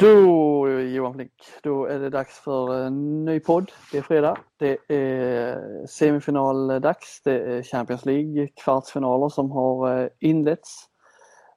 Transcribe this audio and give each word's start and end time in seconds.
Då 0.00 0.68
Johan 0.80 1.14
Flink, 1.14 1.32
då 1.62 1.86
är 1.86 1.98
det 1.98 2.10
dags 2.10 2.38
för 2.38 2.74
en 2.74 3.24
ny 3.24 3.40
podd. 3.40 3.72
Det 3.92 3.98
är 3.98 4.02
fredag. 4.02 4.38
Det 4.56 4.78
är 4.94 5.86
semifinaldags. 5.86 7.20
Det 7.24 7.40
är 7.40 7.62
Champions 7.62 8.04
League 8.04 8.48
kvartsfinaler 8.64 9.28
som 9.28 9.50
har 9.50 10.02
eh, 10.02 10.08
inletts. 10.20 10.84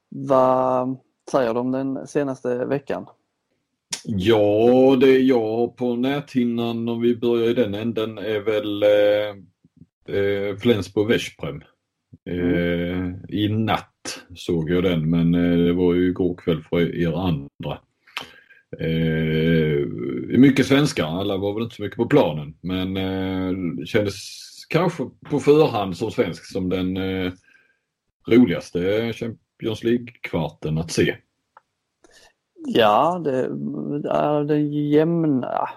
Vad 0.09 0.97
säger 1.31 1.53
du 1.53 1.59
om 1.59 1.71
den 1.71 2.07
senaste 2.07 2.65
veckan? 2.65 3.05
Ja, 4.05 4.97
det 4.99 5.19
jag 5.19 5.57
har 5.57 5.67
på 5.67 5.95
näthinnan 5.95 6.89
om 6.89 7.01
vi 7.01 7.15
börjar 7.15 7.49
i 7.49 7.53
den 7.53 7.73
änden 7.73 8.17
är 8.17 8.39
väl 8.39 8.83
eh, 8.83 10.17
eh, 10.17 10.55
Flensburg-Veszprem. 10.55 11.61
Eh, 12.29 13.35
I 13.35 13.49
natt 13.49 14.23
såg 14.35 14.69
jag 14.69 14.83
den 14.83 15.09
men 15.09 15.35
eh, 15.35 15.65
det 15.65 15.73
var 15.73 15.93
ju 15.93 16.07
igår 16.07 16.35
kväll 16.35 16.61
för 16.69 16.95
er 16.95 17.13
andra. 17.27 17.79
Eh, 18.79 19.87
mycket 20.37 20.65
svenskar, 20.65 21.05
alla 21.05 21.37
var 21.37 21.53
väl 21.53 21.63
inte 21.63 21.75
så 21.75 21.81
mycket 21.81 21.97
på 21.97 22.05
planen 22.05 22.53
men 22.61 22.97
eh, 22.97 23.85
kändes 23.85 24.15
kanske 24.69 25.03
på 25.29 25.39
förhand 25.39 25.97
som 25.97 26.11
svensk 26.11 26.51
som 26.51 26.69
den 26.69 26.97
eh, 26.97 27.31
roligaste 28.27 29.13
Champions 29.13 29.83
League-kvarten 29.83 30.77
att 30.77 30.91
se. 30.91 31.15
Ja, 32.65 33.21
det 33.23 33.39
är 34.09 34.43
den 34.43 34.73
jämna, 34.73 35.69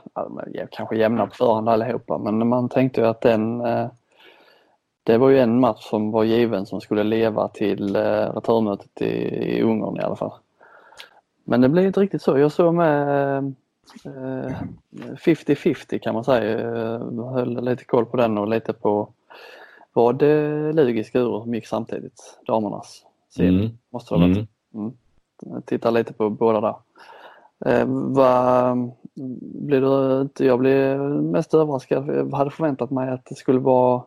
kanske 0.71 0.97
jämna 0.97 1.27
på 1.27 1.35
förhand 1.35 1.69
allihopa, 1.69 2.19
men 2.19 2.49
man 2.49 2.69
tänkte 2.69 3.01
ju 3.01 3.07
att 3.07 3.21
den 3.21 3.61
eh, 3.61 3.89
det 5.07 5.19
var 5.19 5.31
ju 5.31 5.39
en 5.39 5.61
match 5.61 5.85
som 5.85 6.11
var 6.11 6.25
given 6.25 6.67
som 6.67 6.81
skulle 6.81 7.03
leva 7.03 7.49
till 7.49 7.97
eh, 7.97 8.33
returmötet 8.35 9.03
i 9.03 9.63
Ungern 9.63 9.97
i 9.97 10.01
alla 10.01 10.17
fall. 10.17 10.33
Men 11.49 11.61
det 11.61 11.69
blev 11.69 11.87
inte 11.87 12.01
riktigt 12.01 12.23
så. 12.23 12.39
Jag 12.39 12.53
såg 12.53 12.75
med 12.75 13.55
50-50 14.05 15.95
eh, 15.95 16.01
kan 16.01 16.15
man 16.15 16.25
säga. 16.25 16.61
Jag 17.17 17.31
höll 17.31 17.65
lite 17.65 17.85
koll 17.85 18.07
på 18.07 18.17
den 18.17 18.39
och 18.39 18.49
lite 18.49 18.73
på 18.73 19.09
vad 19.93 20.23
Lugi 20.75 21.05
Skuru 21.05 21.43
som 21.43 21.55
gick 21.55 21.67
samtidigt, 21.67 22.39
damernas 22.47 23.03
serie. 23.29 23.49
Mm. 23.49 23.79
Måste 23.91 24.15
det 24.15 24.19
ha 24.19 24.27
varit. 24.27 24.49
Mm. 24.75 24.93
mm. 25.47 25.63
Titta 25.63 25.91
lite 25.91 26.13
på 26.13 26.31
båda 26.31 26.61
där. 26.61 26.75
Eh, 27.65 27.87
vad, 27.89 28.91
blir 29.67 29.81
du, 29.81 30.45
jag 30.45 30.59
blev 30.59 31.01
mest 31.23 31.55
överraskad. 31.55 32.09
Jag 32.09 32.37
hade 32.37 32.51
förväntat 32.51 32.91
mig 32.91 33.11
att 33.11 33.25
det 33.25 33.35
skulle 33.35 33.59
vara 33.59 34.03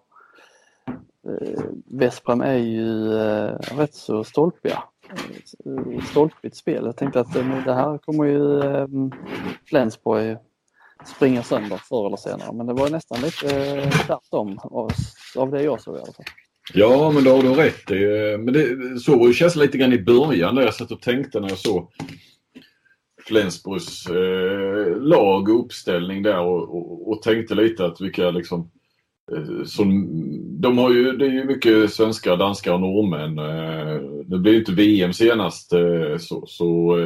eh, 1.23 1.63
Vesprem 1.85 2.41
är 2.41 2.57
ju 2.57 3.13
eh, 3.13 3.53
rätt 3.77 3.93
så 3.93 4.23
stolpiga 4.23 4.83
stolpigt 6.09 6.55
spel. 6.55 6.85
Jag 6.85 6.97
tänkte 6.97 7.19
att 7.19 7.35
eh, 7.35 7.65
det 7.65 7.73
här 7.73 7.97
kommer 7.97 8.25
ju 8.25 8.61
ehm, 8.61 9.11
Flensburg 9.65 10.37
springa 11.05 11.43
sönder 11.43 11.77
förr 11.77 12.07
eller 12.07 12.17
senare. 12.17 12.53
Men 12.53 12.67
det 12.67 12.73
var 12.73 12.89
nästan 12.89 13.21
lite 13.21 13.75
eh, 13.75 13.89
tvärtom 13.89 14.59
av 15.35 15.51
det 15.51 15.63
jag 15.63 15.81
såg 15.81 15.95
i 15.95 15.99
alla 15.99 16.13
fall. 16.13 16.25
Ja, 16.73 17.11
men 17.11 17.23
då 17.23 17.35
har 17.35 17.43
du 17.43 17.53
rätt 17.53 17.91
i. 17.91 18.03
Eh, 18.03 18.37
men 18.37 18.53
det, 18.53 18.99
så 18.99 19.19
var 19.19 19.27
det 19.27 19.33
känslan 19.33 19.65
lite 19.65 19.77
grann 19.77 19.93
i 19.93 20.03
början 20.03 20.55
där 20.55 20.61
jag 20.61 20.73
satt 20.73 20.91
och 20.91 21.01
tänkte 21.01 21.39
när 21.39 21.49
jag 21.49 21.57
såg 21.57 21.91
Flensburgs 23.27 24.09
eh, 24.09 25.01
lag 25.01 25.49
och 25.49 25.65
uppställning 25.65 26.23
där 26.23 26.39
och, 26.39 26.75
och, 26.75 27.09
och, 27.09 27.21
tänkte 27.21 27.55
lite 27.55 27.85
att 27.85 28.01
vilka 28.01 28.31
liksom 28.31 28.71
Eh, 29.31 29.63
som, 29.63 30.07
de 30.61 30.77
har 30.77 30.93
ju, 30.93 31.11
det 31.11 31.25
är 31.25 31.31
ju 31.31 31.43
mycket 31.43 31.93
svenskar, 31.93 32.37
danskar 32.37 32.73
och 32.73 32.81
norrmän. 32.81 33.39
Eh, 33.39 34.01
det 34.25 34.39
blir 34.39 34.59
inte 34.59 34.71
VM 34.71 35.13
senast 35.13 35.73
eh, 35.73 36.17
så, 36.19 36.45
så 36.47 36.97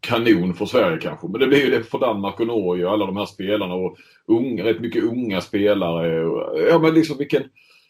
kanon 0.00 0.54
för 0.54 0.66
Sverige 0.66 0.98
kanske. 0.98 1.28
Men 1.28 1.40
det 1.40 1.46
blir 1.46 1.64
ju 1.64 1.70
det 1.70 1.82
för 1.82 1.98
Danmark 1.98 2.40
och 2.40 2.46
Norge 2.46 2.86
och 2.86 2.92
alla 2.92 3.06
de 3.06 3.16
här 3.16 3.26
spelarna 3.26 3.74
och 3.74 3.96
unga, 4.26 4.64
rätt 4.64 4.80
mycket 4.80 5.04
unga 5.04 5.40
spelare. 5.40 6.24
Ja 6.70 6.78
men 6.78 6.94
liksom 6.94 7.18
vilken, 7.18 7.42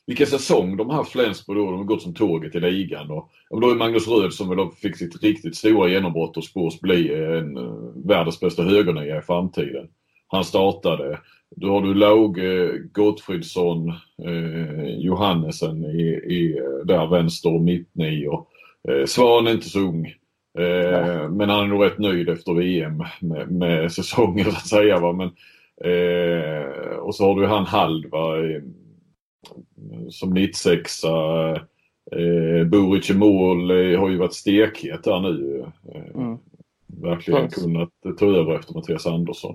vilken 0.06 0.26
säsong 0.26 0.76
de 0.76 0.90
har 0.90 0.96
haft 0.96 1.12
Flensburg 1.12 1.58
då. 1.58 1.70
De 1.70 1.78
har 1.78 1.84
gått 1.84 2.02
som 2.02 2.14
tåget 2.14 2.54
i 2.54 2.60
ligan. 2.60 3.10
Och, 3.10 3.30
och 3.50 3.60
då 3.60 3.70
är 3.70 3.74
Magnus 3.74 4.08
Röd 4.08 4.32
som 4.32 4.48
väl 4.48 4.68
fick 4.82 4.96
sitt 4.96 5.22
riktigt 5.22 5.56
stora 5.56 5.88
genombrott 5.88 6.36
och 6.36 6.44
spås 6.44 6.80
bli 6.80 7.14
en 7.14 7.58
världens 8.08 8.40
bästa 8.40 8.62
högernia 8.62 9.18
i 9.18 9.22
framtiden. 9.22 9.88
Han 10.28 10.44
startade. 10.44 11.18
Då 11.56 11.70
har 11.72 11.82
du 11.82 11.94
Lauge, 11.94 12.78
Gottfridsson, 12.92 13.88
eh, 14.24 14.84
Johannesen 14.98 15.84
i, 15.84 16.02
i, 16.08 16.60
där 16.84 17.06
vänster 17.06 17.54
och 17.54 17.60
mittnio. 17.60 18.46
Eh, 18.88 19.04
Svan 19.06 19.46
är 19.46 19.52
inte 19.52 19.68
så 19.68 19.80
ung. 19.80 20.06
Eh, 20.58 21.28
men 21.30 21.48
han 21.48 21.64
är 21.64 21.66
nog 21.66 21.84
rätt 21.84 21.98
nöjd 21.98 22.28
efter 22.28 22.54
VM 22.54 23.02
med, 23.20 23.50
med 23.50 23.92
säsongen 23.98 24.44
så 24.44 24.50
att 24.50 24.66
säga. 24.66 25.00
Va? 25.00 25.12
Men, 25.12 25.28
eh, 25.92 26.96
och 26.96 27.14
så 27.14 27.24
har 27.24 27.40
du 27.40 27.46
han 27.46 27.66
Halva 27.66 28.38
eh, 28.38 28.62
som 30.10 30.30
nittsexa. 30.30 31.08
Eh, 32.12 32.64
Buric 32.66 33.10
i 33.10 33.14
mål 33.14 33.70
eh, 33.70 34.00
har 34.00 34.08
ju 34.08 34.16
varit 34.16 34.34
stekhet 34.34 35.04
där 35.04 35.20
nu. 35.20 35.64
Eh, 35.94 36.22
mm. 36.22 36.38
Verkligen 36.86 37.48
kunnat 37.48 37.90
ta 38.18 38.26
över 38.26 38.54
efter 38.54 38.74
Mattias 38.74 39.06
Andersson. 39.06 39.54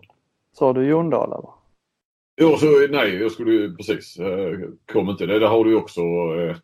Sa 0.53 0.74
du 0.74 0.88
Jondal 0.88 1.28
eller? 1.28 1.62
Ja, 2.36 2.58
så, 2.58 2.88
nej, 2.90 3.16
jag 3.16 3.32
skulle 3.32 3.76
precis, 3.76 4.20
eh, 4.20 4.60
kom 4.92 5.10
inte 5.10 5.26
det. 5.26 5.40
Där 5.40 5.48
har 5.48 5.66
du 5.66 5.76
också 5.76 6.02
eh, 6.02 6.56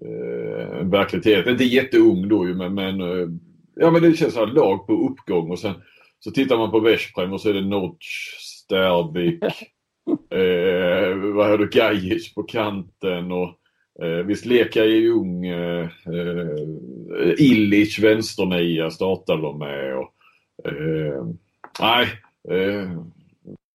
eh, 0.00 0.80
en 0.80 0.90
verklighet. 0.90 1.46
Inte 1.46 1.64
jätteung 1.64 2.28
då 2.28 2.46
ju 2.46 2.54
men, 2.54 2.74
men 2.74 3.00
eh, 3.00 3.28
ja 3.76 3.90
men 3.90 4.02
det 4.02 4.16
känns 4.16 4.34
som 4.34 4.48
lag 4.48 4.86
på 4.86 4.92
uppgång 4.92 5.50
och 5.50 5.58
sen 5.58 5.74
så 6.18 6.30
tittar 6.30 6.56
man 6.56 6.70
på 6.70 6.80
Veszprem 6.80 7.32
och 7.32 7.40
så 7.40 7.48
är 7.48 7.54
det 7.54 7.60
Notch, 7.60 8.06
Sterbik, 8.38 9.42
eh, 10.30 11.16
vad 11.34 11.46
har 11.46 11.58
du, 11.58 11.68
Gajic 11.68 12.34
på 12.34 12.42
kanten 12.42 13.32
och 13.32 13.58
eh, 14.04 14.26
visst 14.26 14.46
Leka 14.46 14.84
är 14.84 14.88
ju 14.88 15.10
ung, 15.10 15.46
eh, 15.46 15.88
eh, 16.06 17.34
Illich 17.38 17.98
vänsternia 17.98 18.90
startar 18.90 19.36
de 19.36 19.58
med 19.58 19.96
och 19.96 20.14
eh, 20.68 21.24
nej 21.80 22.08
eh, 22.50 22.90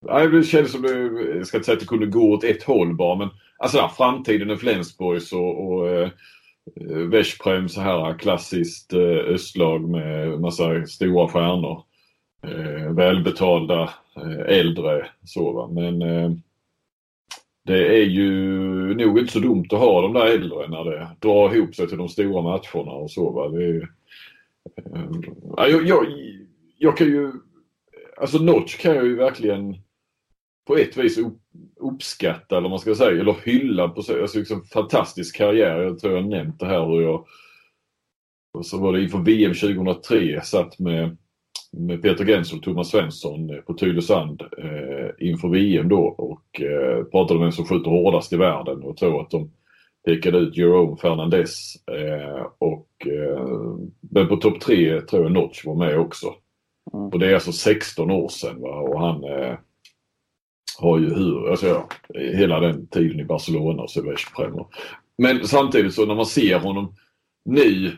det 0.07 0.45
kändes 0.45 0.73
som 0.73 0.83
det, 0.83 0.99
jag 1.37 1.47
ska 1.47 1.57
inte 1.57 1.65
säga 1.65 1.75
att 1.75 1.81
det 1.81 1.87
kunde 1.87 2.07
gå 2.07 2.33
åt 2.33 2.45
ett 2.45 2.63
håll 2.63 2.95
bara 2.95 3.15
men 3.19 3.29
alltså 3.59 3.79
där, 3.79 3.89
framtiden 3.89 4.51
är 4.51 4.57
Flensburgs 4.57 5.33
och, 5.33 5.67
och 5.67 5.89
eh, 5.89 6.11
Veszprem 7.11 7.69
så 7.69 7.81
här 7.81 8.19
klassiskt 8.19 8.93
eh, 8.93 9.35
östlag 9.35 9.89
med 9.89 10.41
massa 10.41 10.87
stora 10.87 11.29
stjärnor. 11.29 11.83
Eh, 12.43 12.93
välbetalda, 12.93 13.91
eh, 14.17 14.59
äldre 14.59 15.07
så 15.25 15.53
va. 15.53 15.69
Men 15.73 16.03
eh, 16.03 16.31
det 17.67 17.99
är 17.99 18.05
ju 18.05 18.31
nog 18.95 19.19
inte 19.19 19.33
så 19.33 19.39
dumt 19.39 19.67
att 19.71 19.79
ha 19.79 20.03
de 20.03 20.13
där 20.13 20.27
äldre 20.27 20.69
när 20.69 20.85
det 20.85 21.09
drar 21.21 21.55
ihop 21.55 21.75
sig 21.75 21.89
till 21.89 21.99
de 21.99 22.09
stora 22.09 22.43
matcherna 22.43 22.93
och 22.93 23.11
så 23.11 23.31
va. 23.31 23.49
Det 23.49 23.65
är, 23.65 23.89
eh, 24.77 25.71
jag, 25.71 25.87
jag, 25.87 26.07
jag 26.79 26.97
kan 26.97 27.07
ju 27.07 27.33
Alltså 28.17 28.39
Notch 28.39 28.77
kan 28.77 28.95
jag 28.95 29.07
ju 29.07 29.17
verkligen 29.17 29.77
på 30.67 30.77
ett 30.77 30.97
vis 30.97 31.19
uppskatta 31.81 32.57
eller 32.57 32.69
man 32.69 32.79
ska 32.79 32.95
säga, 32.95 33.21
eller 33.21 33.37
hylla 33.45 33.89
på 33.89 34.03
så, 34.03 34.23
alltså 34.23 34.39
liksom 34.39 34.65
fantastisk 34.65 35.37
karriär. 35.37 35.79
Jag 35.79 35.99
tror 35.99 36.15
jag 36.15 36.29
nämnt 36.29 36.61
det 36.61 36.67
här 36.67 36.87
hur 36.87 37.01
jag 37.03 37.27
och 38.55 38.67
så 38.67 38.79
var 38.79 38.93
det 38.93 39.03
inför 39.03 39.19
VM 39.19 39.55
2003 39.55 40.41
satt 40.41 40.79
med, 40.79 41.17
med 41.73 42.03
Peter 42.03 42.25
Gensel 42.25 42.59
och 42.59 42.65
Thomas 42.65 42.91
Svensson 42.91 43.63
på 43.67 43.75
Tylösand 43.75 44.43
eh, 44.59 45.29
inför 45.29 45.49
VM 45.49 45.89
då 45.89 46.03
och 46.03 46.61
eh, 46.61 47.05
pratade 47.05 47.39
om 47.39 47.43
vem 47.43 47.53
som 47.53 47.65
skjuter 47.65 47.91
hårdast 47.91 48.33
i 48.33 48.37
världen 48.37 48.83
och 48.83 48.97
tror 48.97 49.21
att 49.21 49.31
de 49.31 49.51
pekade 50.05 50.39
ut 50.39 50.57
Jerome 50.57 50.97
Fernandez 50.97 51.77
eh, 51.87 52.47
och 52.59 52.89
eh, 53.07 53.77
men 54.01 54.29
på 54.29 54.37
topp 54.37 54.61
tre 54.61 55.01
tror 55.01 55.23
jag 55.23 55.33
Notch 55.33 55.65
var 55.65 55.75
med 55.75 55.99
också. 55.99 56.27
Mm. 56.95 57.07
Och 57.07 57.19
det 57.19 57.31
är 57.31 57.35
alltså 57.35 57.53
16 57.53 58.11
år 58.11 58.29
sedan 58.29 58.61
va? 58.61 58.81
och 58.81 59.01
han 59.01 59.25
eh, 59.25 59.59
har 60.79 60.99
ju 60.99 61.15
hur, 61.15 61.51
alltså 61.51 61.67
ja, 61.67 61.89
hela 62.15 62.61
den 62.61 62.87
tiden 62.87 63.21
i 63.21 63.25
Barcelona 63.25 63.83
och 63.83 63.91
Silvestre 63.91 64.51
Men 65.19 65.47
samtidigt 65.47 65.95
så 65.95 66.07
när 66.07 66.15
man 66.15 66.27
ser 66.27 66.59
honom 66.59 66.95
nu, 67.45 67.93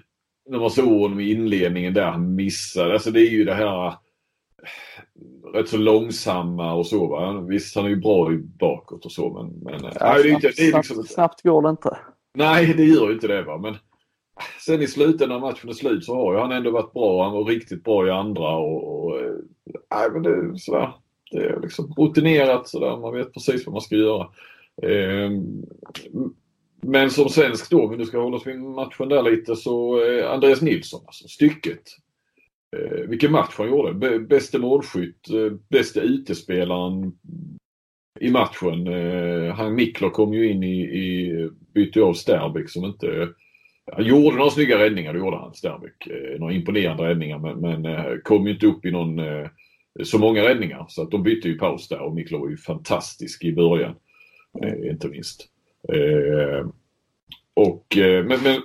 när 0.49 0.59
man 0.59 0.71
såg 0.71 1.01
honom 1.01 1.21
i 1.21 1.31
inledningen 1.31 1.95
där 1.95 2.11
han 2.11 2.35
missade, 2.35 2.93
alltså 2.93 3.11
det 3.11 3.21
är 3.21 3.31
ju 3.31 3.45
det 3.45 3.55
här 3.55 3.95
rätt 5.55 5.69
så 5.69 5.77
långsamma 5.77 6.75
och 6.75 6.87
så 6.87 7.07
va. 7.07 7.41
Visst 7.41 7.77
han 7.77 7.85
är 7.85 7.89
ju 7.89 7.97
bra 7.97 8.33
i 8.33 8.37
bakåt 8.37 9.05
och 9.05 9.13
så 9.13 9.33
men... 9.33 9.73
men 9.73 9.85
ja, 9.85 9.93
nej, 10.01 10.23
det 10.23 10.29
är 10.29 10.33
inte, 10.33 10.53
det 10.57 10.69
är 10.69 10.77
liksom, 10.77 10.97
snabbt, 10.97 11.11
snabbt 11.11 11.43
går 11.43 11.63
det 11.63 11.71
inte. 11.71 11.97
Nej 12.35 12.75
det 12.77 12.85
gör 12.85 13.09
ju 13.09 13.15
inte 13.15 13.29
det 13.29 13.43
va 13.43 13.59
men 13.59 13.77
sen 14.67 14.83
i 14.83 14.87
slutändan 14.87 15.41
när 15.41 15.49
matchen 15.49 15.69
är 15.69 15.73
slut 15.73 16.05
så 16.05 16.15
har 16.15 16.33
ju 16.33 16.41
han 16.41 16.53
ändå 16.53 16.71
varit 16.71 16.93
bra. 16.93 17.25
Han 17.25 17.33
var 17.33 17.45
riktigt 17.45 17.85
bra 17.85 18.07
i 18.07 18.11
andra 18.11 18.57
och... 18.57 19.05
och 19.05 19.21
nej 19.91 20.11
men 20.13 20.23
det 20.23 20.31
är 20.31 20.55
sådär. 20.57 20.93
Det 21.31 21.45
är 21.45 21.61
liksom 21.61 21.95
rutinerat 21.97 22.69
sådär, 22.69 22.97
man 22.97 23.15
vet 23.15 23.35
precis 23.35 23.67
vad 23.67 23.73
man 23.73 23.83
ska 23.83 23.97
göra. 23.97 24.29
Ehm, 24.83 25.63
men 26.81 27.11
som 27.11 27.29
svensk 27.29 27.71
då, 27.71 27.85
om 27.85 27.91
vi 27.91 27.97
nu 27.97 28.05
ska 28.05 28.19
hålla 28.19 28.37
oss 28.37 28.47
vid 28.47 28.61
matchen 28.61 29.09
där 29.09 29.23
lite, 29.23 29.57
så 29.57 30.05
eh, 30.05 30.31
Andreas 30.31 30.63
Nilsson, 30.63 31.03
alltså 31.07 31.29
stycket. 31.29 31.83
Eh, 32.77 33.09
vilken 33.09 33.33
match 33.33 33.55
han 33.59 33.69
gjorde. 33.69 34.19
Bäste 34.19 34.59
målskytt, 34.59 35.31
eh, 35.31 35.53
bästa 35.69 36.05
IT-spelaren 36.05 37.13
i 38.21 38.31
matchen. 38.31 38.87
Han 39.53 39.75
Mikler 39.75 40.11
kom 40.11 40.35
ju 40.35 40.51
in 40.51 40.63
i, 40.63 40.81
i 40.81 41.51
bytte 41.75 42.03
av 42.03 42.15
Sterbik 42.15 42.71
som 42.71 42.85
inte 42.85 43.29
han 43.93 44.05
gjorde 44.05 44.37
några 44.37 44.51
snygga 44.51 44.79
räddningar, 44.79 45.13
det 45.13 45.19
gjorde 45.19 45.37
han, 45.37 45.55
Sterbik. 45.55 46.09
Några 46.39 46.53
imponerande 46.53 47.03
räddningar 47.03 47.39
men, 47.39 47.61
men 47.61 48.21
kom 48.23 48.47
ju 48.47 48.53
inte 48.53 48.67
upp 48.67 48.85
i 48.85 48.91
någon 48.91 49.19
eh, 49.19 49.49
så 50.05 50.19
många 50.19 50.43
räddningar. 50.43 50.87
Så 50.89 51.03
att 51.03 51.11
de 51.11 51.23
bytte 51.23 51.49
ju 51.49 51.59
paus 51.59 51.89
där 51.89 52.01
och 52.01 52.15
Miklo 52.15 52.39
var 52.39 52.49
ju 52.49 52.57
fantastisk 52.57 53.45
i 53.45 53.53
början. 53.53 53.95
Eh, 54.63 54.91
inte 54.91 55.09
minst. 55.09 55.49
Eh, 55.89 56.67
och, 57.55 57.97
eh, 57.97 58.25
men, 58.25 58.39
men, 58.43 58.63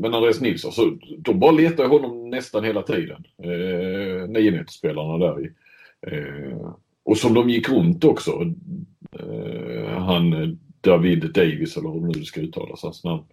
men 0.00 0.14
Andreas 0.14 0.40
Nilsson, 0.40 0.72
så 0.72 0.98
de 1.18 1.38
bara 1.38 1.50
letade 1.50 1.88
honom 1.88 2.30
nästan 2.30 2.64
hela 2.64 2.82
tiden. 2.82 3.24
Eh, 3.42 4.28
Niometerspelarna 4.28 5.18
där 5.18 5.40
i. 5.40 5.50
Eh, 6.06 6.74
och 7.04 7.18
som 7.18 7.34
de 7.34 7.50
gick 7.50 7.68
runt 7.68 8.04
också. 8.04 8.52
Eh, 9.18 9.98
han 9.98 10.58
David 10.80 11.32
Davis 11.32 11.76
eller 11.76 11.88
hur 11.88 12.00
nu 12.00 12.24
ska 12.24 12.40
uttalas 12.40 12.82
hans 12.82 13.04
namn. 13.04 13.24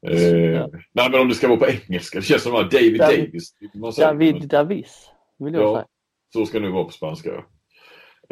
Ja. 0.00 0.68
Nej 0.92 1.10
men 1.10 1.20
om 1.20 1.28
det 1.28 1.34
ska 1.34 1.48
vara 1.48 1.58
på 1.58 1.66
engelska. 1.66 2.18
Det 2.18 2.24
känns 2.24 2.42
som 2.42 2.54
att 2.54 2.70
David, 2.70 2.98
David 2.98 3.20
Davis. 3.20 3.54
David 3.98 4.48
Davis 4.48 5.10
vill 5.38 5.54
jag 5.54 5.62
ja, 5.62 5.74
säga. 5.74 5.86
Så 6.32 6.46
ska 6.46 6.60
det 6.60 6.70
vara 6.70 6.84
på 6.84 6.90
spanska. 6.90 7.30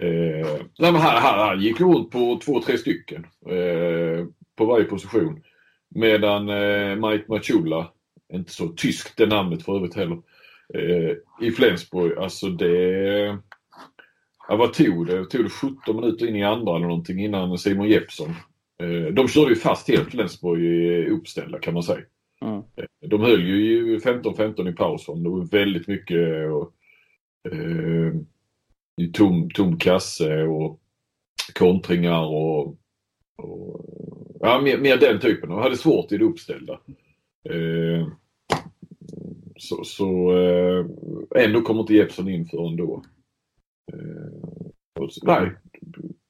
Eh, 0.03 0.61
nej, 0.79 0.93
här, 0.93 1.21
här, 1.21 1.47
här 1.47 1.57
gick 1.57 1.81
runt 1.81 2.11
på 2.11 2.41
två, 2.45 2.61
tre 2.61 2.79
stycken 2.79 3.27
eh, 3.47 4.27
på 4.57 4.65
varje 4.65 4.85
position. 4.85 5.43
Medan 5.95 6.49
eh, 6.49 7.11
Mike 7.11 7.25
Machula, 7.29 7.93
inte 8.33 8.53
så 8.53 8.69
tyskt 8.69 9.17
det 9.17 9.27
namnet 9.27 9.65
för 9.65 9.77
övrigt 9.77 9.97
heller, 9.97 10.19
eh, 10.75 11.17
i 11.47 11.51
Flensburg, 11.51 12.19
alltså 12.19 12.49
det... 12.49 13.39
Ja, 14.49 14.57
vad 14.57 14.73
tog 14.73 15.07
det? 15.07 15.25
Tog 15.25 15.45
det 15.45 15.51
17 15.51 15.97
minuter 15.97 16.27
in 16.27 16.37
i 16.37 16.45
andra 16.45 16.77
eller 16.77 16.87
någonting 16.87 17.25
innan 17.25 17.59
Simon 17.59 17.89
Jeppsson. 17.89 18.35
Eh, 18.83 19.13
de 19.13 19.29
körde 19.29 19.51
ju 19.51 19.57
fast 19.57 19.89
helt 19.89 20.11
Flensburg 20.11 21.09
uppställda 21.09 21.59
kan 21.59 21.75
man 21.75 21.83
säga. 21.83 22.05
Mm. 22.43 22.57
Eh, 22.57 23.09
de 23.09 23.21
höll 23.21 23.47
ju 23.47 23.99
15-15 23.99 24.69
i 24.69 24.73
pausen. 24.73 25.23
Det 25.23 25.31
var 25.31 25.51
väldigt 25.51 25.89
mycket 25.89 26.51
och, 26.53 26.73
eh, 27.51 28.15
tom, 29.13 29.51
tom 29.51 29.79
kasse 29.79 30.43
och 30.43 30.81
kontringar 31.55 32.25
och, 32.25 32.67
och 33.37 33.85
ja, 34.41 34.61
mer, 34.61 34.79
mer, 34.79 34.97
den 34.97 35.21
typen. 35.21 35.49
De 35.49 35.59
hade 35.59 35.77
svårt 35.77 36.13
i 36.13 36.19
det 36.19 36.25
uppställda. 36.25 36.81
Eh, 37.45 38.09
så 39.57 39.85
så 39.85 40.39
eh, 40.39 40.87
ändå 41.45 41.61
kommer 41.61 41.81
inte 41.81 41.95
Jeppsson 41.95 42.29
in 42.29 42.49
förrän 42.49 42.77
då. 42.77 43.05
Eh, 43.93 45.03
och, 45.03 45.11
nej, 45.23 45.53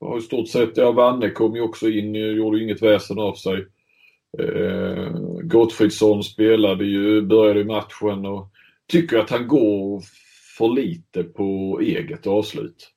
Ja, 0.01 0.19
i 0.19 0.21
stort 0.21 0.49
sett, 0.49 0.77
ja 0.77 0.93
Vanne 0.93 1.31
kom 1.31 1.55
ju 1.55 1.61
också 1.61 1.89
in, 1.89 2.15
gjorde 2.15 2.63
inget 2.63 2.83
väsen 2.83 3.19
av 3.19 3.35
sig. 3.35 3.67
Eh, 4.39 5.13
Gottfridsson 5.43 6.23
spelade 6.23 6.85
ju, 6.85 7.23
började 7.23 7.65
matchen 7.65 8.27
och 8.27 8.51
tycker 8.87 9.19
att 9.19 9.31
han 9.31 9.49
går 9.49 10.03
för 10.61 10.69
lite 10.69 11.25
på 11.25 11.81
eget 11.83 12.27
avslut. 12.27 12.91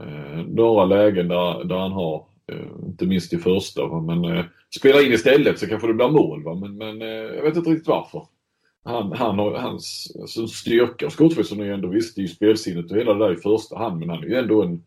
Eh, 0.00 0.46
några 0.46 0.84
lägen 0.84 1.28
där, 1.28 1.64
där 1.64 1.76
han 1.76 1.92
har, 1.92 2.26
eh, 2.52 2.86
inte 2.86 3.06
minst 3.06 3.32
i 3.32 3.38
första, 3.38 3.86
va? 3.86 4.00
men 4.00 4.24
eh, 4.24 4.44
spelar 4.78 5.06
in 5.06 5.12
istället 5.12 5.58
så 5.58 5.66
kanske 5.66 5.86
det 5.88 5.94
blir 5.94 6.08
mål. 6.08 6.44
Va? 6.44 6.54
Men, 6.54 6.76
men 6.76 7.02
eh, 7.02 7.08
jag 7.08 7.42
vet 7.42 7.56
inte 7.56 7.70
riktigt 7.70 7.88
varför. 7.88 8.26
Han, 8.84 9.12
han 9.12 9.38
har, 9.38 9.58
hans 9.58 10.16
alltså, 10.20 10.46
styrka 10.46 11.06
hos 11.06 11.16
Gottfridsson 11.16 11.60
är 11.60 11.64
ju 11.64 11.74
ändå, 11.74 11.88
visst 11.88 12.16
det 12.16 12.20
är 12.20 12.22
ju 12.22 12.28
spelsinnet 12.28 12.90
och 12.90 12.96
hela 12.96 13.14
det 13.14 13.24
där 13.24 13.32
i 13.32 13.36
första 13.36 13.78
hand, 13.78 14.00
men 14.00 14.08
han 14.08 14.24
är 14.24 14.28
ju 14.28 14.34
ändå 14.34 14.62
en 14.62 14.84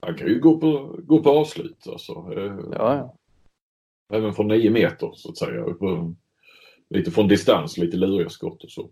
han 0.00 0.14
kan 0.14 0.28
ju 0.28 0.40
gå 0.40 0.58
på, 0.58 0.96
gå 0.98 1.22
på 1.22 1.30
avslut 1.30 1.86
alltså. 1.86 2.12
Eh, 2.12 2.58
ja, 2.72 2.94
ja. 2.96 3.14
Även 4.12 4.34
från 4.34 4.48
nio 4.48 4.70
meter 4.70 5.10
så 5.14 5.28
att 5.28 5.38
säga. 5.38 5.64
Lite 6.90 7.10
från 7.10 7.28
distans, 7.28 7.78
lite 7.78 7.96
luriga 7.96 8.28
skott 8.28 8.64
och 8.64 8.70
så. 8.70 8.90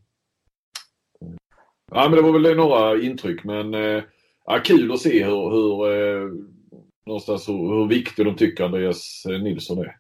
Ja 1.93 2.09
men 2.09 2.13
det 2.13 2.23
var 2.23 2.39
väl 2.39 2.57
några 2.57 3.01
intryck 3.03 3.45
men 3.45 3.75
eh, 3.75 4.03
ja, 4.47 4.61
kul 4.65 4.93
att 4.93 5.01
se 5.01 5.25
hur, 5.25 5.51
hur, 5.51 5.93
eh, 5.93 6.31
någonstans 7.07 7.49
hur, 7.49 7.69
hur 7.79 7.87
viktig 7.89 8.27
de 8.27 8.37
tycker 8.37 8.65
Andreas 8.65 9.23
Nilsson 9.27 9.79
är. 9.79 9.97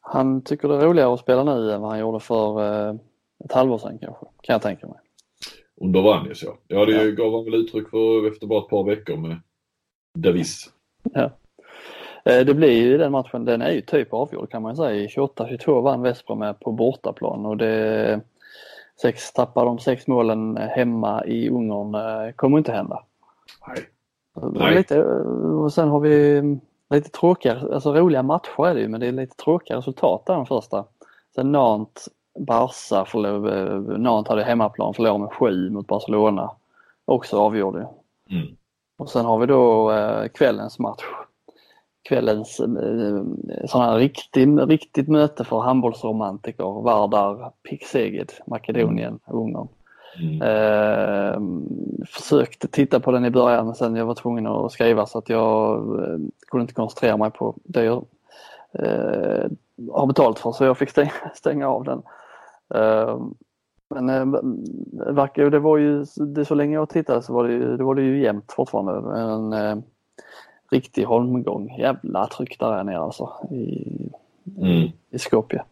Han 0.00 0.44
tycker 0.44 0.68
det 0.68 0.74
är 0.74 0.80
roligare 0.80 1.14
att 1.14 1.20
spela 1.20 1.44
nu 1.44 1.72
än 1.72 1.80
vad 1.80 1.90
han 1.90 2.00
gjorde 2.00 2.20
för 2.20 2.60
ett 3.44 3.52
halvår 3.52 3.78
sedan 3.78 3.98
kanske, 3.98 4.26
kan 4.42 4.52
jag 4.52 4.62
tänka 4.62 4.86
mig. 4.86 4.96
Under 5.80 6.02
Vanjes 6.02 6.42
ja. 6.42 6.58
Ja 6.66 6.86
det 6.86 7.04
ja. 7.04 7.10
gav 7.10 7.32
han 7.32 7.44
väl 7.44 7.54
uttryck 7.54 7.90
för 7.90 8.28
efter 8.28 8.46
bara 8.46 8.62
ett 8.62 8.68
par 8.68 8.84
veckor 8.84 9.16
med 9.16 9.40
Davis. 10.18 10.70
Ja. 11.02 11.30
Eh, 12.24 12.44
det 12.46 12.54
blir 12.54 12.82
ju 12.82 12.98
den 12.98 13.12
matchen, 13.12 13.44
den 13.44 13.62
är 13.62 13.72
ju 13.72 13.80
typ 13.80 14.12
avgjord 14.12 14.50
kan 14.50 14.62
man 14.62 14.76
säga. 14.76 15.08
28-22 15.08 15.82
vann 15.82 16.02
Vesper 16.02 16.34
med 16.34 16.60
på 16.60 16.72
bortaplan 16.72 17.46
och 17.46 17.56
det 17.56 18.20
sex, 19.02 19.32
tappar 19.32 19.64
de 19.64 19.78
sex 19.78 20.06
målen 20.06 20.56
hemma 20.56 21.24
i 21.24 21.50
Ungern 21.50 21.94
eh, 21.94 22.32
kommer 22.32 22.58
inte 22.58 22.72
hända. 22.72 23.02
Nej. 23.68 23.86
Nej. 24.34 24.74
Lite, 24.74 25.02
och 25.02 25.72
sen 25.72 25.88
har 25.88 26.00
vi 26.00 26.42
lite 26.90 27.10
tråkiga, 27.10 27.60
alltså 27.72 27.94
roliga 27.94 28.22
matcher 28.22 28.66
är 28.66 28.74
det 28.74 28.80
ju 28.80 28.88
men 28.88 29.00
det 29.00 29.06
är 29.06 29.12
lite 29.12 29.36
tråkiga 29.36 29.76
resultat 29.76 30.26
där 30.26 30.34
den 30.36 30.46
första. 30.46 30.84
Sen 31.34 31.52
Nantes, 31.52 32.08
Barca, 32.38 33.06
Nantes 33.98 34.30
hade 34.30 34.44
hemmaplan, 34.44 34.94
förlorade 34.94 35.18
med 35.18 35.32
7 35.32 35.70
mot 35.70 35.86
Barcelona. 35.86 36.50
Också 37.04 37.38
avgjord 37.38 37.76
mm. 37.76 38.56
Och 38.98 39.10
sen 39.10 39.24
har 39.24 39.38
vi 39.38 39.46
då 39.46 39.92
eh, 39.92 40.28
kvällens 40.28 40.78
match. 40.78 41.02
Kvällens 42.02 42.60
eh, 42.60 43.66
sån 43.66 43.82
här 43.82 43.96
riktig, 43.96 44.70
riktigt 44.70 45.08
möte 45.08 45.44
för 45.44 45.60
handbollsromantiker. 45.60 46.82
Vardar, 46.82 47.52
Pikseged, 47.68 48.32
Makedonien, 48.46 49.18
Ungern. 49.26 49.68
Mm. 50.18 50.42
Eh, 50.42 51.40
försökte 52.06 52.68
titta 52.68 53.00
på 53.00 53.12
den 53.12 53.24
i 53.24 53.30
början 53.30 53.66
men 53.66 53.74
sen 53.74 53.96
jag 53.96 54.06
var 54.06 54.14
tvungen 54.14 54.46
att 54.46 54.72
skriva 54.72 55.06
så 55.06 55.18
att 55.18 55.28
jag 55.28 55.78
eh, 55.78 56.18
kunde 56.50 56.62
inte 56.62 56.74
koncentrera 56.74 57.16
mig 57.16 57.30
på 57.30 57.54
det 57.64 57.84
jag 57.84 58.04
eh, 58.72 59.50
har 59.92 60.06
betalt 60.06 60.38
för 60.38 60.52
så 60.52 60.64
jag 60.64 60.78
fick 60.78 60.90
stänga, 60.90 61.12
stänga 61.34 61.68
av 61.68 61.84
den. 61.84 62.02
Eh, 62.74 63.20
men 63.94 64.08
eh, 64.08 64.26
det 65.50 65.58
var 65.58 65.76
ju, 65.76 66.04
det, 66.16 66.44
så 66.44 66.54
länge 66.54 66.74
jag 66.74 66.88
tittade 66.88 67.22
så 67.22 67.32
var 67.32 67.48
det 67.48 67.76
det 67.76 67.84
var 67.84 67.94
det 67.94 68.02
ju 68.02 68.22
jämnt 68.22 68.52
fortfarande. 68.52 69.20
En 69.20 69.52
eh, 69.52 69.76
riktig 70.70 71.04
holmgång. 71.04 71.76
Jävla 71.78 72.26
tryck 72.26 72.58
där 72.58 72.84
nere 72.84 72.98
alltså 72.98 73.32
i, 73.50 73.88
mm. 74.58 74.88
i 75.10 75.18
Skopje. 75.18 75.64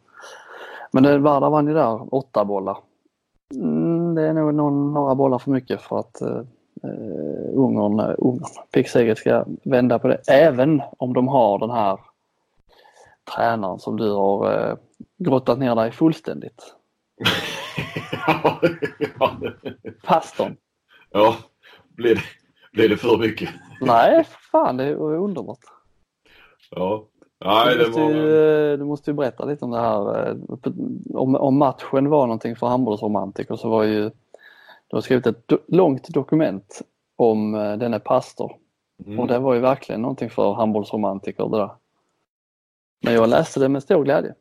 Men 0.90 1.04
eh, 1.04 1.18
Vardar 1.18 1.50
vann 1.50 1.66
ju 1.66 1.74
där 1.74 2.14
åtta 2.14 2.44
bollar. 2.44 2.78
Mm, 3.54 4.14
det 4.14 4.22
är 4.22 4.32
nog 4.32 4.54
någon, 4.54 4.92
några 4.92 5.14
bollar 5.14 5.38
för 5.38 5.50
mycket 5.50 5.80
för 5.80 5.98
att 5.98 6.20
eh, 6.20 6.42
Ungern, 7.52 8.00
uh, 8.00 8.14
Ungern 8.18 8.44
Pickseget 8.72 9.18
ska 9.18 9.44
vända 9.62 9.98
på 9.98 10.08
det. 10.08 10.20
Även 10.28 10.82
om 10.98 11.12
de 11.12 11.28
har 11.28 11.58
den 11.58 11.70
här 11.70 12.00
tränaren 13.34 13.78
som 13.78 13.96
du 13.96 14.12
har 14.12 14.68
eh, 14.70 14.76
grottat 15.18 15.58
ner 15.58 15.74
dig 15.74 15.92
fullständigt. 15.92 16.74
Pastorn. 20.02 20.56
Ja, 21.10 21.36
blev 21.88 22.16
det, 22.16 22.22
blev 22.72 22.90
det 22.90 22.96
för 22.96 23.18
mycket? 23.18 23.50
Nej, 23.80 24.24
fan 24.24 24.76
det 24.76 24.84
är 24.84 24.94
underbart. 24.96 25.58
Ja. 26.70 27.04
Nej, 27.44 27.76
du, 27.76 27.86
måste 27.86 28.00
ju, 28.00 28.76
du 28.76 28.84
måste 28.84 29.10
ju 29.10 29.14
berätta 29.14 29.44
lite 29.44 29.64
om 29.64 29.70
det 29.70 29.80
här. 29.80 30.28
Eh, 30.28 30.36
om, 31.14 31.34
om 31.34 31.58
matchen 31.58 32.08
var 32.08 32.26
någonting 32.26 32.56
för 32.56 32.66
handbollsromantiker 32.66 33.56
så 33.56 33.68
var 33.68 33.84
ju 33.84 34.10
du 34.88 34.96
har 34.96 35.00
skrivit 35.00 35.26
ett 35.26 35.48
do, 35.48 35.58
långt 35.68 36.08
dokument 36.08 36.82
om 37.16 37.54
uh, 37.54 37.78
denne 37.78 38.00
pastor. 38.00 38.56
Mm. 39.06 39.20
Och 39.20 39.26
det 39.26 39.38
var 39.38 39.54
ju 39.54 39.60
verkligen 39.60 40.02
någonting 40.02 40.30
för 40.30 40.52
handbollsromantiker 40.52 41.48
det 41.48 41.56
där. 41.56 41.70
Men 43.04 43.14
jag 43.14 43.28
läste 43.28 43.60
det 43.60 43.68
med 43.68 43.82
stor 43.82 44.04
glädje. 44.04 44.34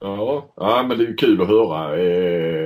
Ja, 0.00 0.44
ja 0.56 0.84
men 0.88 0.98
det 0.98 1.04
är 1.04 1.08
ju 1.08 1.14
kul 1.14 1.42
att 1.42 1.48
höra. 1.48 1.98
Eh, 1.98 2.59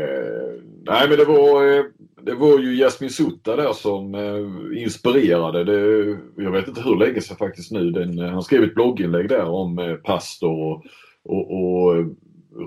nej 0.86 1.08
men 1.08 1.18
det 1.18 1.24
var, 1.24 1.78
eh, 1.78 1.84
det 2.22 2.34
var 2.34 2.58
ju 2.58 2.76
Jasmin 2.76 3.10
Sutta 3.10 3.56
där 3.56 3.72
som 3.72 4.14
eh, 4.14 4.82
inspirerade. 4.82 5.64
Det, 5.64 6.18
jag 6.36 6.50
vet 6.50 6.68
inte 6.68 6.82
hur 6.82 6.96
länge 6.96 7.20
sedan 7.20 7.36
faktiskt 7.36 7.72
nu. 7.72 7.90
Den, 7.90 8.18
eh, 8.18 8.30
han 8.30 8.42
skrev 8.42 8.64
ett 8.64 8.74
blogginlägg 8.74 9.28
där 9.28 9.44
om 9.44 9.98
pastor 10.04 10.62
och, 10.62 10.84
och, 11.24 11.52
och 11.52 12.04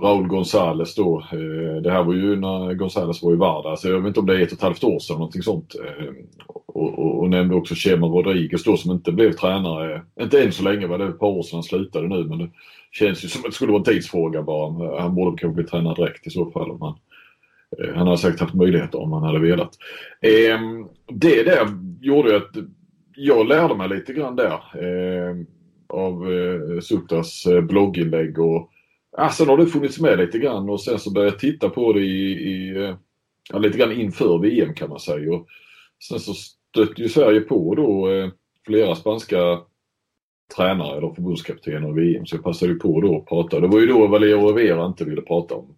Raúl 0.02 0.28
González 0.28 0.94
då. 0.98 1.24
Det 1.84 1.92
här 1.92 2.04
var 2.04 2.14
ju 2.14 2.36
när 2.36 2.74
González 2.74 3.24
var 3.24 3.34
i 3.34 3.36
Varda, 3.36 3.76
så 3.76 3.88
jag 3.88 4.00
vet 4.00 4.08
inte 4.08 4.20
om 4.20 4.26
det 4.26 4.36
är 4.36 4.42
ett 4.42 4.52
och 4.52 4.58
ett 4.58 4.62
halvt 4.62 4.84
år 4.84 5.00
sedan 5.00 5.18
någonting 5.18 5.42
sånt. 5.42 5.76
Och, 6.48 7.00
och, 7.00 7.20
och 7.20 7.30
nämnde 7.30 7.56
också 7.56 7.76
Chema 7.76 8.08
Rodriguez 8.08 8.64
då 8.64 8.78
som 8.78 8.92
inte 8.92 9.12
blev 9.12 9.32
tränare, 9.32 10.02
inte 10.22 10.44
än 10.44 10.52
så 10.52 10.64
länge, 10.64 10.88
var 10.88 10.98
det 10.98 11.08
ett 11.08 11.20
par 11.20 11.28
år 11.28 11.44
sedan 11.44 11.58
han 11.58 11.64
slutade 11.64 12.08
nu 12.08 12.24
men 12.24 12.38
det 12.38 12.50
känns 12.92 13.24
ju 13.24 13.28
som 13.28 13.40
att 13.42 13.46
det 13.46 13.52
skulle 13.52 13.72
vara 13.72 13.80
en 13.80 13.86
tidsfråga 13.86 14.42
bara. 14.42 15.02
Han 15.02 15.16
borde 15.16 15.38
kanske 15.38 15.56
bli 15.56 15.64
tränare 15.64 15.96
direkt 15.96 16.28
i 16.28 16.30
så 16.30 16.52
fall 16.52 16.72
om 16.72 16.82
han 16.82 16.96
Eh, 16.96 17.17
Eh, 17.78 17.96
han 17.96 18.08
hade 18.08 18.18
säkert 18.18 18.40
haft 18.40 18.54
möjligheter 18.54 19.00
om 19.00 19.12
han 19.12 19.24
hade 19.24 19.40
velat. 19.40 19.72
Ehm, 20.22 20.88
det 21.08 21.44
där 21.44 21.68
gjorde 22.02 22.38
att 22.38 22.52
jag 23.16 23.48
lärde 23.48 23.76
mig 23.76 23.90
lite 23.90 24.14
grann 24.14 24.36
där 24.36 24.60
ehm, 24.84 25.46
av 25.88 26.34
eh, 26.34 26.80
Suktas 26.80 27.46
eh, 27.46 27.62
blogginlägg 27.62 28.40
och 28.40 28.70
ah, 29.18 29.30
sen 29.30 29.50
har 29.50 29.58
det 29.58 29.66
funnits 29.66 30.00
med 30.00 30.18
lite 30.18 30.40
grann 30.40 30.70
och 30.70 30.82
sen 30.82 31.00
så 31.00 31.12
började 31.12 31.32
jag 31.32 31.40
titta 31.40 31.70
på 31.70 31.94
det 31.94 32.02
i, 32.02 32.32
i 32.32 32.96
ja, 33.52 33.60
lite 33.60 33.78
grann 33.78 33.92
inför 33.92 34.40
VM 34.40 34.74
kan 34.74 34.90
man 34.90 35.00
säga. 35.00 35.34
Och 35.34 35.48
sen 36.08 36.20
så 36.20 36.34
stötte 36.34 37.02
ju 37.02 37.10
Sverige 37.10 37.40
på 37.40 37.76
då 37.76 38.08
flera 38.66 38.96
spanska 38.96 39.60
tränare 40.56 40.98
eller 40.98 41.14
förbundskaptener 41.14 41.90
i 41.90 41.94
VM 41.94 42.26
så 42.26 42.36
jag 42.36 42.44
passade 42.44 42.72
ju 42.72 42.80
på 42.80 43.02
då 43.02 43.18
att 43.18 43.26
prata. 43.26 43.60
Det 43.60 43.68
var 43.68 43.80
ju 43.80 43.88
då 43.88 44.08
Valero 44.08 44.48
Rivera 44.48 44.86
inte 44.86 45.06
ville 45.06 45.22
prata 45.22 45.56
om 45.56 45.76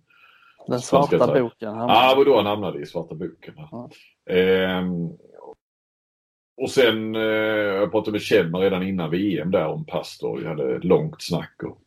den 0.69 0.79
svarta 0.79 1.27
boken? 1.27 1.75
Ja, 1.75 2.09
det 2.09 2.15
var 2.15 2.25
då 2.25 2.37
han 2.37 2.45
hamnade 2.45 2.81
i 2.81 2.85
svarta 2.85 3.15
boken. 3.15 3.53
Ja. 3.57 3.89
Ehm, 4.29 5.09
och 6.61 6.69
sen, 6.69 7.15
eh, 7.15 7.21
jag 7.21 7.91
pratade 7.91 8.11
med 8.11 8.21
Kjellman 8.21 8.61
redan 8.61 8.83
innan 8.83 9.11
VM 9.11 9.51
där 9.51 9.67
om 9.67 9.85
Pastor. 9.85 10.37
Vi 10.39 10.47
hade 10.47 10.75
ett 10.75 10.83
långt 10.83 11.21
snack. 11.21 11.55
Och, 11.63 11.81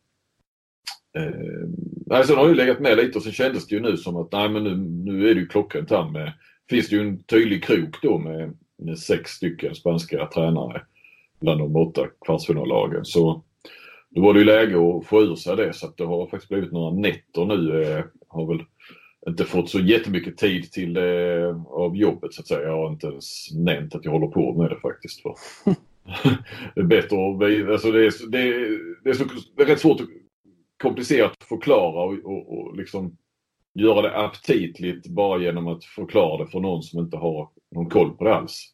eh, 1.21 2.23
sen 2.23 2.37
har 2.37 2.47
jag 2.47 2.55
legat 2.55 2.79
med 2.79 2.97
lite 2.97 3.17
och 3.17 3.23
sen 3.23 3.33
kändes 3.33 3.67
det 3.67 3.75
ju 3.75 3.81
nu 3.81 3.97
som 3.97 4.15
att 4.15 4.31
nej 4.31 4.49
men 4.49 4.63
nu, 4.63 4.75
nu 5.11 5.29
är 5.29 5.35
det 5.35 5.41
ju 5.41 5.47
klockrent 5.47 5.89
här 5.89 6.09
med, 6.09 6.33
finns 6.69 6.89
det 6.89 6.95
ju 6.95 7.01
en 7.01 7.23
tydlig 7.23 7.63
krok 7.63 8.01
då 8.01 8.17
med, 8.17 8.57
med 8.77 8.99
sex 8.99 9.31
stycken 9.31 9.75
spanska 9.75 10.25
tränare 10.25 10.81
bland 11.39 11.59
de 11.59 11.75
åtta 11.75 12.07
kvartsfinallagen. 12.25 13.05
Så 13.05 13.43
då 14.15 14.21
var 14.21 14.33
det 14.33 14.39
ju 14.39 14.45
läge 14.45 14.75
att 14.75 15.05
få 15.05 15.21
ur 15.21 15.35
sig 15.35 15.55
det 15.55 15.73
så 15.73 15.87
att 15.87 15.97
det 15.97 16.05
har 16.05 16.27
faktiskt 16.27 16.49
blivit 16.49 16.71
några 16.71 16.95
nätter 16.95 17.45
nu. 17.45 17.83
Eh, 17.83 18.03
har 18.27 18.47
väl 18.47 18.65
inte 19.27 19.45
fått 19.45 19.69
så 19.69 19.79
jättemycket 19.79 20.37
tid 20.37 20.71
till 20.71 20.97
eh, 20.97 21.65
av 21.67 21.97
jobbet 21.97 22.33
så 22.33 22.41
att 22.41 22.47
säga. 22.47 22.67
Jag 22.67 22.77
har 22.77 22.91
inte 22.91 23.07
ens 23.07 23.53
nämnt 23.53 23.95
att 23.95 24.05
jag 24.05 24.11
håller 24.11 24.27
på 24.27 24.53
med 24.53 24.69
det 24.69 24.79
faktiskt. 24.79 25.21
För. 25.21 25.35
det 26.75 26.81
är 26.81 26.85
bättre 26.85 27.15
att, 27.15 27.71
alltså 27.71 27.91
det 27.91 28.05
är, 28.05 28.31
det 28.31 28.39
är, 28.39 28.79
det 29.03 29.09
är, 29.09 29.13
så, 29.13 29.23
det 29.55 29.63
är 29.63 29.67
rätt 29.67 29.79
svårt 29.79 30.01
och 30.01 30.07
komplicerat 30.83 31.31
att 31.31 31.43
förklara 31.43 32.03
och, 32.03 32.13
och, 32.23 32.57
och 32.57 32.77
liksom 32.77 33.17
göra 33.73 34.01
det 34.01 34.17
aptitligt 34.17 35.07
bara 35.07 35.41
genom 35.41 35.67
att 35.67 35.85
förklara 35.85 36.43
det 36.43 36.51
för 36.51 36.59
någon 36.59 36.83
som 36.83 36.99
inte 36.99 37.17
har 37.17 37.49
någon 37.71 37.89
koll 37.89 38.17
på 38.17 38.23
det 38.23 38.35
alls. 38.35 38.73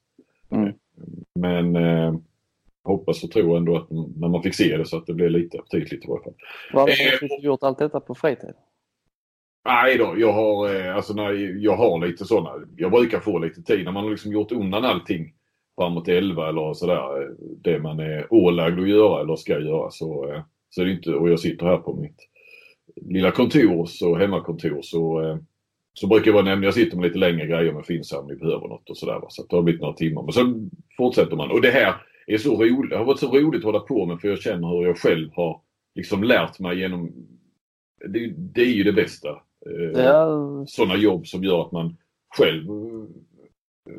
Mm. 0.51 0.73
Men 1.39 1.75
eh, 1.75 2.13
hoppas 2.83 3.23
och 3.23 3.31
tror 3.31 3.57
ändå 3.57 3.77
att 3.77 3.89
när 3.91 4.27
man 4.27 4.43
fick 4.43 4.55
se 4.55 4.77
det 4.77 4.85
så 4.85 4.97
att 4.97 5.05
det 5.05 5.13
blev 5.13 5.31
lite 5.31 5.59
aptitligt 5.59 6.05
i 6.05 6.07
varje 6.07 6.23
fall. 6.23 6.33
Vad 6.73 6.81
har 6.81 6.87
du 7.19 7.35
eh, 7.35 7.45
gjort 7.45 7.63
allt 7.63 7.79
detta 7.79 7.99
på 7.99 8.15
fritid? 8.15 8.53
Nej 9.65 9.97
då, 9.97 10.13
jag 10.17 10.33
har, 10.33 10.75
eh, 10.75 10.95
alltså 10.95 11.13
när 11.13 11.31
jag 11.63 11.75
har 11.75 12.07
lite 12.07 12.25
sådana. 12.25 12.65
Jag 12.77 12.91
brukar 12.91 13.19
få 13.19 13.39
lite 13.39 13.61
tid 13.61 13.85
när 13.85 13.91
man 13.91 14.03
har 14.03 14.11
liksom 14.11 14.31
gjort 14.31 14.51
undan 14.51 14.85
allting 14.85 15.33
framåt 15.77 16.07
11 16.07 16.49
eller 16.49 16.73
sådär. 16.73 17.21
Eh, 17.21 17.29
det 17.39 17.79
man 17.79 17.99
är 17.99 18.33
ålagd 18.33 18.79
att 18.79 18.89
göra 18.89 19.21
eller 19.21 19.35
ska 19.35 19.59
göra 19.59 19.91
så, 19.91 20.41
så 20.69 20.81
är 20.81 20.85
det 20.85 20.91
inte, 20.91 21.13
och 21.13 21.29
jag 21.29 21.39
sitter 21.39 21.65
här 21.65 21.77
på 21.77 21.93
mitt 21.93 22.27
lilla 22.95 23.31
kontor, 23.31 23.85
så 23.85 24.15
hemmakontor 24.15 24.79
så, 24.81 25.37
så 25.93 26.07
brukar 26.07 26.27
jag 26.27 26.33
vara 26.33 26.45
nämnd, 26.45 26.65
jag 26.65 26.73
sitter 26.73 26.97
med 26.97 27.05
lite 27.05 27.19
längre 27.19 27.47
grejer 27.47 27.73
med 27.73 27.85
Finns 27.85 28.13
om 28.13 28.27
ni 28.27 28.35
behöver 28.35 28.67
något 28.67 28.89
och 28.89 28.97
sådär. 28.97 29.21
Så 29.29 29.45
det 29.49 29.55
har 29.55 29.63
blivit 29.63 29.81
några 29.81 29.93
timmar. 29.93 30.23
Men 30.23 30.33
sen 30.33 30.69
fortsätter 30.97 31.35
man. 31.35 31.51
Och 31.51 31.61
det 31.61 31.71
här 31.71 31.95
är 32.33 32.37
så 32.37 32.63
roligt, 32.63 32.97
har 32.97 33.05
varit 33.05 33.19
så 33.19 33.37
roligt 33.37 33.59
att 33.59 33.65
hålla 33.65 33.79
på 33.79 34.05
med 34.05 34.21
för 34.21 34.27
jag 34.27 34.39
känner 34.39 34.67
hur 34.67 34.85
jag 34.85 34.97
själv 34.97 35.29
har 35.33 35.61
liksom 35.95 36.23
lärt 36.23 36.59
mig 36.59 36.79
genom 36.79 37.11
det, 38.05 38.33
det 38.37 38.61
är 38.61 38.73
ju 38.73 38.83
det 38.83 38.93
bästa 38.93 39.41
Eh, 39.65 40.01
ja. 40.03 40.65
Sådana 40.67 40.97
jobb 40.97 41.27
som 41.27 41.43
gör 41.43 41.61
att 41.61 41.71
man 41.71 41.97
själv, 42.37 42.65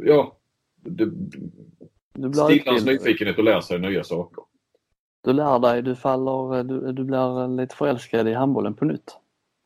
ja, 0.04 0.36
det, 0.82 1.10
stillar 2.12 2.66
ens 2.66 2.84
nyfikenhet 2.84 3.38
och 3.38 3.44
lär 3.44 3.60
sig 3.60 3.78
nya 3.78 4.04
saker. 4.04 4.44
Du 5.24 5.32
lär 5.32 5.58
dig, 5.58 5.82
du 5.82 5.96
faller, 5.96 6.64
du, 6.64 6.92
du 6.92 7.04
blir 7.04 7.56
lite 7.56 7.76
förälskad 7.76 8.28
i 8.28 8.34
handbollen 8.34 8.74
på 8.74 8.84
nytt. 8.84 9.16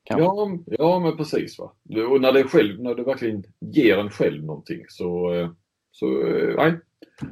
Ja, 0.09 0.51
ja 0.67 1.01
men 1.01 1.17
precis. 1.17 1.59
Va? 1.59 1.73
Och 2.11 2.21
när 2.21 2.33
det, 2.33 2.45
själv, 2.45 2.81
när 2.81 2.95
det 2.95 3.03
verkligen 3.03 3.45
ger 3.61 3.99
en 3.99 4.11
själv 4.11 4.45
någonting 4.45 4.85
så, 4.89 5.31
så, 5.95 6.27
eh, 6.27 6.55
nej, 6.57 6.73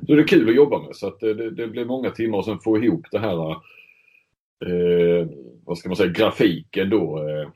så 0.07 0.12
är 0.12 0.26
kul 0.26 0.49
att 0.49 0.54
jobba 0.54 0.83
med. 0.83 0.97
Så 0.97 1.07
att 1.07 1.21
det, 1.21 1.50
det 1.50 1.69
blir 1.69 1.85
många 1.85 2.11
timmar 2.11 2.38
och 2.38 2.45
sen 2.45 2.59
få 2.59 2.78
ihop 2.78 3.07
det 3.11 3.19
här, 3.19 3.50
eh, 4.66 5.26
vad 5.64 5.78
ska 5.78 5.88
man 5.88 5.97
säga, 5.97 6.12
grafiken 6.12 6.90
då. 6.90 7.28
Eh, 7.28 7.49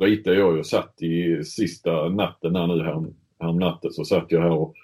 ritade 0.00 0.36
jag 0.36 0.58
och 0.58 0.66
satt 0.66 1.02
i 1.02 1.44
sista 1.44 2.08
natten 2.08 2.56
här 2.56 2.66
nu 2.66 2.82
här, 2.82 3.04
här 3.40 3.52
natten 3.52 3.90
så 3.90 4.04
satt 4.04 4.26
jag 4.28 4.40
här 4.40 4.50
och 4.50 4.74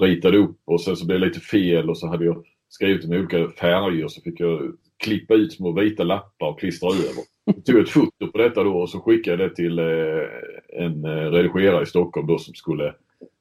ritade 0.00 0.38
upp 0.38 0.60
och 0.64 0.80
sen 0.80 0.96
så 0.96 1.06
blev 1.06 1.20
det 1.20 1.26
lite 1.26 1.40
fel 1.40 1.90
och 1.90 1.98
så 1.98 2.06
hade 2.06 2.24
jag 2.24 2.44
skrivit 2.68 3.08
med 3.08 3.18
olika 3.18 3.48
färger 3.48 4.08
så 4.08 4.20
fick 4.20 4.40
jag 4.40 4.72
klippa 4.96 5.34
ut 5.34 5.52
små 5.52 5.72
vita 5.72 6.04
lappar 6.04 6.46
och 6.46 6.60
klistra 6.60 6.88
över. 6.88 7.24
Jag 7.44 7.64
tog 7.64 7.78
ett 7.78 7.88
foto 7.88 8.32
på 8.32 8.38
detta 8.38 8.64
då 8.64 8.78
och 8.78 8.90
så 8.90 9.00
skickade 9.00 9.42
jag 9.42 9.50
det 9.50 9.56
till 9.56 9.78
eh, 9.78 10.84
en 10.84 11.04
eh, 11.04 11.30
redigerare 11.30 11.82
i 11.82 11.86
Stockholm 11.86 12.26
då 12.26 12.38
som 12.38 12.54
skulle 12.54 12.94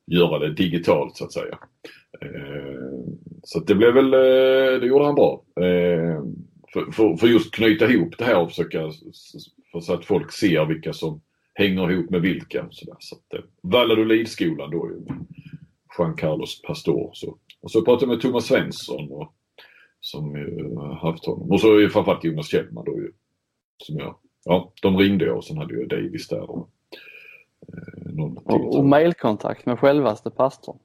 göra 0.07 0.39
det 0.39 0.53
digitalt 0.53 1.17
så 1.17 1.25
att 1.25 1.33
säga. 1.33 1.59
Eh, 2.21 2.89
så 3.43 3.59
det 3.59 3.75
blev 3.75 3.93
väl, 3.93 4.13
eh, 4.13 4.79
det 4.79 4.87
gjorde 4.87 5.05
han 5.05 5.15
bra. 5.15 5.43
Eh, 5.59 6.23
för, 6.73 6.91
för, 6.91 7.17
för 7.17 7.27
just 7.27 7.55
knyta 7.55 7.89
ihop 7.89 8.17
det 8.17 8.23
här 8.23 8.41
och 8.41 8.49
försöka 8.49 8.91
så 9.81 9.93
att 9.93 10.05
folk 10.05 10.31
ser 10.31 10.65
vilka 10.65 10.93
som 10.93 11.21
hänger 11.53 11.91
ihop 11.91 12.09
med 12.09 12.21
vilka. 12.21 12.67
Så, 12.71 12.85
där. 12.85 12.95
så 12.99 13.15
att, 13.15 13.43
Valladolidskolan 13.61 14.71
då 14.71 14.91
Juan 15.97 16.15
Carlos 16.15 16.61
Pastor. 16.61 17.09
Så. 17.13 17.37
Och 17.61 17.71
så 17.71 17.81
pratade 17.81 18.03
jag 18.03 18.09
med 18.09 18.21
Thomas 18.21 18.45
Svensson 18.45 19.11
och, 19.11 19.33
som 19.99 20.35
ju 20.35 20.75
haft 21.01 21.25
honom. 21.25 21.51
Och 21.51 21.61
så 21.61 21.89
framförallt 21.89 22.23
Jonas 22.23 22.51
Kjellman 22.51 22.85
då 22.85 22.97
ju. 22.97 23.11
Som 23.77 23.99
jag, 23.99 24.15
ja, 24.45 24.73
de 24.81 24.97
ringde 24.97 25.25
jag 25.25 25.37
och 25.37 25.43
sen 25.43 25.57
hade 25.57 25.79
jag 25.79 25.89
Davis 25.89 26.27
där. 26.27 26.51
Och, 26.51 26.69
eh, 27.73 28.23
och, 28.45 28.77
och 28.77 28.85
mailkontakt 28.85 29.65
med 29.65 29.79
självaste 29.79 30.29
pastorn. 30.29 30.77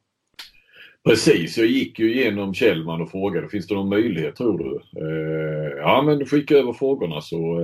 Precis, 1.04 1.58
jag 1.58 1.66
gick 1.66 1.98
ju 1.98 2.14
igenom 2.14 2.54
Kjellman 2.54 3.02
och 3.02 3.10
frågade 3.10 3.48
finns 3.48 3.66
det 3.66 3.74
någon 3.74 3.88
möjlighet 3.88 4.36
tror 4.36 4.58
du? 4.58 4.80
Eh, 5.00 5.72
ja 5.76 6.02
men 6.02 6.26
skicka 6.26 6.54
över 6.54 6.72
frågorna 6.72 7.20
så, 7.20 7.60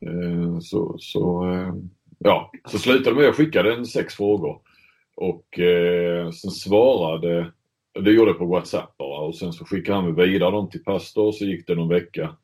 eh, 0.00 0.58
så, 0.60 0.96
så 0.98 1.50
eh, 1.52 1.74
ja, 2.18 2.50
så 2.64 2.78
slutade 2.78 3.16
med 3.16 3.20
att 3.20 3.26
jag 3.26 3.34
skickade 3.34 3.74
en 3.74 3.86
sex 3.86 4.14
frågor. 4.14 4.60
Och 5.16 5.58
eh, 5.58 6.30
sen 6.30 6.50
svarade, 6.50 7.52
det 8.04 8.10
gjorde 8.10 8.30
jag 8.30 8.38
på 8.38 8.46
WhatsApp 8.46 8.96
bara 8.96 9.20
och 9.20 9.34
sen 9.34 9.52
så 9.52 9.64
skickade 9.64 9.98
han 9.98 10.14
vidare 10.14 10.50
dem 10.50 10.70
till 10.70 10.84
pastor 10.84 11.32
så 11.32 11.44
gick 11.44 11.66
det 11.66 11.74
någon 11.74 11.88
vecka. 11.88 12.36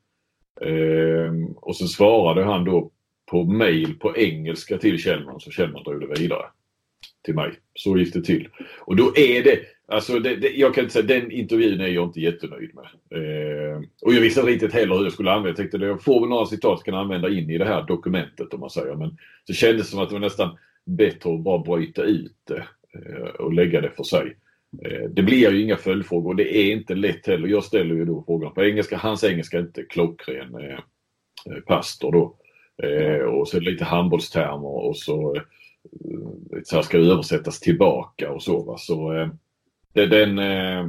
Eh, 0.60 1.32
och 1.56 1.76
sen 1.76 1.88
svarade 1.88 2.44
han 2.44 2.64
då 2.64 2.90
på 3.30 3.44
mail 3.44 3.98
på 3.98 4.16
engelska 4.16 4.78
till 4.78 4.98
Kjellman 4.98 5.40
så 5.40 5.50
Kjellman 5.50 5.82
drog 5.82 6.00
det 6.00 6.20
vidare 6.20 6.46
till 7.24 7.34
mig. 7.34 7.52
Så 7.74 7.98
gick 7.98 8.14
det 8.14 8.22
till. 8.22 8.48
Och 8.80 8.96
då 8.96 9.16
är 9.16 9.44
det, 9.44 9.60
alltså 9.88 10.18
det, 10.18 10.36
det, 10.36 10.48
jag 10.48 10.74
kan 10.74 10.84
inte 10.84 10.92
säga, 10.92 11.20
den 11.20 11.30
intervjun 11.30 11.80
är 11.80 11.88
jag 11.88 12.04
inte 12.04 12.20
jättenöjd 12.20 12.70
med. 12.74 12.84
Eh, 12.84 13.78
och 14.02 14.14
jag 14.14 14.20
visste 14.20 14.40
inte 14.40 14.52
riktigt 14.52 14.72
heller 14.72 14.94
hur 14.94 15.02
jag 15.02 15.12
skulle 15.12 15.30
använda 15.30 15.48
Jag 15.48 15.56
tänkte 15.56 15.86
jag 15.86 16.02
får 16.02 16.20
väl 16.20 16.28
några 16.28 16.46
citat 16.46 16.78
jag 16.78 16.84
kan 16.84 16.94
använda 17.02 17.28
in 17.28 17.50
i 17.50 17.58
det 17.58 17.64
här 17.64 17.82
dokumentet 17.82 18.54
om 18.54 18.60
man 18.60 18.70
säger. 18.70 18.94
Men 18.94 19.16
så 19.44 19.52
kändes 19.52 19.86
det 19.86 19.90
som 19.90 20.00
att 20.00 20.08
det 20.08 20.14
var 20.14 20.20
nästan 20.20 20.58
bättre 20.84 21.34
att 21.34 21.40
bara 21.40 21.58
bryta 21.58 22.02
ut 22.02 22.36
det 22.44 22.66
eh, 22.94 23.28
och 23.38 23.52
lägga 23.52 23.80
det 23.80 23.90
för 23.96 24.04
sig. 24.04 24.36
Eh, 24.84 25.10
det 25.10 25.22
blir 25.22 25.50
ju 25.50 25.62
inga 25.62 25.76
följdfrågor 25.76 26.30
och 26.30 26.36
det 26.36 26.56
är 26.56 26.72
inte 26.72 26.94
lätt 26.94 27.26
heller. 27.26 27.48
Jag 27.48 27.64
ställer 27.64 27.94
ju 27.94 28.04
då 28.04 28.24
frågan 28.26 28.54
på 28.54 28.64
engelska. 28.64 28.96
Hans 28.96 29.24
engelska 29.24 29.56
är 29.56 29.62
inte 29.62 29.82
klockren 29.82 30.54
eh, 30.54 30.78
eh 31.46 31.60
pastor 31.66 32.12
då. 32.12 32.36
Eh, 32.82 33.24
och 33.24 33.48
så 33.48 33.60
lite 33.60 33.84
handbollstermer 33.84 34.86
och 34.86 34.96
så 34.96 35.36
så 36.64 36.76
här 36.76 36.82
ska 36.82 36.98
översättas 36.98 37.60
tillbaka 37.60 38.32
och 38.32 38.42
så. 38.42 38.62
Va? 38.62 38.76
Så 38.78 39.12
eh, 39.12 39.28
det, 39.92 40.06
den... 40.06 40.38
Eh... 40.38 40.88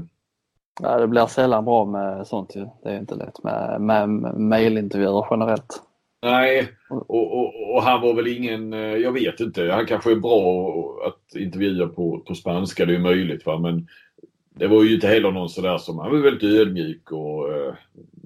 Ja, 0.82 1.00
det 1.00 1.08
blir 1.08 1.26
sällan 1.26 1.66
bra 1.66 1.86
med 1.86 2.28
sånt 2.28 2.56
ju. 2.56 2.68
Det 2.84 2.90
är 2.90 3.00
inte 3.00 3.16
lätt 3.16 3.44
med, 3.44 3.82
med 3.82 4.10
mejlintervjuer 4.40 5.28
generellt. 5.32 5.82
Nej, 6.22 6.70
och, 6.90 7.38
och, 7.38 7.76
och, 7.76 7.84
han 7.84 8.02
var 8.02 8.14
väl 8.14 8.28
ingen, 8.28 8.74
eh, 8.74 8.80
jag 8.80 9.12
vet 9.12 9.40
inte, 9.40 9.72
han 9.72 9.86
kanske 9.86 10.12
är 10.12 10.16
bra 10.16 10.74
att 11.08 11.36
intervjua 11.36 11.88
på, 11.88 12.20
på 12.20 12.36
spanska, 12.36 12.86
det 12.86 12.96
är 12.96 13.00
möjligt 13.00 13.46
va, 13.46 13.60
men 13.60 13.88
det 14.50 14.68
var 14.68 14.84
ju 14.84 14.96
inte 14.96 15.08
heller 15.08 15.32
någon 15.32 15.50
sådär 15.50 15.78
som, 15.78 16.00
han 16.00 16.12
var 16.12 16.18
väldigt 16.20 16.60
ödmjuk 16.60 17.12
och 17.12 17.54
eh, 17.54 17.74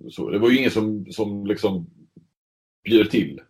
så. 0.10 0.30
Det 0.30 0.40
var 0.40 0.50
ju 0.50 0.58
ingen 0.58 0.72
som, 0.72 1.06
som 1.12 1.46
liksom 1.46 1.88
bjöd 2.84 3.10
till 3.10 3.42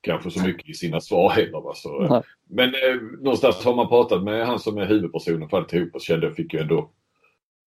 kanske 0.00 0.30
så 0.30 0.46
mycket 0.46 0.68
i 0.68 0.74
sina 0.74 1.00
svar 1.00 1.30
heller. 1.30 1.60
Va? 1.60 1.74
Så, 1.74 2.22
men 2.50 2.68
eh, 2.68 3.02
någonstans 3.20 3.64
har 3.64 3.74
man 3.74 3.88
pratat 3.88 4.22
med 4.22 4.46
han 4.46 4.58
som 4.58 4.78
är 4.78 4.86
huvudpersonen 4.86 5.48
för 5.48 5.56
alltihop 5.56 5.94
och 5.94 6.00
kände 6.00 6.26
jag 6.26 6.36
fick 6.36 6.54
ju 6.54 6.60
ändå 6.60 6.90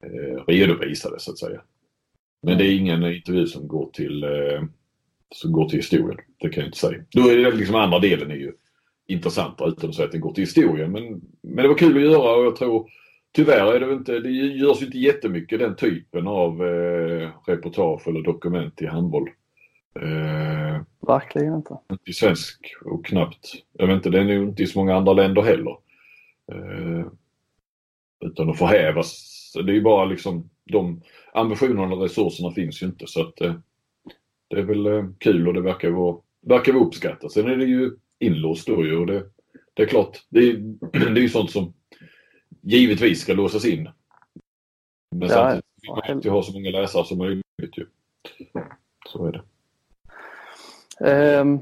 eh, 0.04 0.46
redovisa 0.48 1.10
det 1.10 1.20
så 1.20 1.32
att 1.32 1.40
säga. 1.40 1.62
Men 2.44 2.58
det 2.58 2.66
är 2.66 2.78
ingen 2.78 3.06
intervju 3.06 3.48
som 3.48 3.68
går 3.68 3.90
till, 3.94 4.24
eh, 4.24 4.64
som 5.36 5.52
går 5.52 5.70
till 5.70 5.80
historien. 5.80 6.18
Det 6.40 6.50
kan 6.50 6.62
jag 6.62 6.68
inte 6.68 6.78
säga. 6.78 7.04
Då 7.10 7.30
är 7.30 7.38
det 7.38 7.52
liksom 7.52 7.76
andra 7.76 8.00
delen 8.00 8.32
är 8.32 8.36
ju 8.36 8.54
intressanta 9.08 9.66
utan 9.66 9.90
att 9.90 9.96
säga 9.96 10.06
att 10.06 10.12
den 10.12 10.22
går 10.22 10.34
till 10.34 10.44
historien. 10.44 10.92
Men, 10.92 11.22
men 11.42 11.64
det 11.64 11.68
var 11.68 11.78
kul 11.78 11.98
att 11.98 12.12
göra 12.12 12.36
och 12.36 12.46
jag 12.46 12.56
tror 12.56 12.90
tyvärr 13.36 13.74
är 13.74 13.80
det 13.80 13.94
inte, 13.94 14.20
det 14.20 14.30
görs 14.30 14.82
inte 14.82 14.98
jättemycket 14.98 15.60
den 15.60 15.76
typen 15.76 16.28
av 16.28 16.66
eh, 16.66 17.30
reportage 17.48 18.08
eller 18.08 18.22
dokument 18.22 18.82
i 18.82 18.86
handboll. 18.86 19.30
Eh, 19.96 20.82
Verkligen 21.08 21.56
inte. 21.56 21.78
Inte 21.92 22.10
i 22.10 22.14
svensk 22.14 22.76
och 22.86 23.06
knappt, 23.06 23.54
jag 23.74 23.88
vet 23.88 23.96
inte, 23.96 24.10
det 24.10 24.20
är 24.20 24.24
nog 24.24 24.50
inte 24.50 24.64
i 24.64 24.68
så 24.68 24.80
många 24.80 24.96
andra 24.96 25.14
länder 25.14 25.42
heller. 25.42 25.78
Eh, 26.52 27.06
utan 28.26 28.50
att 28.50 28.58
förhävas. 28.58 29.28
Det 29.54 29.72
är 29.72 29.76
ju 29.76 29.82
bara 29.82 30.06
liksom 30.06 30.50
de 30.66 31.02
ambitionerna 31.34 31.96
och 31.96 32.02
resurserna 32.02 32.52
finns 32.52 32.84
ju 32.84 32.86
inte 32.86 33.08
så 33.08 33.22
att 33.22 33.42
eh, 33.42 33.56
det 34.48 34.60
är 34.60 34.64
väl 34.64 34.88
eh, 34.88 35.06
kul 35.18 35.48
och 35.48 35.54
det 35.54 35.62
verkar 35.62 35.90
vara, 35.90 36.18
verkar 36.42 36.74
vara 36.74 36.84
uppskattat. 36.84 37.32
Sen 37.32 37.48
är 37.48 37.58
det 37.58 37.66
ju 37.66 37.92
inlåst 38.20 38.68
då 38.68 38.86
ju 38.86 38.98
och 38.98 39.06
det, 39.06 39.24
det 39.74 39.84
är 39.84 39.88
klart, 39.88 40.26
det 40.30 40.40
är, 40.40 40.54
det 40.92 41.20
är 41.20 41.24
ju 41.24 41.30
sånt 41.30 41.52
som 41.52 41.74
givetvis 42.62 43.22
ska 43.22 43.34
låsas 43.34 43.66
in. 43.66 43.90
Men 45.16 45.30
ja, 45.30 45.36
samtidigt 45.36 45.66
vill 45.82 46.14
man 46.14 46.22
ju 46.22 46.30
ha 46.30 46.44
så 46.44 46.54
många 46.54 46.70
läsare 46.70 47.06
som 47.06 47.18
möjligt 47.18 47.78
ju. 47.78 47.86
Så 49.08 49.26
är 49.26 49.32
det. 49.32 49.42
Um, 51.02 51.62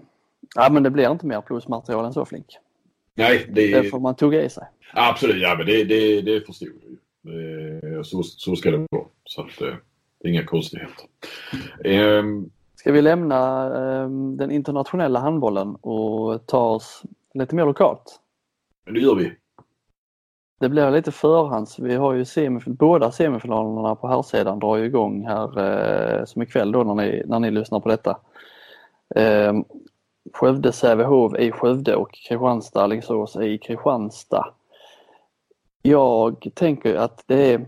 ja 0.56 0.70
men 0.72 0.84
det 0.84 0.90
blir 0.90 1.12
inte 1.12 1.26
mer 1.26 1.42
plusmaterial 1.42 2.06
än 2.06 2.14
så 2.14 2.26
Flink. 2.26 2.58
Nej, 3.16 3.48
det, 3.50 3.82
det 3.82 3.90
får 3.90 4.00
man 4.00 4.16
tugga 4.16 4.44
i 4.44 4.50
sig. 4.50 4.64
Absolut, 4.94 5.42
ja 5.42 5.56
men 5.58 5.66
det, 5.66 5.84
det, 5.84 6.22
det 6.22 6.46
förstod 6.46 6.70
jag 6.70 6.90
ju. 6.90 8.04
Så, 8.04 8.24
så 8.24 8.56
ska 8.56 8.72
det 8.72 8.88
vara. 8.92 9.06
Så 9.24 9.42
att, 9.42 9.62
eh, 9.62 9.76
det 10.22 10.28
är 10.28 10.32
inga 10.32 10.46
konstigheter. 10.46 11.06
Um, 11.86 12.52
Ska 12.76 12.92
vi 12.92 13.02
lämna 13.02 13.70
um, 14.04 14.38
den 14.38 14.52
internationella 14.52 15.20
handbollen 15.20 15.76
och 15.76 16.48
ta 16.48 16.70
oss 16.70 17.04
lite 17.34 17.56
mer 17.56 17.66
lokalt? 17.66 18.20
Det 18.86 19.00
gör 19.00 19.16
vi. 19.16 19.34
Det 20.60 20.70
blir 20.70 20.92
lite 20.92 21.12
förhands. 21.12 21.80
Vi 21.80 21.96
har 21.96 22.14
ju 22.14 22.26
semifin 22.26 22.76
båda 22.76 23.12
semifinalerna 23.12 23.96
på 23.96 24.08
här 24.08 24.22
sidan 24.22 24.60
drar 24.60 24.78
ju 24.78 24.86
igång 24.86 25.28
här 25.28 25.60
eh, 25.60 26.26
som 26.26 26.42
ikväll 26.42 26.72
då 26.72 26.84
när 26.84 26.96
ni, 26.96 27.24
när 27.26 27.40
ni 27.40 27.52
lyssnar 27.52 27.80
på 27.80 27.90
detta. 27.90 28.18
Eh, 29.16 29.54
Skövde 30.34 30.72
Sävehof 30.72 31.36
i 31.40 31.52
Skövde 31.52 31.96
och 31.96 32.12
Kristianstad 32.12 32.82
Alingsås 32.82 33.36
i 33.36 33.58
Kristianstad. 33.58 34.54
Jag 35.82 36.48
tänker 36.54 36.96
att 36.96 37.24
det 37.26 37.54
är 37.54 37.66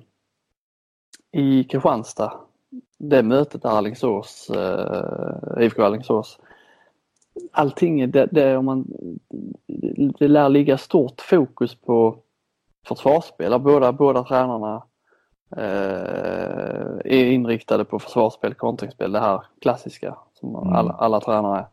i 1.31 1.63
Kristianstad, 1.63 2.33
det 2.97 3.23
mötet 3.23 3.65
är 3.65 3.69
Alingsås, 3.69 4.49
eh, 4.49 5.63
IFK 5.63 5.83
Alingsås. 5.83 6.39
Allting, 7.51 8.11
det, 8.11 8.25
det, 8.31 8.57
om 8.57 8.65
man, 8.65 8.85
det 10.19 10.27
lär 10.27 10.49
ligga 10.49 10.77
stort 10.77 11.21
fokus 11.21 11.75
på 11.75 12.17
försvarsspel. 12.87 13.59
Båda, 13.59 13.91
båda 13.91 14.23
tränarna 14.23 14.83
eh, 15.57 16.99
är 17.05 17.25
inriktade 17.25 17.85
på 17.85 17.99
försvarsspel, 17.99 18.53
kontringsspel, 18.53 19.11
det 19.11 19.19
här 19.19 19.43
klassiska 19.61 20.17
som 20.41 20.55
mm. 20.55 20.73
alla, 20.73 20.91
alla 20.91 21.19
tränare. 21.19 21.65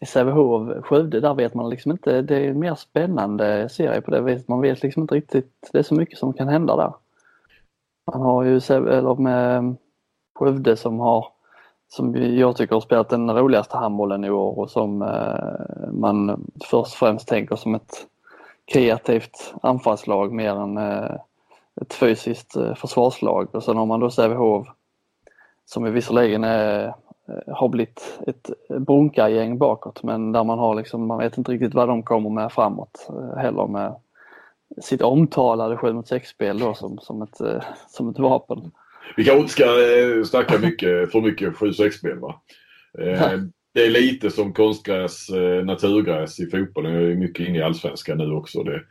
I 0.00 0.06
Sävehof, 0.06 0.84
Skövde, 0.84 1.20
där 1.20 1.34
vet 1.34 1.54
man 1.54 1.70
liksom 1.70 1.92
inte, 1.92 2.22
det 2.22 2.36
är 2.36 2.50
en 2.50 2.58
mer 2.58 2.74
spännande 2.74 3.68
serie 3.68 4.00
på 4.00 4.10
det 4.10 4.20
viset. 4.20 4.48
Man 4.48 4.60
vet 4.60 4.82
liksom 4.82 5.02
inte 5.02 5.14
riktigt, 5.14 5.68
det 5.72 5.78
är 5.78 5.82
så 5.82 5.94
mycket 5.94 6.18
som 6.18 6.32
kan 6.32 6.48
hända 6.48 6.76
där. 6.76 6.92
Man 8.12 8.22
har 8.22 8.44
ju 8.44 8.56
eller 8.56 9.14
med 9.14 9.76
Skövde 10.34 10.76
som 10.76 11.00
har, 11.00 11.26
som 11.88 12.16
jag 12.36 12.56
tycker 12.56 12.74
har 12.74 12.80
spelat 12.80 13.08
den 13.08 13.30
roligaste 13.30 13.76
handbollen 13.76 14.24
i 14.24 14.30
år 14.30 14.58
och 14.58 14.70
som 14.70 15.02
eh, 15.02 15.92
man 15.92 16.46
först 16.60 16.72
och 16.72 16.98
främst 16.98 17.28
tänker 17.28 17.56
som 17.56 17.74
ett 17.74 18.06
kreativt 18.72 19.54
anfallslag 19.62 20.32
mer 20.32 20.50
än 20.50 20.78
eh, 20.78 21.16
ett 21.80 21.94
fysiskt 21.94 22.56
eh, 22.56 22.74
försvarslag. 22.74 23.54
Och 23.54 23.64
sen 23.64 23.76
har 23.76 23.86
man 23.86 24.00
då 24.00 24.10
Sävehof 24.10 24.68
som 25.64 25.92
visserligen 25.92 26.44
är, 26.44 26.94
har 27.46 27.68
blivit 27.68 28.18
ett 28.26 28.50
brunkargäng 28.68 29.58
bakåt 29.58 30.02
men 30.02 30.32
där 30.32 30.44
man 30.44 30.58
har 30.58 30.74
liksom, 30.74 31.06
man 31.06 31.18
vet 31.18 31.38
inte 31.38 31.52
riktigt 31.52 31.74
vad 31.74 31.88
de 31.88 32.02
kommer 32.02 32.30
med 32.30 32.52
framåt 32.52 33.08
heller 33.36 33.66
med 33.66 33.94
sitt 34.82 35.02
omtalade 35.02 35.76
7 35.76 35.92
mot 35.92 36.10
6-spel 36.10 36.58
då 36.58 36.74
som, 36.74 36.98
som, 36.98 37.22
ett, 37.22 37.36
som 37.88 38.08
ett 38.08 38.18
vapen. 38.18 38.70
Vi 39.16 39.24
kanske 39.24 39.40
inte 39.40 39.52
ska 39.52 39.64
snacka 40.24 40.58
mycket, 40.58 41.12
för 41.12 41.20
mycket 41.20 41.54
7-6-spel 41.54 42.18
va? 42.18 42.40
det 43.78 43.84
är 43.84 43.90
lite 43.90 44.30
som 44.30 44.52
konstgräs, 44.52 45.28
eh, 45.28 45.64
naturgräs 45.64 46.40
i 46.40 46.46
fotbollen. 46.46 46.92
Jag 46.92 47.02
är 47.02 47.14
mycket 47.16 47.48
inne 47.48 47.58
i 47.58 47.62
allsvenskan 47.62 48.18
nu 48.18 48.32
också. 48.32 48.62
Det, 48.62 48.82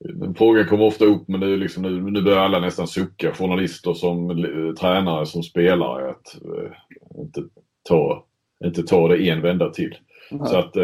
den 0.00 0.34
frågan 0.34 0.66
kommer 0.66 0.84
ofta 0.84 1.04
upp 1.04 1.28
men 1.28 1.42
är 1.42 1.56
liksom 1.56 1.82
nu, 1.82 2.10
nu 2.10 2.22
börjar 2.22 2.38
alla 2.38 2.60
nästan 2.60 2.86
sucka. 2.86 3.32
Journalister 3.34 3.94
som 3.94 4.30
eh, 4.30 4.74
tränare 4.74 5.26
som 5.26 5.42
spelare 5.42 6.10
att 6.10 6.34
eh, 6.44 7.20
inte, 7.20 7.40
ta, 7.88 8.26
inte 8.64 8.82
ta 8.82 9.08
det 9.08 9.28
en 9.28 9.42
vända 9.42 9.70
till. 9.70 9.96
Mm. 10.30 10.46
Så 10.46 10.56
att 10.56 10.76
eh, 10.76 10.82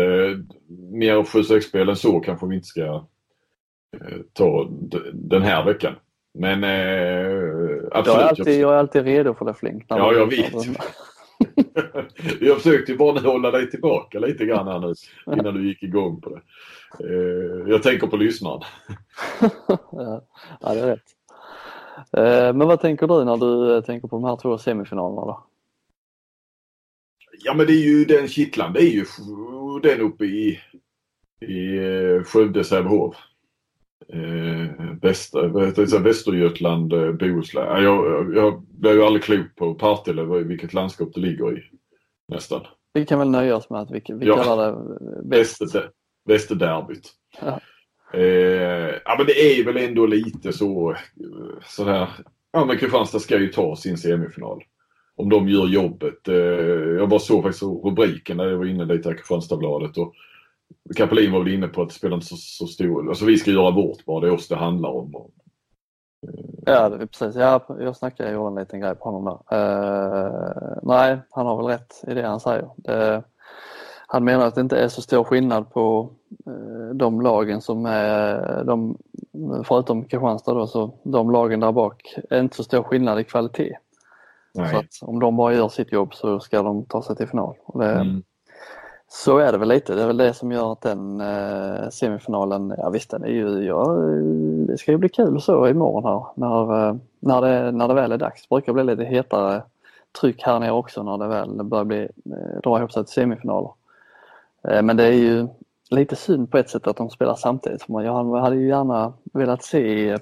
mer 0.92 1.16
7-6-spel 1.16 1.88
än 1.88 1.96
så 1.96 2.20
kanske 2.20 2.46
vi 2.46 2.54
inte 2.54 2.66
ska 2.66 2.84
eh, 2.84 4.18
ta 4.32 4.68
den 5.12 5.42
här 5.42 5.64
veckan. 5.64 5.94
Men 6.34 6.64
eh, 6.64 7.78
absolut. 7.92 8.16
Jag 8.16 8.22
är, 8.22 8.28
alltid, 8.28 8.60
jag 8.60 8.72
är 8.72 8.76
alltid 8.76 9.04
redo 9.04 9.34
för 9.34 9.44
det 9.44 9.54
Flink. 9.54 9.84
Ja, 9.88 10.12
jag 10.12 10.26
vet. 10.26 10.52
jag 12.40 12.56
försökte 12.56 12.92
ju 12.92 12.98
bara 12.98 13.20
hålla 13.20 13.50
dig 13.50 13.70
tillbaka 13.70 14.18
lite 14.18 14.44
grann 14.44 14.66
här 14.66 14.78
nu 14.78 14.94
innan 15.34 15.54
du 15.54 15.68
gick 15.68 15.82
igång 15.82 16.20
på 16.20 16.30
det. 16.30 16.40
Eh, 17.00 17.70
jag 17.70 17.82
tänker 17.82 18.06
på 18.06 18.16
lyssnaren. 18.16 18.60
ja, 20.60 20.74
det 20.74 20.80
är 20.80 20.86
rätt. 20.86 21.16
Eh, 22.12 22.56
men 22.56 22.68
vad 22.68 22.80
tänker 22.80 23.06
du 23.06 23.24
när 23.24 23.36
du 23.36 23.82
tänker 23.82 24.08
på 24.08 24.16
de 24.16 24.24
här 24.24 24.36
två 24.36 24.58
semifinalerna 24.58 25.20
då? 25.20 25.44
Ja 27.44 27.54
men 27.54 27.66
det 27.66 27.72
är 27.72 27.84
ju 27.84 28.04
den 28.04 28.28
kittlan, 28.28 28.72
det 28.72 28.80
är 28.80 28.90
ju 28.90 29.04
den 29.82 30.00
uppe 30.00 30.24
i, 30.24 30.60
i 31.40 31.76
eh, 31.76 32.22
Skövde, 32.24 32.64
Sävehof. 32.64 33.16
Eh, 34.12 34.94
väster, 35.02 35.98
Västergötland, 35.98 36.88
Bohuslän. 37.18 37.82
Jag, 37.82 38.34
jag 38.36 38.62
blev 38.62 38.94
ju 38.94 39.02
aldrig 39.02 39.24
klok 39.24 39.56
på 39.56 39.74
Partille, 39.74 40.24
vilket 40.24 40.74
landskap 40.74 41.08
det 41.14 41.20
ligger 41.20 41.58
i 41.58 41.62
nästan. 42.28 42.60
Vi 42.92 43.06
kan 43.06 43.18
väl 43.18 43.30
nöja 43.30 43.56
oss 43.56 43.70
med 43.70 43.80
att 43.80 43.90
vi, 43.90 44.02
vi 44.08 44.26
ja. 44.26 44.44
kallar 44.44 44.72
det 44.72 45.36
väst. 45.36 45.62
Västerderbyt. 46.26 47.12
Ja. 47.40 47.60
Eh, 48.12 48.94
ja 49.04 49.14
men 49.18 49.26
det 49.26 49.58
är 49.58 49.64
väl 49.64 49.76
ändå 49.76 50.06
lite 50.06 50.52
så 50.52 50.96
sådär. 51.64 52.08
Ja 52.52 52.64
men 52.64 52.78
Kristianstad 52.78 53.20
ska 53.20 53.38
ju 53.38 53.48
ta 53.48 53.76
sin 53.76 53.98
semifinal. 53.98 54.62
Om 55.16 55.28
de 55.28 55.48
gör 55.48 55.66
jobbet. 55.66 56.28
Eh, 56.28 56.34
jag 56.98 57.08
bara 57.08 57.20
såg 57.20 57.42
faktiskt 57.42 57.62
rubriken 57.62 58.36
när 58.36 58.44
jag 58.44 58.58
var 58.58 58.64
inne 58.64 58.84
lite 58.84 59.08
i 59.08 59.14
Kristianstadsbladet. 59.14 59.98
Och 59.98 60.14
Kapelin 60.96 61.32
var 61.32 61.38
väl 61.38 61.54
inne 61.54 61.68
på 61.68 61.82
att 61.82 61.88
det 61.88 61.94
spelar 61.94 62.14
inte 62.14 62.26
så, 62.26 62.36
så 62.36 62.66
stor 62.66 63.08
Alltså 63.08 63.24
vi 63.24 63.36
ska 63.36 63.50
göra 63.50 63.70
vårt 63.70 64.04
bara. 64.04 64.20
Det 64.20 64.26
är 64.26 64.32
oss 64.32 64.48
det 64.48 64.56
handlar 64.56 64.90
om. 64.90 65.14
Eh, 66.26 66.74
ja, 66.74 66.98
precis. 66.98 67.36
Ja, 67.36 67.66
jag 67.80 67.96
snackade, 67.96 68.28
ju 68.28 68.34
gjorde 68.34 68.48
en 68.48 68.54
liten 68.54 68.80
grej 68.80 68.94
på 68.94 69.04
honom 69.10 69.24
där. 69.24 69.56
Uh, 69.58 70.78
nej, 70.82 71.18
han 71.30 71.46
har 71.46 71.56
väl 71.56 71.66
rätt 71.66 72.04
i 72.06 72.14
det 72.14 72.26
han 72.26 72.40
säger. 72.40 72.70
Uh, 72.90 73.20
han 74.06 74.24
menar 74.24 74.46
att 74.46 74.54
det 74.54 74.60
inte 74.60 74.78
är 74.78 74.88
så 74.88 75.02
stor 75.02 75.24
skillnad 75.24 75.72
på 75.72 76.10
uh, 76.48 76.94
de 76.94 77.20
lagen 77.20 77.60
som 77.60 77.86
är, 77.86 78.64
de, 78.64 78.98
förutom 79.64 80.04
Kristianstad 80.04 80.54
då, 80.54 80.66
så 80.66 80.98
de 81.02 81.30
lagen 81.30 81.60
där 81.60 81.72
bak 81.72 82.14
är 82.30 82.40
inte 82.40 82.56
så 82.56 82.64
stor 82.64 82.82
skillnad 82.82 83.20
i 83.20 83.24
kvalitet. 83.24 83.76
Nej. 84.56 84.70
Så 84.70 84.78
att 84.78 85.08
om 85.08 85.20
de 85.20 85.36
bara 85.36 85.54
gör 85.54 85.68
sitt 85.68 85.92
jobb 85.92 86.14
så 86.14 86.40
ska 86.40 86.62
de 86.62 86.84
ta 86.84 87.02
sig 87.02 87.16
till 87.16 87.28
final. 87.28 87.54
Det, 87.74 87.92
mm. 87.92 88.22
Så 89.08 89.38
är 89.38 89.52
det 89.52 89.58
väl 89.58 89.68
lite. 89.68 89.94
Det 89.94 90.02
är 90.02 90.06
väl 90.06 90.16
det 90.16 90.34
som 90.34 90.52
gör 90.52 90.72
att 90.72 90.80
den 90.80 91.20
eh, 91.20 91.88
semifinalen, 91.90 92.74
ja 92.78 92.90
visst 92.90 93.10
den 93.10 93.24
är 93.24 93.28
ju, 93.28 93.64
ja, 93.64 93.84
det 94.66 94.78
ska 94.78 94.92
ju 94.92 94.98
bli 94.98 95.08
kul 95.08 95.40
så 95.40 95.68
imorgon 95.68 96.04
här 96.04 96.24
när, 96.34 96.88
eh, 96.88 96.96
när, 97.20 97.40
det, 97.40 97.72
när 97.72 97.88
det 97.88 97.94
väl 97.94 98.12
är 98.12 98.18
dags. 98.18 98.42
Det 98.42 98.54
brukar 98.54 98.72
bli 98.72 98.84
lite 98.84 99.04
hetare 99.04 99.62
tryck 100.20 100.42
här 100.42 100.60
nere 100.60 100.72
också 100.72 101.02
när 101.02 101.18
det 101.18 101.28
väl 101.28 101.64
börjar 101.64 101.84
bli, 101.84 102.02
eh, 102.02 102.60
dra 102.62 102.78
ihop 102.78 102.92
sig 102.92 103.04
till 103.04 103.14
semifinaler. 103.14 103.70
Eh, 104.68 104.82
men 104.82 104.96
det 104.96 105.04
är 105.04 105.12
ju 105.12 105.48
lite 105.90 106.16
synd 106.16 106.50
på 106.50 106.58
ett 106.58 106.70
sätt 106.70 106.86
att 106.86 106.96
de 106.96 107.10
spelar 107.10 107.34
samtidigt. 107.34 107.84
Jag 107.88 108.40
hade 108.40 108.56
ju 108.56 108.68
gärna 108.68 109.12
velat 109.32 109.62
se 109.62 110.18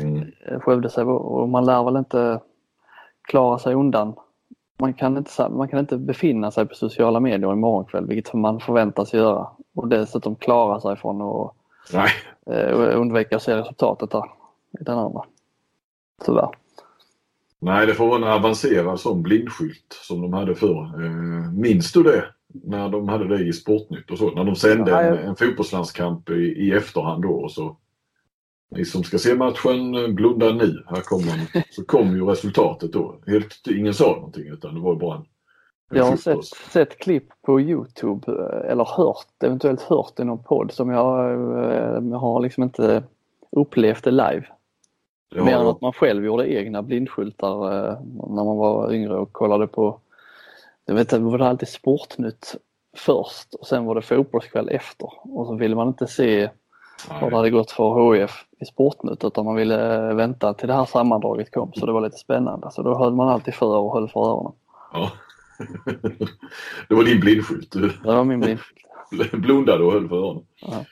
mm. 0.00 0.32
Skövde 0.60 1.02
och 1.02 1.48
man 1.48 1.64
lär 1.64 1.84
väl 1.84 1.96
inte 1.96 2.40
klara 3.30 3.58
sig 3.58 3.74
undan 3.74 4.14
man 4.80 4.94
kan, 4.94 5.16
inte, 5.16 5.48
man 5.48 5.68
kan 5.68 5.78
inte 5.78 5.96
befinna 5.96 6.50
sig 6.50 6.66
på 6.66 6.74
sociala 6.74 7.20
medier 7.20 7.52
imorgon 7.52 7.84
kväll, 7.84 8.06
vilket 8.06 8.34
man 8.34 8.60
förväntas 8.60 9.14
göra. 9.14 9.46
Och 9.74 9.88
dessutom 9.88 10.36
klara 10.36 10.80
sig 10.80 10.96
från 10.96 11.22
att 11.22 11.52
Nej. 11.92 12.10
Eh, 12.46 13.00
undvika 13.00 13.36
att 13.36 13.42
se 13.42 13.56
resultatet 13.56 14.10
där 14.10 14.24
i 14.80 14.84
den 14.84 14.98
andra. 14.98 15.24
Tyvärr. 16.24 16.48
Nej, 17.58 17.86
det 17.86 17.94
får 17.94 18.06
vara 18.06 18.16
en 18.16 18.38
avancerad 18.38 19.00
sån 19.00 19.22
blindskylt 19.22 19.98
som 20.02 20.20
de 20.22 20.32
hade 20.32 20.54
förr. 20.54 21.04
Eh, 21.04 21.52
minns 21.52 21.92
du 21.92 22.02
det? 22.02 22.24
när 22.52 22.88
de 22.88 23.08
hade 23.08 23.28
det 23.28 23.44
i 23.44 23.52
Sportnytt 23.52 24.10
och 24.10 24.18
så. 24.18 24.30
När 24.30 24.44
de 24.44 24.56
sände 24.56 25.00
en, 25.00 25.18
en 25.18 25.36
fotbollslandskamp 25.36 26.30
i, 26.30 26.32
i 26.32 26.72
efterhand 26.72 27.22
då 27.22 27.32
och 27.32 27.52
så 27.52 27.76
ni 28.70 28.84
som 28.84 29.04
ska 29.04 29.18
se 29.18 29.34
matchen, 29.34 30.14
blunda 30.14 30.52
nu. 30.52 30.84
Här 30.86 31.00
kommer 31.00 31.64
Så 31.70 31.84
kom 31.84 32.16
ju 32.16 32.24
resultatet 32.24 32.92
då. 32.92 33.14
Helt, 33.26 33.66
ingen 33.66 33.94
sa 33.94 34.06
någonting 34.06 34.46
utan 34.46 34.74
det 34.74 34.80
var 34.80 34.94
bara 34.94 35.14
en, 35.14 35.24
en 35.90 35.96
Jag 35.96 36.04
har 36.04 36.16
sett, 36.16 36.44
sett 36.44 36.98
klipp 36.98 37.28
på 37.42 37.60
Youtube 37.60 38.32
eller 38.64 38.84
hört, 38.84 39.42
eventuellt 39.44 39.82
hört 39.82 40.20
i 40.20 40.24
någon 40.24 40.42
podd 40.42 40.72
som 40.72 40.90
jag, 40.90 41.32
jag 41.32 42.12
eh, 42.12 42.20
har 42.20 42.40
liksom 42.40 42.62
inte 42.62 43.02
upplevt 43.52 44.04
det 44.04 44.10
live. 44.10 44.44
Ja. 45.34 45.44
Mer 45.44 45.56
än 45.56 45.66
att 45.66 45.80
man 45.80 45.92
själv 45.92 46.24
gjorde 46.24 46.52
egna 46.52 46.82
blindskyltar 46.82 47.88
eh, 47.88 48.00
när 48.14 48.44
man 48.44 48.56
var 48.56 48.92
yngre 48.92 49.16
och 49.18 49.32
kollade 49.32 49.66
på, 49.66 50.00
jag 50.84 50.94
vet 50.94 51.12
inte, 51.12 51.24
var 51.24 51.38
det 51.38 51.46
alltid 51.46 51.68
Sportnytt 51.68 52.56
först 52.96 53.54
och 53.54 53.66
sen 53.66 53.84
var 53.84 53.94
det 53.94 54.02
fotbollskväll 54.02 54.68
efter 54.68 55.12
och 55.22 55.46
så 55.46 55.54
ville 55.54 55.76
man 55.76 55.88
inte 55.88 56.06
se 56.06 56.50
hur 57.10 57.30
det 57.30 57.36
hade 57.36 57.50
gått 57.50 57.70
för 57.70 58.14
HIF 58.14 58.44
i 58.60 58.64
Sportnytt 58.64 59.24
utan 59.24 59.44
man 59.44 59.56
ville 59.56 60.14
vänta 60.14 60.54
till 60.54 60.68
det 60.68 60.74
här 60.74 60.84
sammandraget 60.84 61.52
kom 61.52 61.72
så 61.72 61.86
det 61.86 61.92
var 61.92 62.00
lite 62.00 62.16
spännande. 62.16 62.70
Så 62.70 62.82
då 62.82 62.98
höll 62.98 63.14
man 63.14 63.28
alltid 63.28 63.54
för 63.54 63.76
och 63.76 63.94
höll 63.94 64.08
för 64.08 64.20
öronen. 64.20 64.52
Ja. 64.92 65.12
det 66.88 66.94
var 66.94 67.04
din 67.04 67.20
blindskylt? 67.20 67.72
Det 67.72 68.14
var 68.14 68.24
min 68.24 68.40
blindskylt. 68.40 69.32
Blundade 69.32 69.84
och 69.84 69.92
höll 69.92 70.08
för 70.08 70.16
öronen? 70.16 70.44
Ja. 70.60 70.84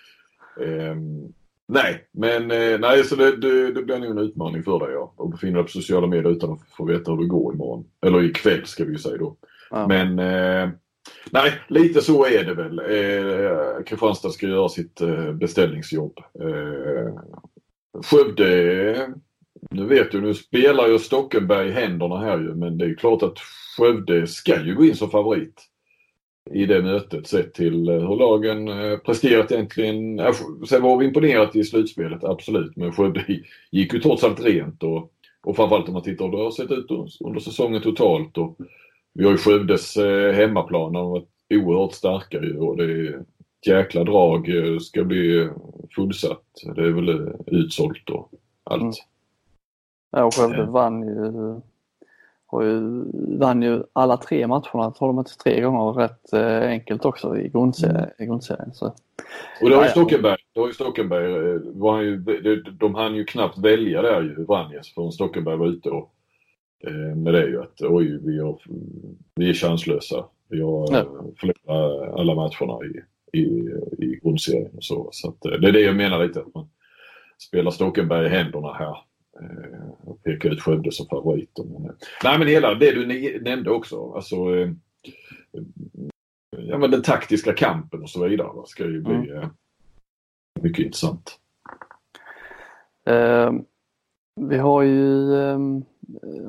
Um, 0.65 1.33
nej, 1.67 2.09
men 2.13 2.51
eh, 2.51 2.79
nej, 2.81 3.05
så 3.05 3.17
det, 3.17 3.37
det, 3.37 3.73
det 3.73 3.83
blir 3.83 3.99
nog 3.99 4.11
en 4.11 4.19
utmaning 4.19 4.63
för 4.63 4.79
dig 4.79 4.93
ja. 4.93 5.15
Att 5.19 5.31
befinna 5.31 5.55
dig 5.55 5.63
på 5.63 5.71
sociala 5.71 6.07
medier 6.07 6.33
utan 6.33 6.53
att 6.53 6.61
få 6.77 6.85
veta 6.85 7.11
hur 7.11 7.19
det 7.19 7.29
går 7.29 7.55
imorgon. 7.55 7.85
Eller 8.07 8.23
ikväll 8.23 8.67
ska 8.67 8.85
vi 8.85 8.93
ju 8.93 8.99
säga 8.99 9.17
då. 9.17 9.37
Ja. 9.71 9.87
Men 9.87 10.19
eh, 10.19 10.71
Nej, 11.31 11.53
lite 11.69 12.01
så 12.01 12.27
är 12.27 12.45
det 12.45 12.55
väl. 12.55 12.79
Eh, 12.79 13.85
Kristianstad 13.85 14.31
ska 14.31 14.47
göra 14.47 14.69
sitt 14.69 15.01
eh, 15.01 15.33
beställningsjobb. 15.33 16.19
Eh, 16.41 17.21
Skövde, 18.03 19.09
nu 19.71 19.87
vet 19.87 20.13
du, 20.13 20.21
nu 20.21 20.35
spelar 20.35 20.89
ju 20.89 20.99
Stockenberg 20.99 21.71
händerna 21.71 22.19
här 22.19 22.39
ju, 22.39 22.55
men 22.55 22.79
det 22.79 22.85
är 22.85 22.95
klart 22.95 23.23
att 23.23 23.39
Skövde 23.77 24.27
ska 24.27 24.63
ju 24.63 24.75
gå 24.75 24.85
in 24.85 24.97
som 24.97 25.11
favorit 25.11 25.69
i 26.51 26.67
det 26.67 26.83
mötet 26.83 27.27
sett 27.27 27.55
till 27.55 27.89
eh, 27.89 28.09
hur 28.09 28.17
lagen 28.17 28.69
eh, 28.69 28.99
presterat 28.99 29.53
egentligen. 29.53 30.21
Sen 30.69 30.83
var 30.83 30.99
vi 30.99 31.07
imponerat 31.07 31.57
i 31.57 31.65
slutspelet, 31.65 32.25
absolut, 32.25 32.77
men 32.77 32.93
Skövde 32.93 33.25
gick 33.71 33.95
ju 33.95 34.01
trots 34.01 34.25
allt 34.25 34.45
rent 34.45 34.83
och, 34.83 35.13
och 35.43 35.57
framförallt 35.57 35.89
om 35.89 35.95
man 35.95 36.03
tittar 36.03 36.25
hur 36.25 36.33
det 36.33 36.43
har 36.43 36.51
sett 36.51 36.71
ut 36.71 36.91
under 37.25 37.41
säsongen 37.41 37.83
totalt. 37.83 38.39
Och, 38.39 38.59
vi 39.15 39.25
har 39.25 39.31
ju 39.31 39.39
Skövdes 39.39 39.97
eh, 39.97 40.33
hemmaplan, 40.35 40.93
de 40.93 40.99
har 40.99 41.11
varit 41.11 41.29
oerhört 41.51 41.93
starka 41.93 42.43
ju 42.43 42.59
och 42.59 42.77
det 42.77 42.85
är 42.85 43.21
ett 43.21 43.67
jäkla 43.67 44.05
drag. 44.05 44.49
Eh, 44.49 44.79
ska 44.79 45.05
bli 45.05 45.51
fullsatt. 45.95 46.45
Det 46.75 46.83
är 46.83 46.91
väl 46.91 47.09
eh, 47.09 47.33
utsålt 47.47 48.11
och 48.11 48.31
allt. 48.65 48.83
Mm. 48.83 48.93
Ja, 50.11 50.25
och 50.25 50.35
Skövde 50.35 50.57
ja. 50.57 50.71
vann 50.71 51.03
ju 51.03 51.61
och 52.51 52.63
vann 53.39 53.63
ju 53.63 53.83
alla 53.93 54.17
tre 54.17 54.47
matcherna, 54.47 54.91
tror 54.91 55.09
de 55.09 55.19
inte 55.19 55.37
tre 55.37 55.61
gånger 55.61 55.93
rätt 55.93 56.33
enkelt 56.65 57.05
också 57.05 57.39
i, 57.39 57.49
grundserien. 57.49 58.11
I 58.19 58.27
grundserien 58.27 58.75
så. 58.75 58.87
Och 59.63 59.71
det 59.71 59.77
har 59.77 59.83
ju 59.83 59.89
Stockenberg, 59.89 60.37
det 60.55 60.61
har 60.61 60.67
ju 60.67 60.73
Stockenberg 60.73 61.59
var 61.65 61.93
han 61.93 62.05
ju, 62.05 62.63
de 62.63 62.95
hann 62.95 63.15
ju 63.15 63.25
knappt 63.25 63.59
välja 63.59 64.03
där 64.03 64.23
ju, 64.23 64.45
Vranjes, 64.45 64.95
förrän 64.95 65.13
Stockenberg 65.13 65.57
var 65.57 65.67
ute 65.67 65.91
och 65.91 66.15
med 67.17 67.35
det 67.35 67.47
ju 67.47 67.63
att 67.63 67.83
oj, 67.83 68.19
vi, 68.23 68.39
har, 68.39 68.61
vi 69.35 69.51
är 69.51 69.55
chanslösa. 69.55 70.25
Vi 70.49 70.61
har 70.61 70.89
ja. 70.93 71.05
förlorat 71.41 72.19
alla 72.19 72.35
matcherna 72.35 72.87
i, 72.87 73.03
i, 73.39 73.45
i 73.99 74.21
grundserien 74.23 74.77
och 74.77 74.85
så. 74.85 75.09
Så 75.13 75.29
att, 75.29 75.45
eh, 75.45 75.53
det 75.53 75.69
är 75.69 75.73
det 75.73 75.81
jag 75.81 75.97
menar 75.97 76.27
lite, 76.27 76.41
att 76.41 76.55
man 76.55 76.69
spelar 77.39 77.71
Stockenberg 77.71 78.27
i 78.27 78.29
händerna 78.29 78.73
här 78.73 78.97
eh, 79.41 79.91
och 80.05 80.23
pekar 80.23 80.51
ut 80.51 80.63
Skövde 80.63 80.93
som 80.93 81.07
favoriter. 81.07 81.65
Men, 81.65 81.97
nej 82.25 82.39
men 82.39 82.49
hela 82.49 82.75
det 82.75 82.93
du 82.93 83.07
nämnde 83.41 83.71
också, 83.71 84.13
alltså 84.13 84.37
ja, 86.57 86.79
men 86.79 86.91
den 86.91 87.03
taktiska 87.03 87.53
kampen 87.53 88.03
och 88.03 88.11
så 88.11 88.29
vidare 88.29 88.67
ska 88.67 88.85
ju 88.85 89.03
bli 89.03 89.15
mm. 89.15 89.49
mycket 90.61 90.85
intressant. 90.85 91.39
Uh, 93.09 93.53
vi 94.41 94.57
har 94.57 94.83
ju 94.83 95.33
um 95.33 95.85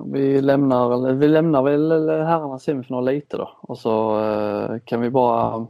vi 0.06 0.42
lämnar, 0.42 1.14
vi 1.14 1.28
lämnar 1.28 1.64
väl 1.64 2.10
herrarnas 2.10 2.64
semifinal 2.64 3.06
lite 3.06 3.38
då 3.38 3.50
och 3.62 3.78
så 3.78 4.20
eh, 4.22 4.80
kan 4.86 5.02
vi 5.02 5.10
bara 5.10 5.68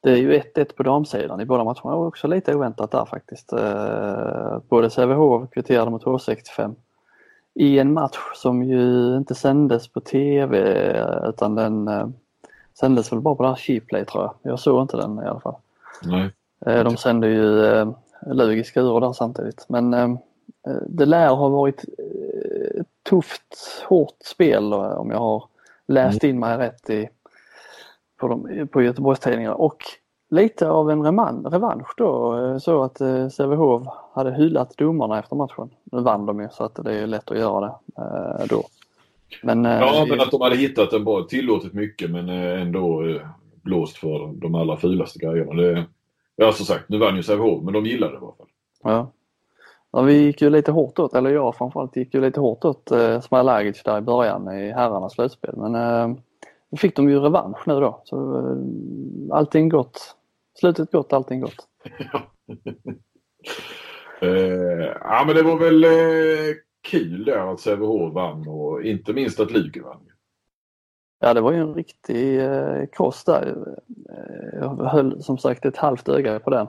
det 0.00 0.10
är 0.10 0.16
ju 0.16 0.38
1-1 0.38 0.76
på 0.76 0.82
damsidan 0.82 1.40
i 1.40 1.44
båda 1.44 1.64
matcherna 1.64 1.94
och 1.94 2.06
också 2.06 2.28
lite 2.28 2.54
oväntat 2.54 2.90
där 2.90 3.04
faktiskt. 3.04 3.52
Eh, 3.52 4.58
både 4.68 4.90
Sävehof 4.90 5.50
kvitterade 5.50 5.90
mot 5.90 6.04
H65 6.04 6.74
i 7.54 7.78
en 7.78 7.92
match 7.92 8.18
som 8.34 8.62
ju 8.62 9.16
inte 9.16 9.34
sändes 9.34 9.88
på 9.88 10.00
TV 10.00 10.58
utan 11.28 11.54
den 11.54 11.88
eh, 11.88 12.08
sändes 12.80 13.12
väl 13.12 13.20
bara 13.20 13.34
på 13.34 13.42
det 13.42 13.48
här 13.48 13.56
Cheaplay 13.56 14.04
tror 14.04 14.24
jag. 14.24 14.52
Jag 14.52 14.58
såg 14.58 14.82
inte 14.82 14.96
den 14.96 15.18
i 15.18 15.26
alla 15.26 15.40
fall. 15.40 15.56
Nej. 16.02 16.30
De 16.84 16.96
sände 16.96 17.28
ju 17.28 17.84
Lug 18.26 18.58
i 18.58 18.64
Skuru 18.64 19.00
där 19.00 19.12
samtidigt 19.12 19.66
men 19.68 20.18
det 20.86 21.06
lär 21.06 21.28
ha 21.28 21.48
varit 21.48 21.84
tufft, 23.08 23.84
hårt 23.88 24.16
spel 24.24 24.72
om 24.74 25.10
jag 25.10 25.18
har 25.18 25.44
läst 25.86 26.24
in 26.24 26.38
mig 26.38 26.58
rätt 26.58 26.90
i, 26.90 27.08
på, 28.20 28.28
de, 28.28 28.68
på 28.68 28.82
Göteborgstidningarna 28.82 29.54
och 29.54 29.82
lite 30.30 30.68
av 30.68 30.90
en 30.90 31.02
reman, 31.02 31.46
revansch 31.46 31.94
då 31.96 32.60
så 32.60 32.82
att 32.82 33.00
eh, 33.00 33.28
Sävehof 33.28 33.82
hade 34.14 34.34
hyllat 34.34 34.76
domarna 34.76 35.18
efter 35.18 35.36
matchen. 35.36 35.70
Nu 35.84 36.00
vann 36.00 36.26
de 36.26 36.40
ju 36.40 36.48
så 36.52 36.64
att 36.64 36.84
det 36.84 36.98
är 36.98 37.06
lätt 37.06 37.30
att 37.30 37.38
göra 37.38 37.60
det 37.60 38.02
eh, 38.02 38.46
då. 38.48 38.64
Men, 39.42 39.66
eh, 39.66 39.78
ja, 39.80 40.06
men 40.08 40.20
att 40.20 40.30
de 40.30 40.40
hade 40.40 40.56
hittat 40.56 40.92
en 40.92 41.04
bra, 41.04 41.22
tillåtit 41.22 41.72
mycket 41.72 42.10
men 42.10 42.28
ändå 42.28 43.02
blåst 43.62 43.96
för 43.96 44.40
de 44.40 44.54
allra 44.54 44.76
fulaste 44.76 45.18
grejerna. 45.18 45.52
Det, 45.52 45.84
ja 46.36 46.52
som 46.52 46.66
sagt, 46.66 46.88
nu 46.88 46.98
vann 46.98 47.16
ju 47.16 47.22
Sävehof 47.22 47.62
men 47.62 47.72
de 47.74 47.86
gillade 47.86 48.12
det 48.12 48.16
i 48.16 48.22
alla 48.22 48.32
fall. 48.32 48.46
Ja. 48.82 49.10
Ja, 49.90 50.02
vi 50.02 50.22
gick 50.22 50.42
ju 50.42 50.50
lite 50.50 50.72
hårt 50.72 50.98
åt, 50.98 51.14
eller 51.14 51.30
jag 51.30 51.56
framförallt 51.56 51.96
gick 51.96 52.14
ju 52.14 52.20
lite 52.20 52.40
hårt 52.40 52.64
åt 52.64 52.90
eh, 52.90 53.20
Smailagic 53.20 53.82
där 53.82 53.98
i 53.98 54.00
början 54.00 54.52
i 54.52 54.72
herrarnas 54.72 55.12
slutspel. 55.12 55.56
Men 55.56 55.74
eh, 55.74 56.16
då 56.70 56.76
fick 56.76 56.96
de 56.96 57.10
ju 57.10 57.20
revansch 57.20 57.68
nu 57.68 57.80
då. 57.80 58.02
Så 58.04 58.38
eh, 58.38 58.56
allting 59.36 59.68
gott. 59.68 60.16
Slutet 60.60 60.92
gott, 60.92 61.12
allting 61.12 61.40
gott. 61.40 61.68
eh, 64.20 64.30
ja 65.00 65.24
men 65.26 65.36
det 65.36 65.42
var 65.42 65.58
väl 65.58 65.84
eh, 65.84 66.54
kul 66.90 67.24
där 67.24 67.52
att 67.52 67.60
Sävehof 67.60 68.14
vann 68.14 68.48
och 68.48 68.82
inte 68.82 69.12
minst 69.12 69.40
att 69.40 69.50
Lugi 69.50 69.80
vann. 69.80 70.00
Ja 71.20 71.34
det 71.34 71.40
var 71.40 71.52
ju 71.52 71.58
en 71.58 71.74
riktig 71.74 72.40
eh, 72.40 72.86
kross 72.92 73.24
där. 73.24 73.56
Eh, 74.10 74.58
jag 74.60 74.84
höll 74.84 75.22
som 75.22 75.38
sagt 75.38 75.64
ett 75.64 75.76
halvt 75.76 76.08
öga 76.08 76.40
på 76.40 76.50
den. 76.50 76.66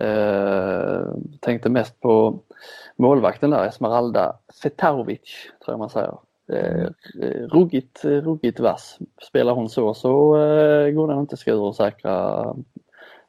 Eh, 0.00 1.04
tänkte 1.40 1.70
mest 1.70 2.00
på 2.00 2.42
målvakten 2.96 3.50
där, 3.50 3.64
Esmeralda 3.64 4.36
Fetarovic 4.62 5.50
tror 5.64 5.72
jag 5.72 5.78
man 5.78 5.90
säger. 5.90 6.18
Eh, 6.52 6.88
ruggigt, 7.48 8.04
ruggigt 8.04 8.60
vass. 8.60 8.98
Spelar 9.28 9.52
hon 9.52 9.68
så 9.68 9.94
så 9.94 10.36
eh, 10.36 10.90
går 10.90 11.08
den 11.08 11.18
inte 11.18 11.36
skur 11.36 11.60
och 11.60 11.76
säkra 11.76 12.44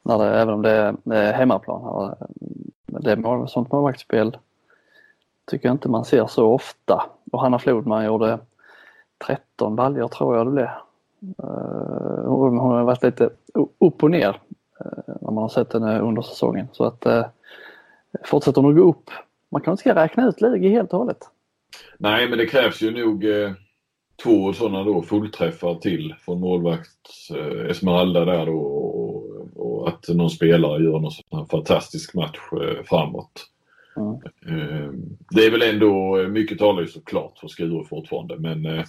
när 0.04 0.18
det, 0.18 0.40
även 0.40 0.54
om 0.54 0.62
det 0.62 0.96
är 1.06 1.34
hemmaplan. 1.34 2.16
Det 2.86 3.12
är 3.12 3.46
sånt 3.46 3.72
målvaktsspel 3.72 4.38
tycker 5.52 5.68
jag 5.68 5.74
inte 5.74 5.90
man 5.90 6.06
ser 6.06 6.26
så 6.26 6.54
ofta. 6.54 7.04
Och 7.32 7.42
Hanna 7.42 7.60
Flodman 7.60 8.06
gjorde 8.06 8.40
13 9.28 9.76
baljor 9.76 10.08
tror 10.08 10.38
jag 10.38 10.48
det 10.48 10.52
blev. 10.52 10.70
Eh, 11.44 12.26
hon 12.26 12.60
har 12.60 12.84
varit 12.84 13.04
lite 13.04 13.30
upp 13.80 14.04
och 14.04 14.12
ner 14.12 14.40
Eh, 14.86 15.16
när 15.22 15.32
man 15.32 15.42
har 15.42 15.50
sett 15.50 15.74
henne 15.74 16.00
under 16.00 16.22
säsongen. 16.22 16.68
Så 16.72 16.84
att 16.84 17.06
eh, 17.06 17.26
fortsätter 18.26 18.70
att 18.70 18.76
gå 18.76 18.90
upp. 18.90 19.10
Man 19.52 19.62
kanske 19.62 19.84
ska 19.84 19.96
räkna 19.96 20.28
ut 20.28 20.42
Lugi 20.42 20.70
helt 20.70 20.94
och 20.94 21.00
hållet. 21.00 21.30
Nej, 21.98 22.30
men 22.30 22.38
det 22.38 22.46
krävs 22.46 22.82
ju 22.82 22.92
nog 22.92 23.26
eh, 23.26 23.52
två 24.24 24.54
sådana 24.54 24.84
då 24.84 25.02
fullträffar 25.02 25.76
till 25.76 26.16
från 26.20 26.40
målvakt 26.40 27.10
eh, 27.36 27.70
Esmeralda 27.70 28.26
där 28.26 28.46
då 28.46 28.60
och, 28.60 29.48
och, 29.56 29.88
att 29.88 30.08
någon 30.08 30.30
spelare 30.30 30.84
gör 30.84 31.00
någon 31.00 31.12
sån 31.12 31.48
fantastisk 31.48 32.14
match 32.14 32.40
eh, 32.52 32.84
framåt. 32.84 33.48
Mm. 33.98 34.14
Eh, 34.48 34.92
det 35.30 35.46
är 35.46 35.52
väl 35.52 35.62
ändå, 35.62 36.18
mycket 36.30 36.60
talar 36.60 36.82
ju 36.82 36.88
såklart 36.88 37.38
för 37.40 37.48
Skuru 37.48 37.84
fortfarande 37.84 38.38
men 38.40 38.66
eh, 38.66 38.86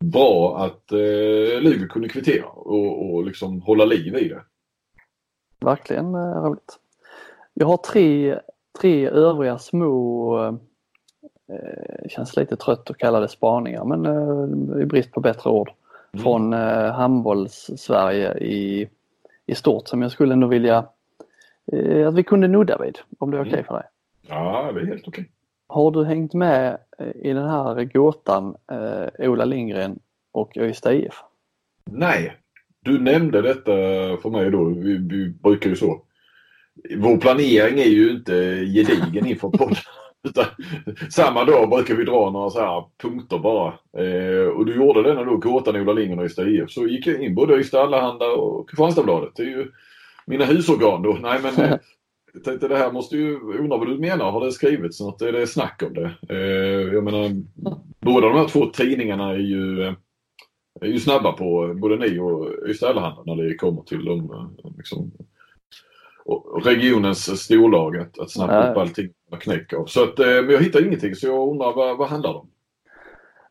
bra 0.00 0.58
att 0.64 0.92
eh, 0.92 1.60
Lugi 1.60 1.88
kunde 1.88 2.08
kvittera 2.08 2.46
och, 2.46 3.14
och 3.14 3.24
liksom 3.24 3.60
hålla 3.60 3.84
liv 3.84 4.16
i 4.16 4.28
det 4.28 4.42
verkligen 5.64 6.14
eh, 6.14 6.42
roligt. 6.42 6.78
Jag 7.54 7.66
har 7.66 7.76
tre, 7.76 8.38
tre 8.80 9.08
övriga 9.08 9.58
små, 9.58 10.38
eh, 11.48 12.08
känns 12.08 12.36
lite 12.36 12.56
trött 12.56 12.90
att 12.90 12.98
kalla 12.98 13.20
det 13.20 13.28
spaningar 13.28 13.84
men 13.84 14.06
eh, 14.06 14.82
i 14.82 14.86
brist 14.86 15.12
på 15.12 15.20
bättre 15.20 15.50
ord. 15.50 15.70
mm. 16.12 16.22
från 16.22 16.52
eh, 16.52 16.92
handbolls-Sverige 16.92 18.38
i, 18.38 18.88
i 19.46 19.54
stort 19.54 19.88
som 19.88 20.02
jag 20.02 20.10
skulle 20.10 20.32
ändå 20.32 20.46
vilja 20.46 20.86
eh, 21.72 22.08
att 22.08 22.14
vi 22.14 22.22
kunde 22.22 22.48
nudda 22.48 22.78
vid, 22.78 22.98
om 23.18 23.30
det 23.30 23.36
är 23.36 23.40
okej 23.40 23.50
okay 23.50 23.60
mm. 23.60 23.66
för 23.66 23.74
dig. 23.74 23.86
Ja, 24.28 24.72
det 24.72 24.80
är 24.80 24.86
helt 24.86 25.08
okej. 25.08 25.22
Okay. 25.22 25.24
Har 25.66 25.90
du 25.90 26.04
hängt 26.04 26.34
med 26.34 26.78
eh, 26.98 27.08
i 27.14 27.32
den 27.32 27.48
här 27.48 27.84
gåtan 27.84 28.56
eh, 28.70 29.30
Ola 29.30 29.44
Lindgren 29.44 29.98
och 30.32 30.56
Öysta 30.56 30.94
IF? 30.94 31.22
Nej, 31.90 32.36
du 32.80 33.00
nämnde 33.00 33.42
detta 33.42 33.72
för 34.22 34.30
mig 34.30 34.50
då. 34.50 34.64
Vi, 34.64 34.98
vi 34.98 35.28
brukar 35.28 35.70
ju 35.70 35.76
så. 35.76 36.00
Vår 36.96 37.16
planering 37.16 37.80
är 37.80 37.88
ju 37.88 38.10
inte 38.10 38.32
gedigen 38.74 39.26
inför 39.26 39.48
podden. 39.48 39.76
Utan, 40.28 40.44
samma 41.10 41.44
dag 41.44 41.70
brukar 41.70 41.94
vi 41.94 42.04
dra 42.04 42.30
några 42.30 42.50
så 42.50 42.60
här 42.60 42.84
punkter 43.02 43.38
bara. 43.38 43.68
Eh, 43.98 44.48
och 44.48 44.66
du 44.66 44.74
gjorde 44.74 45.02
det 45.02 45.14
när 45.14 45.24
du 45.24 45.36
gåtan 45.36 45.76
Ola 45.76 45.92
Lindgren 45.92 46.18
och 46.18 46.24
Ystad 46.24 46.48
IF. 46.48 46.70
Så 46.70 46.86
gick 46.86 47.06
jag 47.06 47.22
in 47.22 47.34
både 47.34 47.56
Ystad 47.56 47.82
Allehanda 47.82 48.26
och 48.26 48.70
Kristianstadsbladet. 48.70 49.36
Det 49.36 49.42
är 49.42 49.46
ju 49.46 49.70
mina 50.26 50.44
husorgan 50.44 51.02
då. 51.02 51.18
Nej 51.22 51.40
men 51.42 51.64
eh, 51.64 51.76
jag 52.34 52.44
tänkte 52.44 52.68
det 52.68 52.76
här 52.76 52.92
måste 52.92 53.16
ju, 53.16 53.40
undra 53.40 53.76
vad 53.76 53.88
du 53.88 53.98
menar. 53.98 54.30
Har 54.30 54.44
det 54.44 54.52
skrivits 54.52 55.00
något? 55.00 55.22
Är 55.22 55.32
det 55.32 55.46
snack 55.46 55.82
om 55.86 55.94
det? 55.94 56.10
Eh, 56.28 56.94
jag 56.94 57.04
menar, 57.04 57.30
båda 58.00 58.28
de 58.28 58.36
här 58.36 58.48
två 58.48 58.66
tidningarna 58.66 59.30
är 59.30 59.38
ju, 59.38 59.82
eh, 59.82 59.94
är 60.80 60.86
ju 60.86 61.00
snabba 61.00 61.32
på, 61.32 61.74
både 61.76 61.96
ni 61.96 62.18
och 62.18 62.48
Ystad 62.68 62.88
Allehanda 62.88 63.22
när 63.24 63.44
det 63.44 63.54
kommer 63.54 63.82
till 63.82 64.04
de, 64.04 64.18
eh, 64.18 64.70
regionens 66.64 67.40
storlag 67.40 67.96
att, 67.96 68.18
att 68.18 68.30
snabba 68.30 68.70
upp 68.70 68.76
allting 68.76 69.08
och 69.30 69.42
knäcka 69.42 69.76
av. 69.76 69.86
Så 69.86 70.04
att, 70.04 70.18
eh, 70.18 70.26
men 70.26 70.50
jag 70.50 70.62
hittar 70.62 70.86
ingenting 70.86 71.14
så 71.14 71.26
jag 71.26 71.48
undrar 71.48 71.72
vad, 71.72 71.98
vad 71.98 72.08
handlar 72.08 72.32
det 72.32 72.38
om? 72.38 72.48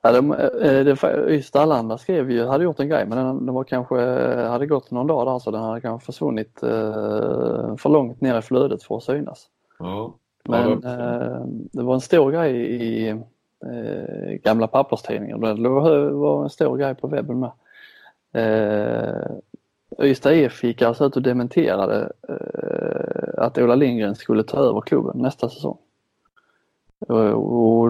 Ja, 0.02 0.12
de, 0.12 0.32
eh, 0.32 0.84
det, 0.84 1.26
Ystad 1.30 1.62
Allehanda 1.62 1.98
skrev 1.98 2.32
ju, 2.32 2.46
hade 2.46 2.64
gjort 2.64 2.80
en 2.80 2.90
grej 2.90 3.06
men 3.06 3.18
den, 3.18 3.46
den 3.46 3.56
var 3.56 3.64
kanske, 3.64 3.96
hade 4.48 4.68
gått 4.68 4.92
någon 4.92 5.08
dag 5.08 5.28
där 5.28 5.40
så 5.40 5.52
den 5.52 5.62
hade 5.62 5.82
kanske 5.82 6.06
försvunnit 6.06 6.64
eh, 6.64 7.76
för 7.76 7.90
långt 7.90 8.22
ner 8.22 8.40
i 8.40 8.42
flödet 8.42 8.84
för 8.84 8.98
att 8.98 9.04
synas. 9.04 9.48
Ja. 9.80 10.16
Men 10.46 10.70
ja, 10.70 10.76
det... 10.76 10.90
Eh, 10.90 11.46
det 11.48 11.84
var 11.84 11.94
en 11.94 12.02
stor 12.02 12.32
grej 12.32 12.56
i 12.56 13.10
eh, 13.10 14.34
gamla 14.44 14.68
papperstidningar. 14.68 15.38
Det 15.56 15.70
var 15.70 16.44
en 16.44 16.50
stor 16.50 16.78
grej 16.78 16.96
på 16.96 17.08
webben 17.08 17.40
med. 17.40 17.52
Ystad 20.02 20.34
IF 20.34 20.64
gick 20.64 20.82
alltså 20.82 21.06
ut 21.06 21.16
och 21.16 21.22
dementerade 21.22 22.12
eh, 22.30 23.44
att 23.46 23.58
Ola 23.58 23.76
Lindgren 23.76 24.16
skulle 24.16 24.44
ta 24.44 24.58
över 24.58 24.82
klubben 24.82 25.18
nästa 25.18 25.50
säsong. 25.50 25.78
Och, 27.34 27.90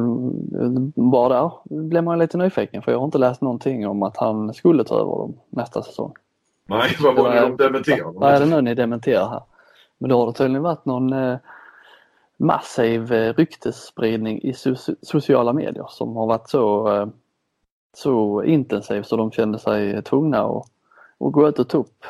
bara 0.96 1.42
där 1.42 1.52
blev 1.66 2.04
man 2.04 2.20
lite 2.20 2.38
nyfiken 2.38 2.82
för 2.82 2.92
jag 2.92 3.00
har 3.00 3.06
inte 3.06 3.18
läst 3.18 3.42
någonting 3.42 3.88
om 3.88 4.04
att 4.04 4.18
han 4.18 4.54
skulle 4.54 4.84
ta 4.84 4.96
över 4.96 5.12
dem 5.12 5.34
nästa 5.50 5.82
säsong. 5.82 6.14
Nej, 6.66 6.96
vad 7.04 7.16
var 7.16 7.34
det 7.34 7.42
de 7.42 7.58
dementerade? 7.58 8.20
Vad 8.20 8.34
är 8.34 8.40
det 8.40 8.46
nu 8.46 8.62
ni 8.62 8.76
dementerar 8.76 9.30
här? 9.30 9.42
Men 9.98 10.10
då 10.10 10.20
har 10.20 10.28
det 10.28 10.34
tydligen 10.34 10.64
varit 10.64 10.86
någon 10.86 11.14
eh, 11.14 11.38
massiv 12.38 13.14
eh, 13.14 13.34
ryktesspridning 13.34 14.42
i 14.42 14.54
so 14.54 14.76
sociala 15.02 15.54
medier 15.54 15.86
som 15.90 16.16
har 16.16 16.28
varit 16.28 16.50
så, 16.50 16.96
eh, 16.96 17.08
så 17.94 18.44
intensiv 18.44 19.02
så 19.04 19.16
de 19.16 19.32
kände 19.32 19.60
sig 19.60 20.02
tvungna 20.02 20.44
att, 20.44 20.66
och 21.26 21.34
gå 21.34 21.48
ut 21.48 21.60
och 21.60 21.70
ta 21.70 21.78
upp, 21.78 22.06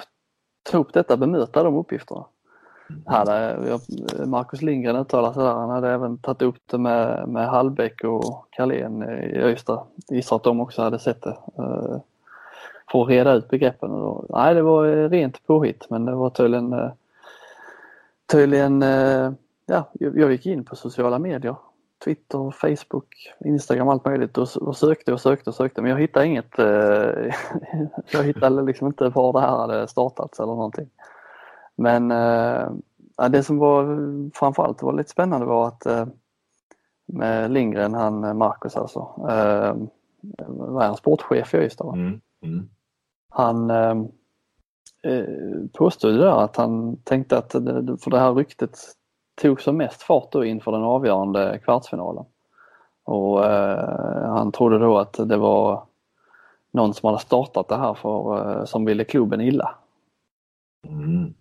ta 0.63 0.77
upp 0.77 0.93
detta, 0.93 1.17
bemöta 1.17 1.63
de 1.63 1.75
uppgifterna 1.75 2.25
hade 3.05 3.57
Marcus 4.25 4.61
Lindgren 4.61 4.95
uttalade 4.95 5.33
sig 5.33 5.43
där. 5.43 5.53
Han 5.53 5.69
hade 5.69 5.89
även 5.89 6.17
tagit 6.17 6.41
upp 6.41 6.57
det 6.65 6.77
med, 6.77 7.27
med 7.27 7.47
Hallbäck 7.47 8.03
och 8.03 8.47
Carlén 8.49 9.03
i 9.03 9.37
Öysta. 9.37 9.83
Gissar 10.09 10.35
att 10.35 10.43
de 10.43 10.59
också 10.59 10.81
hade 10.81 10.99
sett 10.99 11.21
det. 11.21 11.37
Uh, 11.59 11.97
för 12.91 13.01
att 13.01 13.09
reda 13.09 13.33
ut 13.33 13.49
begreppen. 13.49 13.89
Nej, 14.29 14.53
det 14.53 14.61
var 14.61 14.85
eh, 14.85 15.09
rent 15.09 15.47
påhitt 15.47 15.89
men 15.89 16.05
det 16.05 16.15
var 16.15 16.29
tydligen, 16.29 16.73
eh, 16.73 16.91
tydligen 18.31 18.83
uh, 18.83 19.31
ja, 19.65 19.89
jag 19.93 20.31
gick 20.31 20.45
in 20.45 20.65
på 20.65 20.75
sociala 20.75 21.19
medier. 21.19 21.55
Twitter, 22.03 22.51
Facebook, 22.51 23.33
Instagram, 23.45 23.89
allt 23.89 24.05
möjligt 24.05 24.37
och, 24.37 24.77
sökte 24.77 25.13
och 25.13 25.21
sökte 25.21 25.49
och 25.49 25.55
sökte 25.55 25.81
men 25.81 25.91
jag 25.91 25.99
hittade 25.99 26.25
inget. 26.25 26.57
jag 28.11 28.23
hittade 28.23 28.61
liksom 28.61 28.87
inte 28.87 29.09
var 29.09 29.33
det 29.33 29.39
här 29.39 29.57
hade 29.57 29.87
startats 29.87 30.39
eller 30.39 30.53
någonting. 30.53 30.89
Men 31.75 32.11
eh, 32.11 33.29
det 33.29 33.43
som 33.43 33.57
var 33.57 33.85
framförallt 34.33 34.83
var 34.83 34.93
lite 34.93 35.09
spännande 35.09 35.45
var 35.45 35.67
att 35.67 35.85
eh, 35.85 36.05
med 37.05 37.51
Lindgren, 37.51 37.93
han 37.93 38.23
eh, 38.23 38.33
Marcus 38.33 38.75
alltså, 38.75 38.99
eh, 39.29 39.75
var 40.47 40.83
han 40.83 40.97
sportchef 40.97 41.53
i 41.53 41.57
Ystad? 41.57 41.93
Mm. 41.93 42.21
Mm. 42.41 42.69
Han 43.29 43.69
eh, 43.69 43.95
eh 45.03 45.25
påstod 45.73 46.19
där 46.19 46.43
att 46.43 46.55
han 46.55 46.97
tänkte 46.97 47.37
att, 47.37 47.51
för 47.51 48.09
det 48.09 48.19
här 48.19 48.33
ryktet 48.33 48.79
tog 49.35 49.61
som 49.61 49.77
mest 49.77 50.01
fart 50.01 50.31
då 50.31 50.45
inför 50.45 50.71
den 50.71 50.83
avgörande 50.83 51.59
kvartsfinalen. 51.63 52.25
Och 53.03 53.45
eh, 53.45 54.33
han 54.33 54.51
trodde 54.51 54.79
då 54.79 54.97
att 54.97 55.13
det 55.13 55.37
var 55.37 55.83
någon 56.71 56.93
som 56.93 57.07
hade 57.07 57.19
startat 57.19 57.67
det 57.67 57.77
här 57.77 57.93
för, 57.93 58.49
eh, 58.59 58.65
som 58.65 58.85
ville 58.85 59.03
klubben 59.03 59.41
illa. 59.41 59.75
Mm. 60.87 61.33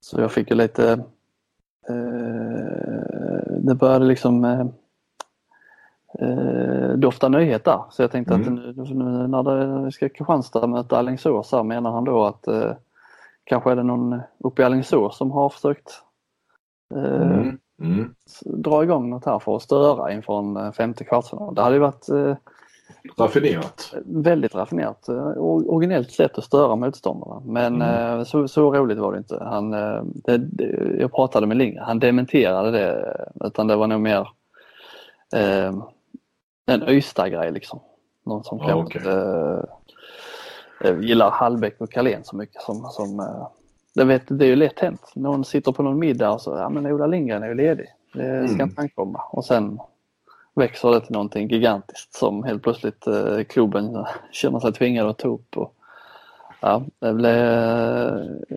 Så 0.00 0.20
jag 0.20 0.32
fick 0.32 0.50
ju 0.50 0.56
lite, 0.56 0.92
eh, 1.88 3.52
det 3.58 3.74
började 3.74 4.04
liksom 4.04 4.44
eh, 4.44 4.66
eh 6.18 6.88
dofta 6.96 7.28
nyheter. 7.28 7.80
Så 7.90 8.02
jag 8.02 8.10
tänkte 8.10 8.34
mm. 8.34 8.46
att 8.46 8.52
nu, 8.52 8.94
nu 8.94 9.28
när 9.28 9.42
det 9.84 9.92
ska 9.92 10.08
Kristianstad 10.08 10.66
möta 10.66 10.98
Alingsås 10.98 11.52
här 11.52 11.62
menar 11.62 11.90
han 11.90 12.04
då 12.04 12.24
att 12.24 12.46
eh, 12.46 12.72
kanske 13.44 13.70
är 13.70 13.76
det 13.76 13.82
någon 13.82 14.20
uppe 14.38 14.62
i 14.62 14.64
Alingsås 14.64 15.16
som 15.16 15.30
har 15.30 15.48
försökt 15.48 16.02
mm. 16.94 17.58
Mm. 17.80 18.14
dra 18.44 18.82
igång 18.82 19.10
något 19.10 19.24
här 19.24 19.38
för 19.38 19.56
att 19.56 19.62
störa 19.62 20.12
inför 20.12 20.38
en 20.38 20.56
eh, 20.56 20.72
femte 20.72 21.04
kvartsfinal. 21.04 21.54
Det 21.54 21.62
hade 21.62 21.74
ju 21.74 21.80
varit 21.80 22.08
eh, 22.08 22.36
Raffinerat. 23.16 23.94
Väldigt 24.04 24.54
raffinerat. 24.54 25.08
Eh, 25.08 25.32
originellt 25.38 26.10
sätt 26.10 26.38
att 26.38 26.44
störa 26.44 26.76
motståndarna. 26.76 27.42
Men 27.44 27.74
mm. 27.74 28.18
Eh, 28.18 28.24
så, 28.24 28.48
så 28.48 28.74
roligt 28.74 28.98
var 28.98 29.12
det 29.12 29.18
inte. 29.18 29.44
Han, 29.44 29.74
eh, 29.74 30.02
det, 30.04 30.38
det, 30.38 30.96
jag 31.00 31.12
pratade 31.12 31.46
med 31.46 31.56
Lindgren, 31.56 31.84
han 31.84 31.98
dementerade 31.98 32.70
det. 32.70 33.16
Utan 33.44 33.66
det 33.66 33.76
var 33.76 33.86
nog 33.86 34.00
mer 34.00 34.28
eh, 35.34 35.74
en 36.66 36.88
Ystad-grej 36.88 37.52
liksom. 37.52 37.80
Någon 38.26 38.44
som 38.44 38.58
kanske 38.58 38.74
okay. 38.74 39.00
inte 39.00 39.66
eh, 40.84 41.00
gillar 41.00 41.30
Hallbäck 41.30 41.80
och 41.80 41.92
Carlén 41.92 42.24
så 42.24 42.36
mycket 42.36 42.62
som, 42.62 42.76
som 42.76 43.20
eh, 43.20 43.48
det, 43.98 44.04
vet, 44.04 44.22
det 44.26 44.44
är 44.44 44.48
ju 44.48 44.56
lätt 44.56 44.80
hänt. 44.80 45.12
Någon 45.14 45.44
sitter 45.44 45.72
på 45.72 45.82
någon 45.82 45.98
middag 45.98 46.30
och 46.30 46.40
så, 46.40 46.50
ja 46.50 46.68
men 46.68 46.86
Ola 46.86 47.06
Lindgren 47.06 47.42
är 47.42 47.48
ju 47.48 47.54
ledig. 47.54 47.86
Det 48.12 48.48
ska 48.48 48.54
mm. 48.54 48.68
inte 48.68 48.80
ankomma. 48.80 49.22
Och 49.30 49.44
sen 49.44 49.78
växer 50.54 50.90
det 50.90 51.00
till 51.00 51.12
någonting 51.12 51.48
gigantiskt 51.48 52.14
som 52.14 52.44
helt 52.44 52.62
plötsligt 52.62 53.06
eh, 53.06 53.42
klubben 53.48 54.04
känner 54.32 54.60
sig 54.60 54.72
tvingad 54.72 55.08
att 55.08 55.18
ta 55.18 55.28
upp. 55.28 55.56
Och, 55.56 55.74
ja, 56.60 56.82
det 56.98 57.14
blir, 57.14 57.56
eh, 58.48 58.56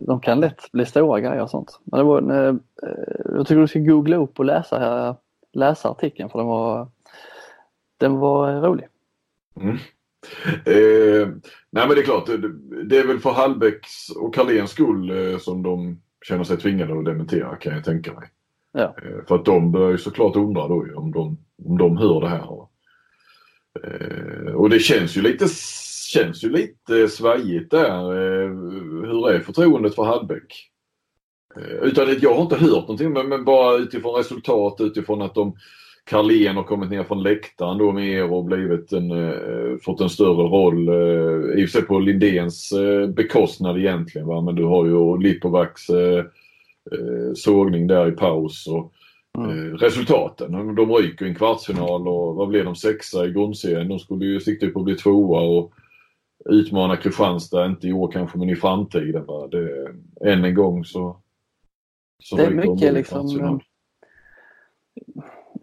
de 0.00 0.20
kan 0.20 0.40
lätt 0.40 0.72
bli 0.72 0.86
stora 0.86 1.20
grejer 1.20 1.42
och 1.42 1.50
sånt. 1.50 1.80
Men 1.84 1.98
det 1.98 2.04
var, 2.04 2.32
eh, 2.32 2.54
jag 3.24 3.46
tycker 3.46 3.60
du 3.60 3.68
ska 3.68 3.78
googla 3.78 4.16
upp 4.16 4.38
och 4.38 4.44
läsa, 4.44 5.16
läsa 5.52 5.90
artikeln 5.90 6.28
för 6.28 6.38
den 6.38 6.48
var, 6.48 6.88
den 7.96 8.18
var 8.18 8.60
rolig. 8.60 8.86
Mm. 9.60 9.76
Eh, 10.66 11.28
nej 11.72 11.86
men 11.86 11.96
det 11.96 12.00
är 12.00 12.04
klart, 12.04 12.26
det, 12.88 12.98
är 12.98 13.06
väl 13.06 13.18
för 13.18 13.30
Hallbäcks 13.30 14.08
och 14.16 14.34
Carléns 14.34 14.70
skull 14.70 15.10
eh, 15.10 15.38
som 15.38 15.62
de 15.62 16.00
känner 16.28 16.44
sig 16.44 16.56
tvingade 16.56 16.98
att 16.98 17.04
dementera 17.04 17.56
kan 17.56 17.74
jag 17.74 17.84
tänka 17.84 18.12
mig. 18.12 18.28
Ja. 18.72 18.94
Eh, 19.02 19.26
för 19.28 19.34
att 19.34 19.44
de 19.44 19.72
börjar 19.72 19.90
ju 19.90 19.98
såklart 19.98 20.36
undra 20.36 20.68
då 20.68 20.86
om 20.96 21.12
de, 21.12 21.38
om 21.64 21.78
de 21.78 21.96
hör 21.96 22.20
det 22.20 22.28
här. 22.28 22.66
Eh, 23.84 24.54
och 24.54 24.70
det 24.70 24.78
känns 24.78 25.16
ju 25.16 25.22
lite, 25.22 25.46
känns 26.12 26.44
ju 26.44 26.50
lite 26.50 27.08
svajigt 27.08 27.70
där. 27.70 28.08
Hur 29.06 29.30
är 29.30 29.40
förtroendet 29.40 29.94
för 29.94 30.04
Hallbäck? 30.04 30.68
Utan 31.82 32.10
att 32.10 32.22
jag 32.22 32.34
har 32.34 32.42
inte 32.42 32.56
hört 32.56 32.82
någonting 32.82 33.12
men, 33.12 33.28
men 33.28 33.44
bara 33.44 33.76
utifrån 33.76 34.14
resultat, 34.14 34.80
utifrån 34.80 35.22
att 35.22 35.34
de 35.34 35.56
Carlén 36.04 36.56
har 36.56 36.62
kommit 36.62 36.90
ner 36.90 37.04
från 37.04 37.22
läktaren 37.22 37.78
då 37.78 37.92
mer 37.92 38.32
och 38.32 38.44
blivit 38.44 38.92
en, 38.92 39.10
fått 39.80 40.00
en 40.00 40.08
större 40.08 40.48
roll. 40.48 40.88
I 41.58 41.64
och 41.64 41.68
för 41.68 41.78
sig 41.78 41.82
på 41.82 41.98
Lindéns 41.98 42.72
bekostnad 43.08 43.78
egentligen 43.78 44.26
va? 44.26 44.40
men 44.40 44.54
du 44.54 44.64
har 44.64 44.86
ju 44.86 45.18
Lipovacs 45.18 45.90
eh, 46.90 47.32
sågning 47.34 47.86
där 47.86 48.08
i 48.08 48.12
paus. 48.12 48.66
Och, 48.66 48.92
mm. 49.38 49.50
eh, 49.50 49.74
resultaten. 49.74 50.74
De 50.74 50.92
ryker 50.92 51.26
i 51.26 51.28
en 51.28 51.34
kvartsfinal 51.34 52.08
och 52.08 52.34
vad 52.34 52.48
blev 52.48 52.64
de 52.64 52.76
sexa 52.76 53.26
i 53.26 53.32
grundserien? 53.32 53.88
De 53.88 53.98
skulle 53.98 54.24
ju 54.24 54.40
sikta 54.40 54.66
på 54.66 54.78
att 54.78 54.84
bli 54.84 54.94
tvåa 54.94 55.40
och 55.40 55.72
utmana 56.44 56.96
Kristianstad, 56.96 57.66
inte 57.66 57.88
i 57.88 57.92
år 57.92 58.12
kanske 58.12 58.38
men 58.38 58.50
i 58.50 58.56
framtiden. 58.56 59.26
Va? 59.26 59.46
Det, 59.46 59.92
än 60.24 60.44
en 60.44 60.54
gång 60.54 60.84
så, 60.84 61.16
så 62.18 62.36
Det 62.36 62.44
är 62.44 62.50
mycket 62.50 62.94
liksom 62.94 63.60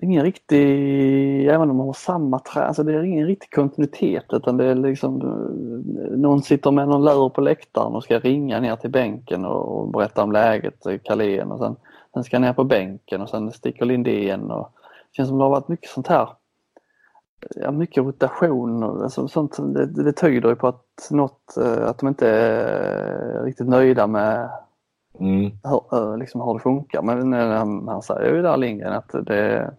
ingen 0.01 0.23
riktig, 0.23 1.47
även 1.47 1.69
om 1.69 1.77
man 1.77 1.88
har 1.88 1.93
samma 1.93 2.39
trä, 2.39 2.62
alltså 2.62 2.83
det 2.83 2.93
är 2.93 3.03
ingen 3.03 3.27
riktig 3.27 3.51
kontinuitet 3.51 4.25
utan 4.31 4.57
det 4.57 4.65
är 4.65 4.75
liksom 4.75 5.19
någon 6.12 6.41
sitter 6.41 6.71
med 6.71 6.88
någon 6.88 7.05
lur 7.05 7.29
på 7.29 7.41
läktaren 7.41 7.95
och 7.95 8.03
ska 8.03 8.19
ringa 8.19 8.59
ner 8.59 8.75
till 8.75 8.89
bänken 8.89 9.45
och 9.45 9.91
berätta 9.91 10.23
om 10.23 10.31
läget, 10.31 10.83
Carlén 11.03 11.51
och 11.51 11.59
sen, 11.59 11.75
sen 12.13 12.23
ska 12.23 12.39
ner 12.39 12.53
på 12.53 12.63
bänken 12.63 13.21
och 13.21 13.29
sen 13.29 13.51
sticker 13.51 13.85
Lindén 13.85 14.51
och 14.51 14.71
det 15.12 15.15
känns 15.15 15.29
som 15.29 15.38
det 15.38 15.43
har 15.43 15.51
varit 15.51 15.67
mycket 15.67 15.89
sånt 15.89 16.07
här 16.07 16.29
ja, 17.55 17.71
mycket 17.71 18.03
rotation 18.03 18.83
och 18.83 19.03
alltså, 19.03 19.27
sånt. 19.27 19.57
Det, 19.73 19.85
det 19.85 20.13
tyder 20.13 20.49
ju 20.49 20.55
på 20.55 20.67
att 20.67 21.07
något, 21.12 21.57
eh, 21.57 21.88
att 21.88 21.97
de 21.97 22.07
inte 22.07 22.29
är 22.29 23.43
riktigt 23.43 23.67
nöjda 23.67 24.07
med 24.07 24.49
mm. 25.19 25.51
hur, 25.63 25.81
eh, 25.91 26.17
liksom 26.17 26.41
hur 26.41 26.53
det 26.53 26.59
funkar. 26.59 27.01
Men 27.01 27.33
han, 27.33 27.88
han 27.88 28.01
säger 28.01 28.35
ju 28.35 28.41
där 28.41 28.57
Lindgren 28.57 28.93
att 28.93 29.12
det, 29.25 29.73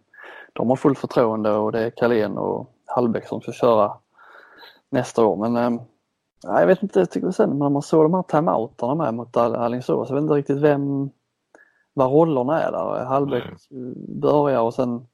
de 0.53 0.69
har 0.69 0.77
fullt 0.77 0.99
förtroende 0.99 1.53
och 1.53 1.73
det 1.73 1.81
är 1.81 1.91
Carlén 1.91 2.39
och 2.39 2.71
Hallbäck 2.87 3.29
som 3.29 3.41
ska 3.41 3.53
köra 3.53 3.93
nästa 4.91 5.25
år. 5.25 5.37
Men 5.37 5.57
äh, 5.57 5.81
jag 6.43 6.67
vet 6.67 6.83
inte, 6.83 6.99
jag 6.99 7.11
tycker 7.11 7.31
sen 7.31 7.59
när 7.59 7.69
man 7.69 7.83
såg 7.83 8.05
de 8.05 8.15
här 8.15 8.23
timeouterna 8.23 8.95
med 8.95 9.15
mot 9.15 9.37
Alingsås, 9.37 10.09
jag 10.09 10.15
vet 10.15 10.23
inte 10.23 10.35
riktigt 10.35 10.59
vem, 10.59 11.11
vad 11.95 12.11
rollerna 12.11 12.63
är 12.63 12.73
där. 12.73 13.05
Hallbäck 13.05 13.45
mm. 13.71 13.95
börjar 14.21 14.61
och 14.61 14.75
sen 14.75 15.07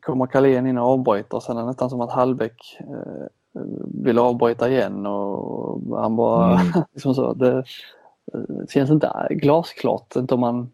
kommer 0.00 0.26
Carlén 0.26 0.66
in 0.66 0.78
och 0.78 0.86
avbryter. 0.86 1.40
Sen 1.40 1.56
är 1.56 1.60
det 1.60 1.66
nästan 1.66 1.90
som 1.90 2.00
att 2.00 2.12
Hallbäck 2.12 2.78
eh, 2.80 3.26
vill 4.04 4.18
avbryta 4.18 4.70
igen 4.70 5.06
och 5.06 6.00
han 6.00 6.16
bara 6.16 6.60
mm. 6.60 6.66
liksom 6.92 7.14
så. 7.14 7.32
Det, 7.32 7.64
det 8.32 8.70
känns 8.70 8.90
inte 8.90 9.26
glasklart, 9.30 10.16
inte 10.16 10.34
om 10.34 10.40
man, 10.40 10.70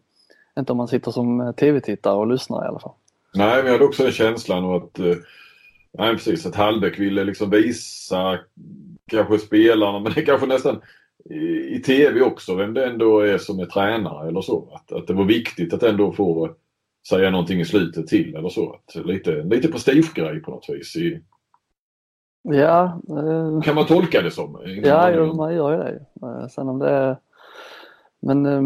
inte 0.59 0.71
om 0.71 0.77
man 0.77 0.87
sitter 0.87 1.11
som 1.11 1.53
tv-tittare 1.57 2.15
och 2.15 2.27
lyssnar 2.27 2.65
i 2.65 2.67
alla 2.67 2.79
fall. 2.79 2.93
Nej, 3.37 3.57
men 3.57 3.65
jag 3.65 3.71
hade 3.71 3.85
också 3.85 4.03
den 4.03 4.11
känslan 4.11 4.65
av 4.65 4.73
att, 4.73 4.99
eh, 4.99 5.15
nej, 5.93 6.13
precis, 6.13 6.45
att 6.45 6.55
Hallbäck 6.55 6.99
ville 6.99 7.23
liksom 7.23 7.49
visa 7.49 8.39
kanske 9.07 9.39
spelarna, 9.39 9.99
men 10.03 10.13
det 10.13 10.21
kanske 10.21 10.47
nästan 10.47 10.81
i, 11.29 11.75
i 11.75 11.81
tv 11.85 12.21
också, 12.21 12.55
vem 12.55 12.73
det 12.73 12.85
ändå 12.85 13.19
är 13.19 13.37
som 13.37 13.59
är 13.59 13.65
tränare 13.65 14.27
eller 14.27 14.41
så. 14.41 14.69
Att, 14.73 14.91
att 14.91 15.07
det 15.07 15.13
var 15.13 15.25
viktigt 15.25 15.73
att 15.73 15.83
ändå 15.83 16.11
få 16.11 16.55
säga 17.09 17.29
någonting 17.29 17.59
i 17.59 17.65
slutet 17.65 18.07
till 18.07 18.35
eller 18.35 18.49
så. 18.49 18.73
Att 18.73 19.05
lite, 19.05 19.43
lite 19.43 19.67
prestigegrej 19.67 20.39
på 20.39 20.51
något 20.51 20.69
vis. 20.69 20.95
I... 20.95 21.21
Ja. 22.41 23.01
Eh... 23.09 23.61
Kan 23.61 23.75
man 23.75 23.85
tolka 23.85 24.21
det 24.21 24.31
som? 24.31 24.61
Ja, 24.83 25.11
jo, 25.11 25.33
man 25.33 25.55
gör 25.55 25.71
ju 25.71 25.77
det. 25.77 26.05
Eh, 26.27 26.47
sen 26.47 26.69
om 26.69 26.79
det 26.79 26.89
är... 26.89 27.17
Men 28.19 28.45
eh, 28.45 28.61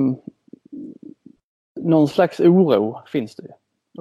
någon 1.75 2.07
slags 2.07 2.39
oro 2.39 2.99
finns 3.07 3.36
det 3.36 3.43
ju 3.43 3.49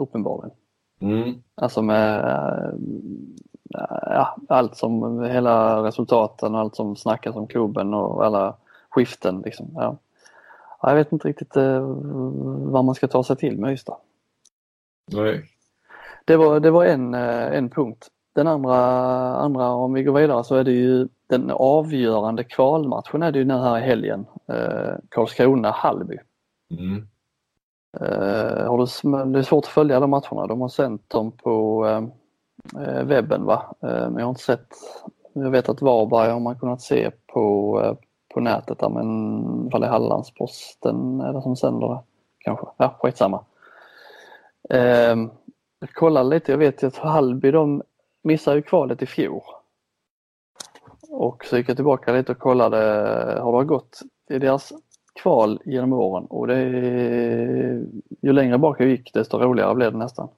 uppenbarligen. 0.02 0.56
Mm. 1.00 1.42
Alltså 1.54 1.82
med 1.82 2.24
eh, 2.24 2.72
ja, 4.02 4.36
allt 4.48 4.76
som, 4.76 5.22
hela 5.22 5.84
resultaten 5.84 6.54
och 6.54 6.60
allt 6.60 6.76
som 6.76 6.96
snackas 6.96 7.36
om 7.36 7.46
klubben 7.46 7.94
och 7.94 8.24
alla 8.24 8.56
skiften. 8.90 9.42
Liksom. 9.44 9.70
Ja. 9.74 9.96
Jag 10.82 10.94
vet 10.94 11.12
inte 11.12 11.28
riktigt 11.28 11.56
eh, 11.56 11.80
vad 12.70 12.84
man 12.84 12.94
ska 12.94 13.08
ta 13.08 13.24
sig 13.24 13.36
till 13.36 13.58
med 13.58 13.72
Ystad. 13.72 13.96
Nej. 15.12 15.44
Det 16.24 16.36
var, 16.36 16.60
det 16.60 16.70
var 16.70 16.84
en, 16.84 17.14
eh, 17.14 17.56
en 17.56 17.70
punkt. 17.70 18.08
Den 18.32 18.46
andra, 18.46 18.76
andra, 19.36 19.68
om 19.68 19.92
vi 19.92 20.02
går 20.02 20.20
vidare 20.20 20.44
så 20.44 20.54
är 20.54 20.64
det 20.64 20.72
ju 20.72 21.08
den 21.26 21.50
avgörande 21.50 22.44
kvalmatchen 22.44 23.22
är 23.22 23.32
det 23.32 23.38
ju 23.38 23.44
nu 23.44 23.54
här 23.54 23.78
i 23.78 23.80
helgen. 23.80 24.26
Eh, 24.48 24.94
Karlskrona-Hallby. 25.08 26.18
Mm. 26.70 27.08
Uh, 28.00 28.66
har 28.66 28.79
du, 28.79 29.33
det 29.33 29.38
är 29.38 29.42
svårt 29.42 29.64
att 29.64 29.70
följa 29.70 30.00
de 30.00 30.11
matcherna. 30.11 30.46
De 30.46 30.61
har 30.61 30.68
sänt 30.68 31.11
dem 31.11 31.33
på 31.33 31.85
uh, 31.87 33.03
webben 33.05 33.44
va. 33.44 33.74
Uh, 33.85 33.90
men 33.90 34.16
jag 34.16 34.24
har 34.24 34.31
inte 34.31 34.42
sett, 34.42 34.68
jag 35.33 35.50
vet 35.50 35.68
att 35.68 35.83
Varberg 35.83 36.31
har 36.31 36.40
man 36.40 36.59
kunnat 36.59 36.83
se 36.83 37.11
på, 37.26 37.79
uh, 37.81 37.94
på 38.35 38.40
nätet 38.40 38.79
där 38.79 38.88
men 38.88 39.68
ifall 39.68 39.81
det 39.81 39.87
är 39.87 39.90
Hallandsposten 39.90 41.20
eller 41.20 41.40
som 41.40 41.57
sänder 41.57 41.88
det 41.88 42.00
kanske. 42.38 42.66
Ja, 42.76 42.94
skitsamma. 42.98 43.44
Uh, 44.74 45.29
jag 45.81 45.94
kollade 45.94 46.29
lite, 46.29 46.53
jag 46.53 46.59
vet 46.59 46.83
ju 46.83 46.87
att 46.87 46.96
Hallby 46.96 47.50
de 47.50 47.83
missade 48.22 48.57
ju 48.57 48.62
kvalet 48.62 49.03
i 49.03 49.07
fjol. 49.07 49.42
Och 51.11 51.44
så 51.44 51.57
gick 51.57 51.68
jag 51.68 51.76
tillbaka 51.76 52.12
lite 52.12 52.33
och 52.33 52.38
kollade 52.38 52.76
hur 52.76 53.35
det 53.35 53.40
har 53.40 53.64
gått 53.64 54.00
i 54.29 54.38
deras 54.38 54.72
kval 55.14 55.61
genom 55.64 55.92
åren 55.92 56.27
och 56.27 56.46
det 56.46 56.55
är, 56.55 57.87
ju 58.20 58.33
längre 58.33 58.59
bak 58.59 58.81
jag 58.81 58.88
gick 58.88 59.12
desto 59.12 59.38
roligare 59.38 59.75
blev 59.75 59.92
det 59.92 59.99
nästan. 59.99 60.29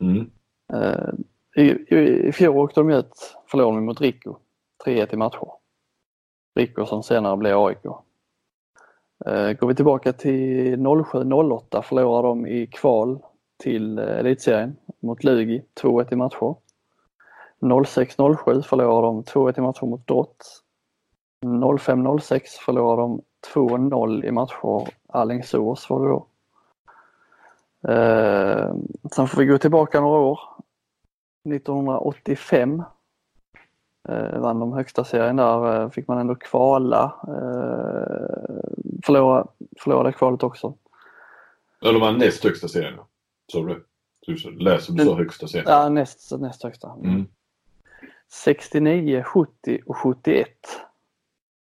Mm. 0.00 0.30
Eh, 0.72 1.12
i, 1.56 1.94
i, 1.94 2.28
I 2.28 2.32
fjol 2.32 2.56
åkte 2.56 2.80
de 2.80 2.90
ut, 2.90 3.36
förlorade 3.46 3.80
mot 3.80 4.00
Rico, 4.00 4.36
3-1 4.86 5.14
i 5.14 5.16
matcher. 5.16 5.48
Rico 6.54 6.86
som 6.86 7.02
senare 7.02 7.36
blev 7.36 7.58
AIK. 7.58 7.84
Eh, 9.26 9.52
går 9.52 9.66
vi 9.66 9.74
tillbaka 9.74 10.12
till 10.12 10.76
07-08 10.76 11.82
förlorar 11.82 12.22
de 12.22 12.46
i 12.46 12.66
kval 12.66 13.18
till 13.62 13.98
eh, 13.98 14.18
elitserien 14.18 14.76
mot 15.00 15.24
Lugi 15.24 15.64
2-1 15.82 16.12
i 16.12 16.16
matcher. 16.16 16.54
06-07 17.60 18.62
förlorar 18.62 19.02
de 19.02 19.22
2-1 19.22 19.58
i 19.58 19.60
matcher 19.60 19.86
mot 19.86 20.06
Drott. 20.06 20.62
05-06 21.46 22.40
förlorar 22.64 22.96
de 22.96 23.22
2-0 23.54 24.24
i 24.24 24.30
matcher 24.30 24.88
Alingsås 25.08 25.90
var 25.90 26.00
det 26.00 26.08
då. 26.08 26.26
Eh, 27.92 28.74
sen 29.14 29.28
får 29.28 29.38
vi 29.38 29.46
gå 29.46 29.58
tillbaka 29.58 30.00
några 30.00 30.18
år. 30.18 30.40
1985 31.54 32.82
eh, 34.08 34.38
vann 34.38 34.60
de 34.60 34.72
högsta 34.72 35.04
serien 35.04 35.36
där, 35.36 35.82
eh, 35.82 35.90
fick 35.90 36.08
man 36.08 36.18
ändå 36.18 36.34
kvala. 36.34 37.04
Eh, 37.28 38.34
förlora, 39.04 39.46
förlorade 39.80 40.12
kvalet 40.12 40.42
också. 40.42 40.74
Ja, 41.80 41.92
de 41.92 42.00
vann 42.00 42.18
näst 42.18 42.44
högsta 42.44 42.68
serien. 42.68 42.98
Sa 43.52 43.58
du 43.62 43.84
Du 44.26 44.50
läser 44.50 44.92
du 44.92 45.04
sa 45.04 45.16
högsta 45.16 45.48
serien? 45.48 45.66
Ja, 45.68 45.88
näst, 45.88 46.32
näst 46.38 46.62
högsta. 46.62 46.92
Mm. 47.04 47.26
69, 48.32 49.22
70 49.22 49.80
och 49.86 49.96
71. 49.96 50.48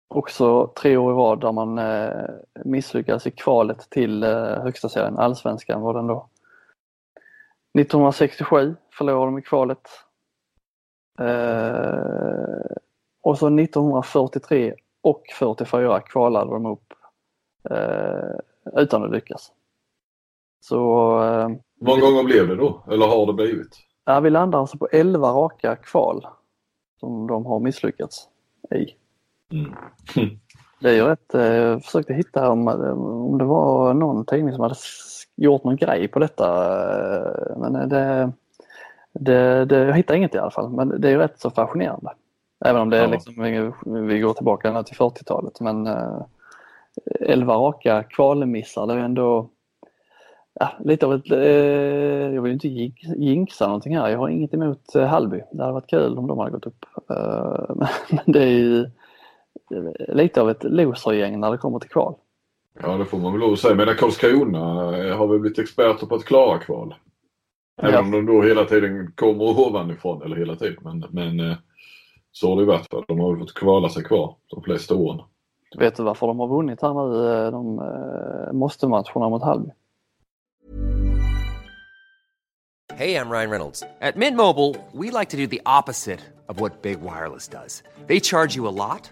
Också 0.10 0.68
tre 0.68 0.98
år 0.98 1.12
i 1.12 1.16
rad 1.16 1.40
där 1.40 1.52
man 1.52 1.78
eh, 1.78 2.30
misslyckades 2.66 3.28
i 3.28 3.32
kvalet 3.32 3.90
till 3.90 4.24
eh, 4.24 4.64
högsta 4.64 4.90
serien, 4.90 5.18
allsvenskan 5.18 5.82
var 5.82 5.94
den 5.94 6.08
då. 6.08 6.30
1967 7.80 8.76
förlorade 8.98 9.26
de 9.26 9.38
i 9.38 9.42
kvalet. 9.42 9.90
Eh, 11.20 12.66
och 13.22 13.38
så 13.38 13.48
1943 13.48 14.76
och 15.02 15.24
44 15.40 16.02
kvalade 16.02 16.52
de 16.52 16.66
upp 16.66 16.94
utan 18.76 19.04
att 19.04 19.12
lyckas. 19.12 19.52
Så 20.60 20.78
många 21.82 22.02
gånger 22.02 22.24
blev 22.24 22.48
det 22.48 22.56
då? 22.56 22.84
Eller 22.92 23.08
har 23.08 23.26
det 23.26 23.34
blivit? 23.34 23.78
Ja, 24.06 24.20
vi 24.20 24.30
landar 24.30 24.60
alltså 24.60 24.78
på 24.78 24.88
11 24.92 25.28
raka 25.28 25.76
kval 25.76 26.28
som 27.00 27.28
de 27.28 27.46
har 27.46 27.60
misslyckats 27.60 28.30
i. 28.72 28.86
Mm. 29.52 29.76
Det 30.80 30.90
är 30.90 30.94
ju 30.94 31.04
rätt, 31.04 31.36
eh, 31.36 31.42
jag 31.42 31.84
försökte 31.84 32.14
hitta 32.14 32.50
om, 32.50 32.68
om 32.68 33.38
det 33.38 33.46
var 33.46 33.94
någon 33.94 34.26
tidning 34.26 34.54
som 34.54 34.64
hade 34.64 34.76
gjort 35.36 35.64
någon 35.64 35.76
grej 35.76 36.08
på 36.08 36.20
detta. 36.20 36.46
Eh, 37.16 37.58
men 37.58 37.90
det, 37.90 38.32
det, 39.14 39.66
det, 39.66 39.78
jag 39.78 39.94
hittar 39.94 40.16
inget 40.16 40.36
i 40.36 40.38
alla 40.38 40.52
fall, 40.52 40.70
men 40.70 41.02
det 41.02 41.08
är 41.08 41.12
ju 41.12 41.18
rätt 41.18 41.40
så 41.40 41.50
fascinerande. 41.50 42.14
Även 42.66 42.82
om 42.82 42.90
det 42.90 42.98
är 42.98 43.08
liksom, 43.08 43.34
vi 44.08 44.20
går 44.20 44.34
tillbaka 44.34 44.84
till 44.84 44.98
40-talet 44.98 45.60
men 45.60 45.90
11 47.20 47.54
raka 47.54 48.04
kvalmissar, 48.04 48.88
det 48.88 48.94
är 48.94 48.98
ändå 48.98 49.50
ja, 50.60 50.72
lite 50.80 51.06
av 51.06 51.14
ett, 51.14 51.32
eh, 51.32 52.36
jag 52.36 52.42
vill 52.42 52.54
inte 52.54 52.68
jinxa 53.18 53.68
någonting 53.68 53.98
här. 53.98 54.10
Jag 54.10 54.18
har 54.18 54.30
inget 54.30 54.54
emot 54.54 54.96
eh, 54.96 55.06
Hallby. 55.06 55.44
Det 55.52 55.62
hade 55.62 55.74
varit 55.74 55.90
kul 55.90 56.18
om 56.18 56.28
de 56.28 56.40
hade 56.40 56.52
gått 56.52 56.66
upp. 56.66 56.86
Eh, 57.10 57.88
men 58.10 58.24
det 58.26 58.44
är 58.44 58.48
ju 58.48 58.90
lite 60.08 60.42
av 60.42 60.50
ett 60.50 60.64
losergäng 60.64 61.40
när 61.40 61.52
det 61.52 61.58
kommer 61.58 61.80
till 61.80 61.90
kval. 61.90 62.16
Ja 62.84 62.98
det 62.98 63.06
får 63.06 63.18
man 63.18 63.32
väl 63.32 63.42
lov 63.42 63.54
att 63.54 63.60
säga. 63.60 63.76
Men 63.76 63.96
Karlskrona 63.96 64.60
har 65.16 65.28
väl 65.28 65.40
blivit 65.40 65.60
experter 65.60 66.08
på 66.08 66.16
att 66.16 66.26
klara 66.26 66.60
kval. 66.60 66.96
Även 67.82 67.94
ja. 67.94 68.00
om 68.00 68.12
de 68.12 68.26
då 68.26 68.42
hela 68.42 68.66
tiden 68.66 69.12
kommer 69.16 69.44
ovanifrån, 69.44 70.22
eller 70.22 70.36
hela 70.36 70.56
tiden, 70.56 70.78
men, 70.82 71.06
men 71.10 71.40
eh, 71.40 71.58
så 72.32 72.50
har 72.50 72.62
det 72.62 72.66
varit. 72.66 73.08
De 73.08 73.20
har 73.20 73.38
fått 73.38 73.54
kvala 73.54 73.90
sig 73.90 74.04
kvar 74.04 74.36
de 74.48 74.64
flesta 74.64 74.96
åren. 74.96 75.22
Vet 75.78 75.96
du 75.96 76.04
varför 76.04 76.28
de 76.28 76.40
har 76.40 76.48
vunnit 76.48 76.82
här 76.82 76.94
nu, 76.94 77.32
eh, 77.32 77.52
de 77.52 77.80
eh, 77.80 78.54
måste-matcherna 78.54 79.30
mot 79.30 79.44
Hallby? 79.44 79.70
Hey, 82.94 83.16
I'm 83.16 83.30
Ryan 83.30 83.52
Reynolds. 83.52 83.84
At 84.02 84.16
Mint 84.16 84.38
Mobile, 84.38 84.76
we 84.92 85.12
like 85.12 85.30
to 85.30 85.38
do 85.38 85.46
the 85.46 85.62
opposite 85.66 86.20
of 86.48 86.60
what 86.60 86.82
Big 86.82 86.98
Wireless 87.02 87.48
does. 87.48 87.84
They 88.08 88.20
charge 88.20 88.56
you 88.56 88.68
a 88.68 88.74
lot 88.74 89.12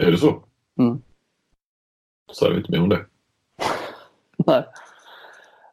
Är 0.00 0.10
det 0.10 0.16
så? 0.18 0.44
Mm. 0.78 1.02
Säger 2.38 2.52
vi 2.52 2.58
inte 2.58 2.70
mer 2.72 2.82
om 2.82 2.88
det. 2.88 3.06
Nej. 4.46 4.66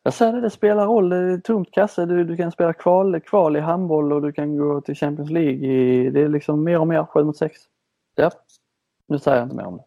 Jag 0.04 0.14
säger 0.14 0.34
det, 0.34 0.42
det 0.42 0.50
spelar 0.50 0.86
roll. 0.86 1.10
Det 1.10 1.16
är 1.18 1.38
tomt 1.38 1.72
kasse. 1.72 2.06
Du, 2.06 2.24
du 2.24 2.38
kan 2.38 2.52
spela 2.52 2.74
kval, 2.74 3.20
kval 3.22 3.58
i 3.58 3.60
handboll 3.60 4.14
och 4.14 4.22
du 4.22 4.32
kan 4.32 4.58
gå 4.58 4.82
till 4.82 4.96
Champions 4.96 5.30
League. 5.30 5.68
I, 5.68 6.10
det 6.10 6.22
är 6.22 6.30
liksom 6.30 6.64
mer 6.64 6.80
och 6.80 6.88
mer 6.88 7.06
7 7.06 7.24
mot 7.24 7.38
6. 7.38 7.60
Ja, 8.16 8.32
nu 9.08 9.20
säger 9.20 9.38
jag 9.38 9.46
inte 9.46 9.56
mer 9.56 9.66
om 9.66 9.78
det. 9.78 9.84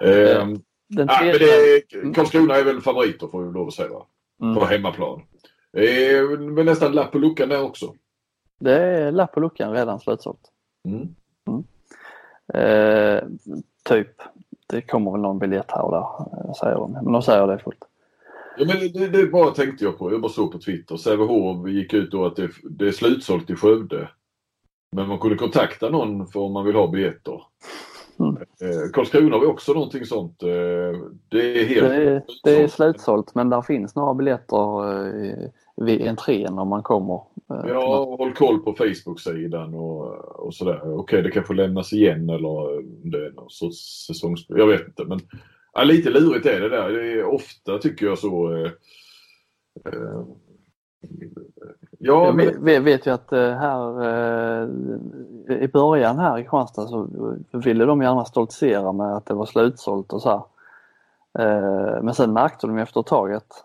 ehm, 0.00 0.62
Den 0.88 1.06
ja, 1.10 1.18
men 1.22 1.32
det 1.32 1.94
Mm. 1.94 2.10
är, 2.10 2.14
Karlskrona 2.14 2.56
är 2.56 2.64
väl 2.64 2.80
favoriter 2.80 3.26
får 3.26 3.42
vi 3.42 3.52
lov 3.52 3.68
att 3.68 3.74
säga. 3.74 3.88
va? 3.88 4.06
Mm. 4.42 4.54
På 4.54 4.64
hemmaplan. 4.64 5.22
Det 5.72 6.06
är 6.12 6.54
väl 6.54 6.64
nästan 6.64 6.92
lapp 6.92 7.12
på 7.12 7.18
luckan 7.18 7.48
där 7.48 7.62
också. 7.62 7.94
det 8.58 8.74
är 8.76 9.12
lapp 9.12 9.32
på 9.32 9.40
luckan 9.40 9.72
redan 9.72 10.00
slutsålt. 10.00 10.40
Mm. 10.84 11.14
Eh, 12.54 13.22
typ. 13.84 14.22
Det 14.66 14.82
kommer 14.82 15.12
väl 15.12 15.20
någon 15.20 15.38
biljett 15.38 15.70
här 15.70 15.82
och 15.82 15.90
där, 15.90 16.48
eh, 16.48 16.52
säger 16.52 16.74
de. 16.74 16.92
Men 16.92 17.12
de 17.12 17.22
säger 17.22 17.46
det 17.46 17.58
fullt. 17.58 17.84
Ja, 18.56 18.66
men 18.66 18.92
det, 18.92 19.08
det 19.08 19.26
bara 19.26 19.50
tänkte 19.50 19.84
jag 19.84 19.98
på. 19.98 20.12
Jag 20.12 20.20
bara 20.20 20.32
såg 20.32 20.52
på 20.52 20.58
Twitter. 20.58 20.96
Sävehof 20.96 21.68
gick 21.68 21.94
ut 21.94 22.10
då 22.10 22.26
att 22.26 22.36
det, 22.36 22.50
det 22.62 22.88
är 22.88 22.92
slutsålt 22.92 23.50
i 23.50 23.56
Skövde. 23.56 24.08
Men 24.92 25.08
man 25.08 25.18
kunde 25.18 25.36
kontakta 25.36 25.88
någon 25.88 26.26
för 26.26 26.40
om 26.40 26.52
man 26.52 26.64
vill 26.64 26.74
ha 26.74 26.86
biljetter. 26.86 27.42
Mm. 28.20 28.36
Eh, 28.36 28.90
Karlskrona 28.92 29.38
var 29.38 29.46
också 29.46 29.72
någonting 29.72 30.06
sånt. 30.06 30.42
Eh, 30.42 30.48
det 31.28 31.60
är 31.60 31.64
helt 31.64 31.88
Det 31.88 32.10
är, 32.10 32.22
det 32.44 32.62
är 32.62 32.68
slutsålt 32.68 33.34
men 33.34 33.50
där 33.50 33.62
finns 33.62 33.94
några 33.94 34.14
biljetter 34.14 34.88
eh, 35.24 35.48
vid 35.80 36.08
entrén 36.08 36.58
om 36.58 36.68
man 36.68 36.82
kommer. 36.82 37.14
eh, 37.50 37.68
Ja, 37.68 38.16
håll 38.18 38.32
koll 38.34 38.58
på 38.58 38.72
Facebook-sidan 38.72 39.74
och, 39.74 40.06
och 40.46 40.54
sådär. 40.54 40.98
Okej, 40.98 41.22
det 41.22 41.30
kanske 41.30 41.54
lämnas 41.54 41.92
igen 41.92 42.30
eller 42.30 42.48
om 42.78 43.10
det 43.10 43.26
är 43.26 43.30
någon 43.30 43.50
sorts 43.50 44.06
säsongsspel. 44.06 44.58
Jag 44.58 44.66
vet 44.66 44.86
inte. 44.88 45.04
Men 45.04 45.20
ja, 45.72 45.82
lite 45.84 46.10
lurigt 46.10 46.46
är 46.46 46.60
det 46.60 46.68
där. 46.68 46.88
Det 46.90 47.12
är 47.12 47.24
ofta 47.24 47.78
tycker 47.78 48.06
jag 48.06 48.18
så. 48.18 48.52
Eh, 48.54 48.70
eh, 49.86 50.22
ja, 51.98 52.26
Jag 52.26 52.36
men, 52.36 52.64
vet, 52.64 52.82
vet- 52.82 53.06
ju 53.06 53.10
att 53.10 53.32
eh, 53.32 53.50
här 53.50 54.04
eh, 54.04 54.68
i 55.62 55.68
början 55.68 56.18
här 56.18 56.38
i 56.38 56.42
Kristianstad 56.42 56.86
så 56.86 57.08
ville 57.52 57.84
de 57.84 58.02
gärna 58.02 58.24
stoltsera 58.24 58.92
med 58.92 59.16
att 59.16 59.26
det 59.26 59.34
var 59.34 59.46
slutsålt 59.46 60.12
och 60.12 60.22
så 60.22 60.28
här. 60.28 60.42
Eh, 61.38 62.02
Men 62.02 62.14
sen 62.14 62.32
märkte 62.32 62.66
de 62.66 62.78
efter 62.78 63.00
ett 63.00 63.06
tag 63.06 63.32
att 63.32 63.64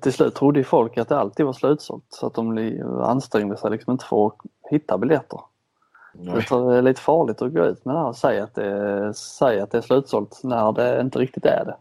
till 0.00 0.12
slut 0.12 0.34
trodde 0.34 0.64
folk 0.64 0.98
att 0.98 1.08
det 1.08 1.18
alltid 1.18 1.46
var 1.46 1.52
slutsålt 1.52 2.04
så 2.08 2.26
att 2.26 2.34
de 2.34 2.58
ansträngde 3.02 3.56
sig 3.56 3.70
liksom 3.70 3.92
inte 3.92 4.04
för 4.04 4.26
att 4.26 4.34
hitta 4.70 4.98
biljetter. 4.98 5.40
nej. 6.12 6.46
Det 6.50 6.54
är 6.54 6.82
lite 6.82 7.00
farligt 7.00 7.42
att 7.42 7.52
gå 7.52 7.64
ut 7.64 7.84
med 7.84 7.94
det 7.94 7.98
här 7.98 8.08
och 8.08 8.16
säga 8.16 8.44
att 8.44 8.54
det, 8.54 9.14
säga 9.14 9.62
att 9.62 9.70
det 9.70 9.78
är 9.78 9.82
slutsålt 9.82 10.40
när 10.44 10.72
det 10.72 11.00
inte 11.00 11.18
riktigt 11.18 11.44
är 11.44 11.64
det. 11.64 11.76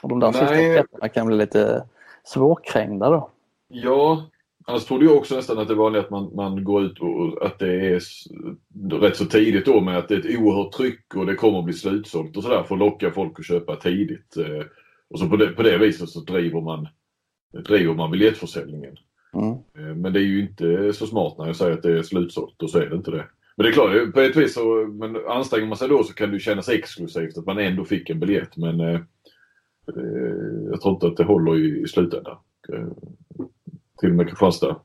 För 0.00 0.08
de 0.08 0.20
där 0.20 0.32
sista 0.32 0.44
Nej. 0.44 0.68
biljetterna 0.68 1.08
kan 1.08 1.26
bli 1.26 1.36
lite 1.36 1.84
svårkrängda 2.24 3.10
då. 3.10 3.30
Ja, 3.68 4.22
annars 4.66 4.84
trodde 4.84 5.04
jag 5.04 5.16
också 5.16 5.34
nästan 5.36 5.58
att 5.58 5.68
det 5.68 5.74
var 5.74 5.84
vanligt 5.84 6.04
att 6.04 6.10
man, 6.10 6.30
man 6.34 6.64
går 6.64 6.82
ut 6.82 6.98
och 7.00 7.46
att 7.46 7.58
det 7.58 7.86
är 7.94 8.00
rätt 9.00 9.16
så 9.16 9.24
tidigt 9.24 9.66
då 9.66 9.80
med 9.80 9.98
att 9.98 10.08
det 10.08 10.14
är 10.14 10.18
ett 10.18 10.38
oerhört 10.38 10.72
tryck 10.72 11.14
och 11.14 11.26
det 11.26 11.34
kommer 11.34 11.58
att 11.58 11.64
bli 11.64 11.74
slutsålt 11.74 12.36
och 12.36 12.42
sådär 12.42 12.62
för 12.62 12.74
att 12.74 12.78
locka 12.78 13.10
folk 13.10 13.38
att 13.38 13.46
köpa 13.46 13.76
tidigt. 13.76 14.36
Eh, 14.36 14.66
Och 15.10 15.18
så 15.18 15.28
på 15.28 15.36
det, 15.36 15.46
på 15.46 15.62
det 15.62 15.78
viset 15.78 16.08
så 16.08 16.20
driver 16.20 16.60
man, 16.60 16.88
driver 17.52 17.94
man 17.94 18.10
biljettförsäljningen. 18.10 18.96
Mm. 19.34 19.50
Eh, 19.50 19.96
Men 19.96 20.12
det 20.12 20.18
är 20.20 20.24
ju 20.24 20.40
inte 20.40 20.92
så 20.92 21.06
smart 21.06 21.38
när 21.38 21.46
jag 21.46 21.56
säger 21.56 21.72
att 21.72 21.82
det 21.82 21.98
är 21.98 22.02
slutsålt 22.02 22.62
och 22.62 22.70
så 22.70 22.78
är 22.78 22.86
det 22.86 22.96
inte 22.96 23.10
det. 23.10 23.24
Men 23.56 23.64
det 23.64 23.70
är 23.70 23.72
klart, 23.72 24.14
på 24.14 24.20
ett 24.20 24.36
vis 24.36 24.54
så, 24.54 24.86
men 24.92 25.16
anstränger 25.28 25.66
man 25.66 25.76
sig 25.78 25.88
då 25.88 26.04
så 26.04 26.14
kan 26.14 26.30
det 26.30 26.38
kännas 26.38 26.68
exklusivt 26.68 27.38
att 27.38 27.46
man 27.46 27.58
ändå 27.58 27.84
fick 27.84 28.10
en 28.10 28.20
biljett 28.20 28.56
men 28.56 28.80
eh, 28.80 28.94
eh, 29.96 30.70
jag 30.70 30.80
tror 30.80 30.94
inte 30.94 31.06
att 31.06 31.16
det 31.16 31.24
håller 31.24 31.56
i, 31.56 31.80
i 31.82 31.86
slutändan. 31.88 32.36
Eh, 32.72 32.86
till 34.00 34.10
och 34.10 34.16
med 34.16 34.28
Kristianstad 34.28 34.76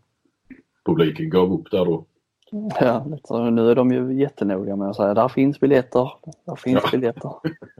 publiken 0.85 1.29
gav 1.29 1.53
upp 1.53 1.71
där 1.71 1.85
då. 1.85 2.05
Ja, 2.79 3.05
nu 3.51 3.69
är 3.71 3.75
de 3.75 3.91
ju 3.91 4.13
jättenoga 4.19 4.75
med 4.75 4.89
att 4.89 4.95
säga 4.95 5.13
där 5.13 5.27
finns 5.27 5.59
biljetter, 5.59 6.11
där 6.45 6.55
finns 6.55 6.79
Ja. 6.83 6.89
biljetter. 6.91 7.31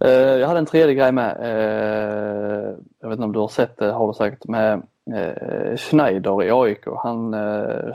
Eh, 0.00 0.10
Jag 0.10 0.46
hade 0.48 0.58
en 0.58 0.66
tredje 0.66 0.94
grej 0.94 1.12
med. 1.12 1.36
eh, 1.40 2.74
Jag 3.00 3.08
vet 3.08 3.16
inte 3.16 3.24
om 3.24 3.32
du 3.32 3.38
har 3.38 3.48
sett 3.48 3.76
det, 3.76 3.92
har 3.92 4.06
du 4.06 4.14
säkert, 4.14 4.44
med 4.48 4.82
eh, 5.14 5.76
Schneider 5.76 6.42
i 6.42 6.50
AIK. 6.50 6.84
Han 6.98 7.34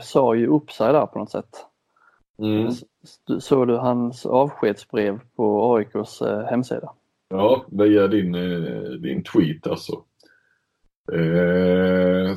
sa 0.00 0.34
ju 0.34 0.46
upp 0.46 0.70
sig 0.70 0.92
där 0.92 1.06
på 1.06 1.18
något 1.18 1.30
sätt. 1.30 1.64
Mm. 2.42 2.72
Såg 3.40 3.68
du 3.68 3.76
hans 3.76 4.26
avskedsbrev 4.26 5.20
på 5.36 5.74
AIKs 5.76 6.22
hemsida? 6.50 6.92
Ja, 7.28 7.64
via 7.68 8.06
din, 8.06 8.32
din 9.02 9.22
tweet 9.24 9.66
alltså. 9.66 9.92
Eh, 11.12 11.18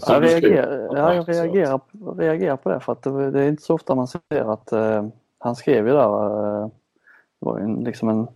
Jag 0.07 0.23
reagerar, 0.23 0.89
ja, 0.97 1.13
jag 1.13 1.29
reagerar, 1.29 1.79
reagerar 2.17 2.55
på 2.55 2.69
det 2.69 2.79
för 2.79 2.91
att 2.91 3.03
det, 3.03 3.31
det 3.31 3.41
är 3.43 3.47
inte 3.47 3.63
så 3.63 3.73
ofta 3.73 3.95
man 3.95 4.07
ser 4.07 4.53
att 4.53 4.71
eh, 4.71 5.05
han 5.39 5.55
skrev 5.55 5.87
ju 5.87 5.93
där, 5.93 6.61
eh, 6.63 6.67
det 7.39 7.45
var 7.45 7.59
ju 7.59 7.83
liksom 7.85 8.09
en, 8.09 8.27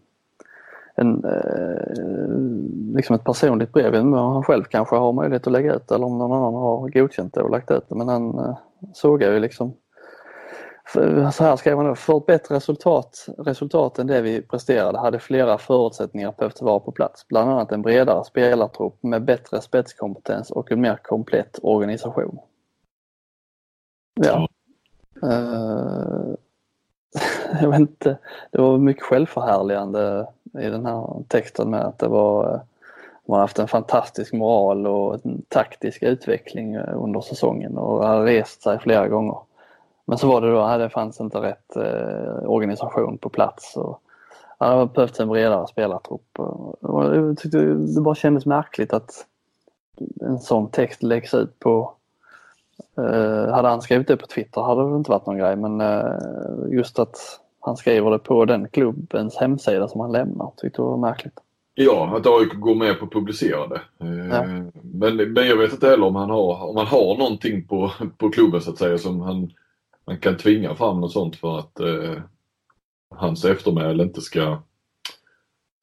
en 0.95 1.25
eh, 1.25 2.95
liksom 2.95 3.15
ett 3.15 3.23
personligt 3.23 3.71
brev. 3.71 3.95
Om 3.95 4.13
han 4.13 4.43
själv 4.43 4.63
kanske 4.63 4.95
har 4.95 5.13
möjlighet 5.13 5.47
att 5.47 5.53
lägga 5.53 5.73
ut 5.73 5.91
eller 5.91 6.05
om 6.05 6.17
någon 6.17 6.31
annan 6.31 6.53
har 6.53 6.89
godkänt 6.89 7.33
det 7.33 7.41
och 7.41 7.51
lagt 7.51 7.71
ut 7.71 7.89
det 7.89 7.95
men 7.95 8.07
han 8.07 8.39
eh, 8.39 8.57
sågar 8.93 9.31
ju 9.31 9.39
liksom 9.39 9.73
för, 10.87 11.31
så 11.31 11.43
här 11.43 11.55
skrev 11.55 11.77
han 11.77 11.85
då, 11.85 11.95
för 11.95 12.17
ett 12.17 12.25
bättre 12.25 12.55
resultat, 12.55 13.25
resultat 13.37 13.99
än 13.99 14.07
det 14.07 14.21
vi 14.21 14.41
presterade 14.41 14.99
hade 14.99 15.19
flera 15.19 15.57
förutsättningar 15.57 16.33
behövt 16.37 16.61
vara 16.61 16.79
på 16.79 16.91
plats. 16.91 17.27
Bland 17.27 17.51
annat 17.51 17.71
en 17.71 17.81
bredare 17.81 18.23
spelartrupp 18.23 19.03
med 19.03 19.25
bättre 19.25 19.61
spetskompetens 19.61 20.51
och 20.51 20.71
en 20.71 20.81
mer 20.81 20.99
komplett 21.03 21.59
organisation. 21.61 22.39
Ja. 24.13 24.47
Eh, 25.23 26.35
jag 27.61 27.69
vet 27.69 27.79
inte, 27.79 28.17
det 28.51 28.61
var 28.61 28.77
mycket 28.77 29.03
självförhärligande 29.03 30.27
i 30.59 30.69
den 30.69 30.85
här 30.85 31.23
texten 31.27 31.69
med 31.69 31.81
att 31.81 31.99
det 31.99 32.07
var 32.07 32.53
eh, 32.53 32.59
man 33.25 33.35
har 33.35 33.41
haft 33.41 33.59
en 33.59 33.67
fantastisk 33.67 34.33
moral 34.33 34.87
och 34.87 35.25
en 35.25 35.41
taktisk 35.47 36.03
utveckling 36.03 36.75
eh, 36.75 37.03
under 37.03 37.21
säsongen 37.21 37.77
och 37.77 38.07
har 38.07 38.23
rest 38.23 38.61
sig 38.63 38.79
flera 38.79 39.07
gånger. 39.07 39.37
Men 40.05 40.17
så 40.17 40.27
var 40.27 40.41
det 40.41 40.51
då, 40.51 40.65
här, 40.65 40.79
det 40.79 40.89
fanns 40.89 41.19
inte 41.19 41.37
rätt 41.37 41.75
eh, 41.75 42.49
organisation 42.49 43.17
på 43.17 43.29
plats. 43.29 43.77
Och, 43.77 44.01
ja, 44.57 44.65
det 44.65 44.73
hade 44.75 44.85
behövts 44.85 45.19
en 45.19 45.29
bredare 45.29 45.67
spelartrupp. 45.67 46.39
Och 46.81 47.15
jag 47.15 47.37
tyckte 47.37 47.57
det 47.57 48.01
bara 48.01 48.15
kändes 48.15 48.45
märkligt 48.45 48.93
att 48.93 49.25
en 50.21 50.39
sån 50.39 50.69
text 50.69 51.03
läggs 51.03 51.33
ut 51.33 51.59
på 51.59 51.93
eh, 52.97 53.53
hade 53.53 53.67
han 53.67 53.81
skrivit 53.81 54.07
det 54.07 54.17
på 54.17 54.27
Twitter 54.27 54.61
hade 54.61 54.89
det 54.89 54.95
inte 54.95 55.11
varit 55.11 55.25
någon 55.25 55.37
grej 55.37 55.55
men 55.55 55.81
eh, 55.81 56.13
just 56.69 56.99
att 56.99 57.39
han 57.65 57.77
skriver 57.77 58.11
det 58.11 58.19
på 58.19 58.45
den 58.45 58.67
klubbens 58.67 59.35
hemsida 59.37 59.87
som 59.87 60.01
han 60.01 60.11
lämnar 60.11 60.51
tyckte 60.57 60.81
jag 60.81 60.89
var 60.89 60.97
märkligt. 60.97 61.39
Ja, 61.75 62.17
att 62.17 62.27
AIK 62.27 62.53
går 62.53 62.75
med 62.75 62.99
på 62.99 63.05
att 63.05 63.11
publicera 63.11 63.67
det. 63.67 63.81
Eh, 63.99 64.27
Ja. 64.27 64.43
Men, 64.81 65.33
men 65.33 65.47
jag 65.47 65.57
vet 65.57 65.73
inte 65.73 65.89
heller 65.89 66.05
om 66.05 66.15
han 66.15 66.29
har, 66.29 66.69
om 66.69 66.77
han 66.77 66.87
har 66.87 67.17
någonting 67.17 67.67
på, 67.67 67.91
på 68.17 68.29
klubben 68.29 68.61
så 68.61 68.71
att 68.71 68.77
säga 68.77 68.97
som 68.97 69.19
han, 69.21 69.51
man 70.07 70.17
kan 70.17 70.37
tvinga 70.37 70.75
fram 70.75 71.01
något 71.01 71.11
sånt 71.11 71.35
för 71.35 71.59
att 71.59 71.79
eh, 71.79 72.21
hans 73.09 73.45
eftermäle 73.45 74.03
inte 74.03 74.21
ska 74.21 74.41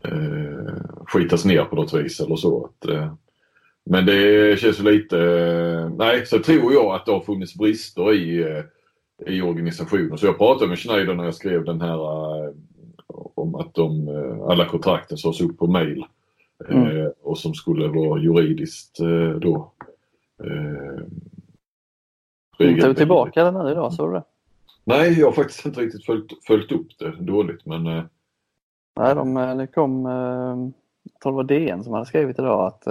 eh, 0.04 0.74
skitas 1.06 1.44
ner 1.44 1.64
på 1.64 1.76
något 1.76 1.94
vis 1.94 2.20
eller 2.20 2.36
så. 2.36 2.64
Att, 2.64 2.88
eh, 2.88 3.12
men 3.84 4.06
det 4.06 4.60
känns 4.60 4.80
ju 4.80 4.84
lite, 4.84 5.18
eh, 5.18 5.88
nej 5.88 6.26
så 6.26 6.38
tror 6.38 6.72
jag 6.72 6.94
att 6.94 7.06
det 7.06 7.12
har 7.12 7.20
funnits 7.20 7.54
brister 7.54 8.14
i, 8.14 8.42
eh, 8.42 8.64
i 9.26 9.42
organisationen. 9.42 10.18
Så 10.18 10.26
jag 10.26 10.38
pratade 10.38 10.68
med 10.68 10.78
Schneider 10.78 11.14
när 11.14 11.24
jag 11.24 11.34
skrev 11.34 11.64
den 11.64 11.80
här 11.80 11.96
eh, 11.96 12.52
om 13.34 13.54
att 13.54 13.74
de, 13.74 14.08
eh, 14.08 14.48
alla 14.48 14.66
kontrakten 14.66 15.18
sades 15.18 15.40
upp 15.40 15.58
på 15.58 15.66
mail. 15.66 16.04
Mm. 16.68 16.86
Eh, 16.86 17.10
och 17.22 17.38
som 17.38 17.54
skulle 17.54 17.88
vara 17.88 18.20
juridiskt 18.20 18.98
då. 19.40 19.72
Eh, 20.44 21.04
tog 22.58 22.66
regelbundet. 22.66 22.96
tillbaka 22.96 23.44
den 23.44 23.54
nu 23.54 23.70
idag, 23.70 23.92
såg 23.92 24.08
du 24.08 24.14
det? 24.14 24.22
Nej, 24.84 25.18
jag 25.18 25.26
har 25.26 25.32
faktiskt 25.32 25.66
inte 25.66 25.80
riktigt 25.80 26.06
följt, 26.06 26.44
följt 26.46 26.72
upp 26.72 26.98
det 26.98 27.10
dåligt 27.10 27.66
men... 27.66 27.86
Eh... 27.86 28.04
Nej, 28.96 29.14
de, 29.14 29.34
det 29.34 29.66
kom, 29.66 30.04
jag 31.02 31.20
tror 31.22 31.32
det 31.32 31.36
var 31.36 31.44
DN 31.44 31.84
som 31.84 31.92
hade 31.92 32.06
skrivit 32.06 32.38
idag 32.38 32.66
att 32.66 32.84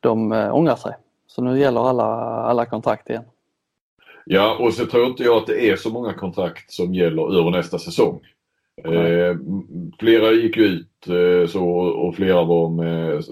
de 0.00 0.32
ångrar 0.32 0.76
sig. 0.76 0.96
Så 1.26 1.42
nu 1.42 1.58
gäller 1.58 1.88
alla, 1.88 2.04
alla 2.24 2.66
kontrakt 2.66 3.10
igen. 3.10 3.24
Ja, 4.28 4.56
och 4.60 4.74
så 4.74 4.86
tror 4.86 5.06
inte 5.06 5.22
jag 5.22 5.36
att 5.36 5.46
det 5.46 5.70
är 5.70 5.76
så 5.76 5.90
många 5.90 6.12
kontrakt 6.12 6.72
som 6.72 6.94
gäller 6.94 7.38
över 7.38 7.50
nästa 7.50 7.78
säsong. 7.78 8.20
Eh, 8.84 9.36
flera 9.98 10.32
gick 10.32 10.56
ut 10.56 11.08
eh, 11.08 11.48
så 11.48 11.68
och 11.78 12.14
flera 12.14 12.44
var 12.44 12.68
med 12.68 13.22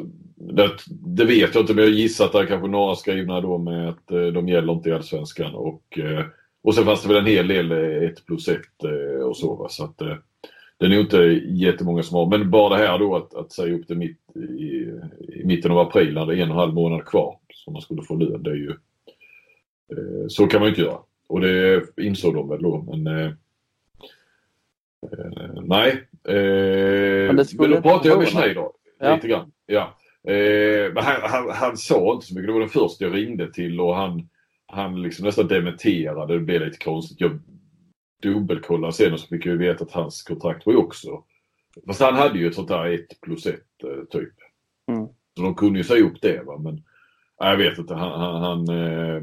det, 0.53 0.71
det, 0.89 1.25
vet 1.25 1.55
jag 1.55 1.63
inte 1.63 1.75
men 1.75 1.85
jag 1.85 1.93
gissar 1.93 2.25
att 2.25 2.33
det 2.33 2.39
är 2.39 2.47
kanske 2.47 2.69
några 2.69 2.95
skrivna 2.95 3.41
då 3.41 3.59
med 3.59 3.89
att 3.89 4.11
eh, 4.11 4.27
de 4.27 4.49
gäller 4.49 4.73
inte 4.73 4.89
i 4.89 4.93
Allsvenskan 4.93 5.55
och, 5.55 5.99
eh, 5.99 6.25
och 6.63 6.75
sen 6.75 6.85
fanns 6.85 7.03
det 7.03 7.09
väl 7.09 7.17
en 7.17 7.27
hel 7.27 7.49
del 7.49 7.73
1 7.73 8.03
eh, 8.03 8.25
plus 8.27 8.49
1 8.49 8.61
och 9.25 9.37
så. 9.37 9.55
Va? 9.55 9.69
så 9.69 9.85
att, 9.85 9.99
det 10.79 10.87
är 10.87 10.89
nog 10.89 11.01
inte 11.01 11.19
jättemånga 11.47 12.03
som 12.03 12.17
har, 12.17 12.27
men 12.27 12.51
bara 12.51 12.77
det 12.77 12.87
här 12.87 12.99
då 12.99 13.17
att, 13.17 13.35
att 13.35 13.53
säga 13.53 13.75
upp 13.75 13.89
det 13.89 13.95
mitt 13.95 14.19
i, 14.37 14.91
i 15.41 15.45
mitten 15.45 15.71
av 15.71 15.79
april 15.79 16.15
när 16.15 16.27
det 16.27 16.37
är 16.37 16.43
en 16.43 16.51
och 16.51 16.55
en 16.55 16.61
halv 16.61 16.75
månad 16.75 17.05
kvar 17.05 17.37
som 17.55 17.73
man 17.73 17.83
skulle 17.83 18.03
få 18.03 18.15
lön. 18.15 18.43
Det 18.43 18.51
är 18.51 18.55
ju, 18.55 18.75
så 20.29 20.47
kan 20.47 20.61
man 20.61 20.67
ju 20.67 20.71
inte 20.71 20.83
göra. 20.83 20.99
Och 21.29 21.41
det 21.41 21.83
insåg 21.97 22.35
de 22.35 22.49
väl 22.49 22.63
då 22.63 22.83
men 22.83 23.07
eh, 23.07 23.33
nej. 25.63 26.09
Eh, 26.29 27.35
men, 27.35 27.47
men 27.59 27.71
då 27.71 27.83
pratade 27.83 28.09
jag 28.09 28.19
med 28.19 28.29
Schneider 28.29 28.69
ja. 28.99 29.15
lite 29.15 29.29
grann. 29.29 29.53
Ja. 29.67 29.99
Eh, 30.33 30.93
men 30.93 31.05
han, 31.05 31.31
han, 31.31 31.51
han, 31.51 31.77
sa 31.77 32.13
inte 32.13 32.27
så 32.27 32.35
mycket. 32.35 32.47
Det 32.47 32.53
var 32.53 32.61
den 32.61 32.69
första 32.69 33.05
jag 33.05 33.15
ringde 33.15 33.53
till 33.53 33.81
och 33.81 33.97
han, 33.97 34.29
han 34.67 35.03
liksom 35.03 35.27
nästan 35.27 35.49
dementerade. 35.49 36.35
Det 36.35 36.41
blev 36.41 36.61
lite 36.61 36.85
konstigt. 36.85 37.21
Jag 37.21 37.41
dubbelkollade 38.23 38.93
sen 38.93 39.13
och 39.13 39.21
så 39.21 39.27
fick 39.27 39.47
jag 39.47 39.57
veta 39.57 39.85
att 39.85 39.93
hans 39.93 40.23
kontrakt 40.23 40.67
var 40.67 40.73
ju 40.73 40.79
också... 40.79 41.23
Fast 41.87 42.01
han 42.01 42.15
hade 42.15 42.39
ju 42.39 42.49
ett 42.49 42.55
sånt 42.55 42.69
där 42.69 42.85
1 42.85 43.21
plus 43.21 43.47
1 43.47 43.55
eh, 43.55 44.05
typ. 44.11 44.35
Mm. 44.89 45.07
Så 45.37 45.43
de 45.43 45.55
kunde 45.55 45.79
ju 45.79 45.85
säga 45.85 46.05
upp 46.05 46.21
det 46.21 46.47
va. 46.47 46.59
Men 46.59 46.75
nej, 47.41 47.51
jag 47.51 47.57
vet 47.57 47.79
inte. 47.79 47.95
Han, 47.95 48.21
han, 48.21 48.43
han 48.43 48.69
eh, 48.69 49.23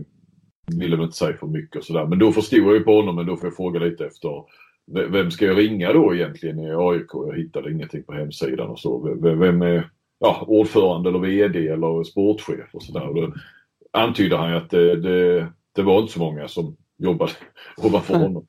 ville 0.79 0.95
väl 0.95 1.05
inte 1.05 1.17
säga 1.17 1.37
för 1.37 1.47
mycket 1.47 1.75
och 1.75 1.83
sådär. 1.83 2.05
Men 2.05 2.19
då 2.19 2.31
förstod 2.31 2.59
jag 2.59 2.73
ju 2.73 2.83
på 2.83 2.95
honom. 2.95 3.15
Men 3.15 3.25
då 3.25 3.37
får 3.37 3.47
jag 3.47 3.55
fråga 3.55 3.79
lite 3.79 4.05
efter 4.05 4.43
vem 4.91 5.31
ska 5.31 5.45
jag 5.45 5.57
ringa 5.57 5.93
då 5.93 6.15
egentligen 6.15 6.59
i 6.59 6.71
AIK? 6.71 7.09
Jag 7.13 7.37
hittade 7.37 7.71
ingenting 7.71 8.03
på 8.03 8.13
hemsidan 8.13 8.69
och 8.69 8.79
så. 8.79 9.17
Vem, 9.21 9.61
är 9.61 9.89
ja, 10.19 10.45
ordförande 10.47 11.09
eller 11.09 11.19
VD 11.19 11.67
eller 11.67 12.03
sportchef 12.03 12.69
och 12.73 12.83
sådär. 12.83 13.13
Då 13.13 13.33
antydde 13.91 14.37
han 14.37 14.49
ju 14.49 14.55
att 14.55 14.69
det, 14.69 14.95
det, 14.95 15.47
det, 15.75 15.81
var 15.81 16.01
inte 16.01 16.13
så 16.13 16.19
många 16.19 16.47
som 16.47 16.77
jobbade 16.97 17.31
ovanför 17.77 18.15
honom. 18.15 18.45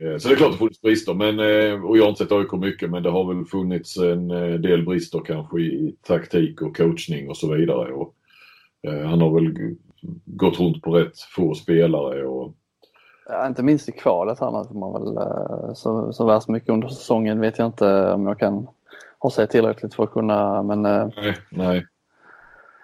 Eh, 0.00 0.18
så 0.18 0.28
det 0.28 0.34
är 0.34 0.36
klart 0.36 0.52
det 0.52 0.58
funnits 0.58 0.80
brister 0.80 1.14
men, 1.14 1.38
eh, 1.38 1.84
och 1.84 1.98
jag 1.98 2.02
har 2.02 2.08
inte 2.08 2.24
sett 2.24 2.32
AIK 2.32 2.52
mycket 2.52 2.90
men 2.90 3.02
det 3.02 3.10
har 3.10 3.34
väl 3.34 3.44
funnits 3.44 3.96
en 3.96 4.30
eh, 4.30 4.54
del 4.54 4.84
brister 4.84 5.22
kanske 5.26 5.60
i 5.60 5.96
taktik 6.06 6.62
och 6.62 6.76
coachning 6.76 7.28
och 7.28 7.36
så 7.36 7.54
vidare. 7.54 7.92
Och, 7.92 8.14
han 9.04 9.20
har 9.20 9.40
väl 9.40 9.76
gått 10.24 10.60
runt 10.60 10.82
på 10.82 10.90
rätt 10.90 11.20
få 11.20 11.54
spelare. 11.54 12.24
Och... 12.24 12.54
Ja, 13.28 13.46
inte 13.46 13.62
minst 13.62 13.88
i 13.88 13.92
kvalet 13.92 14.42
annars 14.42 14.70
man 14.70 14.92
väl 14.92 15.26
så, 15.76 16.12
så 16.12 16.26
värst 16.26 16.48
mycket 16.48 16.68
under 16.68 16.88
säsongen 16.88 17.40
vet 17.40 17.58
jag 17.58 17.66
inte 17.66 18.12
om 18.12 18.26
jag 18.26 18.38
kan 18.38 18.66
har 19.22 19.30
sett 19.30 19.50
tillräckligt 19.50 19.94
för 19.94 20.04
att 20.04 20.12
kunna 20.12 20.62
men... 20.62 20.86
Eh, 20.86 21.08
nej, 21.16 21.36
nej. 21.50 21.86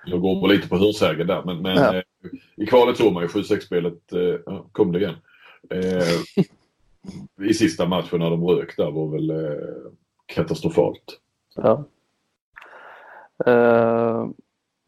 Jag 0.07 0.21
går 0.21 0.41
på 0.41 0.47
lite 0.47 0.69
på 0.69 0.77
hörsägen 0.77 1.27
där 1.27 1.43
men, 1.45 1.63
men 1.63 1.77
ja. 1.77 1.95
Eh, 1.95 2.03
i 2.57 2.67
kvalet 2.67 2.97
såg 2.97 3.13
man 3.13 3.23
ju 3.23 3.29
7-6-spelet, 3.29 4.13
eh, 4.13 4.61
kom 4.73 4.93
det 4.93 4.99
igen. 4.99 5.15
I 7.43 7.55
sista 7.55 7.87
matchen 7.87 8.19
när 8.19 8.31
de 8.31 8.47
rök 8.47 8.77
där 8.77 8.91
var 8.91 9.09
väl 9.09 9.33
katastrofalt. 10.27 11.21
Ja. 11.55 11.85
Uh, 13.47 14.31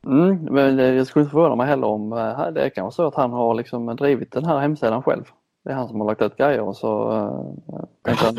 mm, 0.06 0.38
men 0.50 0.78
jag 0.78 1.06
skulle 1.06 1.22
inte 1.22 1.32
förvåna 1.32 1.54
mig 1.54 1.66
heller 1.66 1.86
om 1.86 2.10
det 2.54 2.64
är 2.64 2.68
kanske 2.68 2.96
så 2.96 3.06
att 3.06 3.14
han 3.14 3.32
har 3.32 3.54
liksom 3.54 3.96
drivit 3.96 4.32
den 4.32 4.44
här 4.44 4.58
hemsidan 4.58 5.02
själv. 5.02 5.24
Det 5.64 5.70
är 5.70 5.74
han 5.74 5.88
som 5.88 6.00
har 6.00 6.06
lagt 6.06 6.22
ut 6.22 6.36
grejer 6.36 6.60
och 6.60 6.76
så 6.76 7.12
uh, 7.12 7.84
tänkte 8.02 8.26
han 8.26 8.34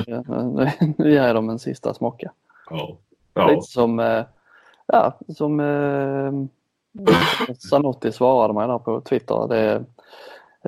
nu, 0.56 0.72
nu 0.98 1.12
ger 1.12 1.24
jag 1.24 1.36
dem 1.36 1.50
en 1.50 1.60
sista 1.60 1.94
smocka. 1.94 2.32
Ja. 2.70 2.98
ja. 3.34 3.48
Lite 3.48 3.62
som, 3.62 4.00
eh, 4.00 4.24
ja, 4.88 5.14
som 5.28 5.60
eh, 5.60 6.32
Zanotti 7.70 8.12
svarade 8.12 8.54
mig 8.54 8.68
där 8.68 8.78
på 8.78 9.02
Twitter. 9.02 9.48
Det 9.48 9.84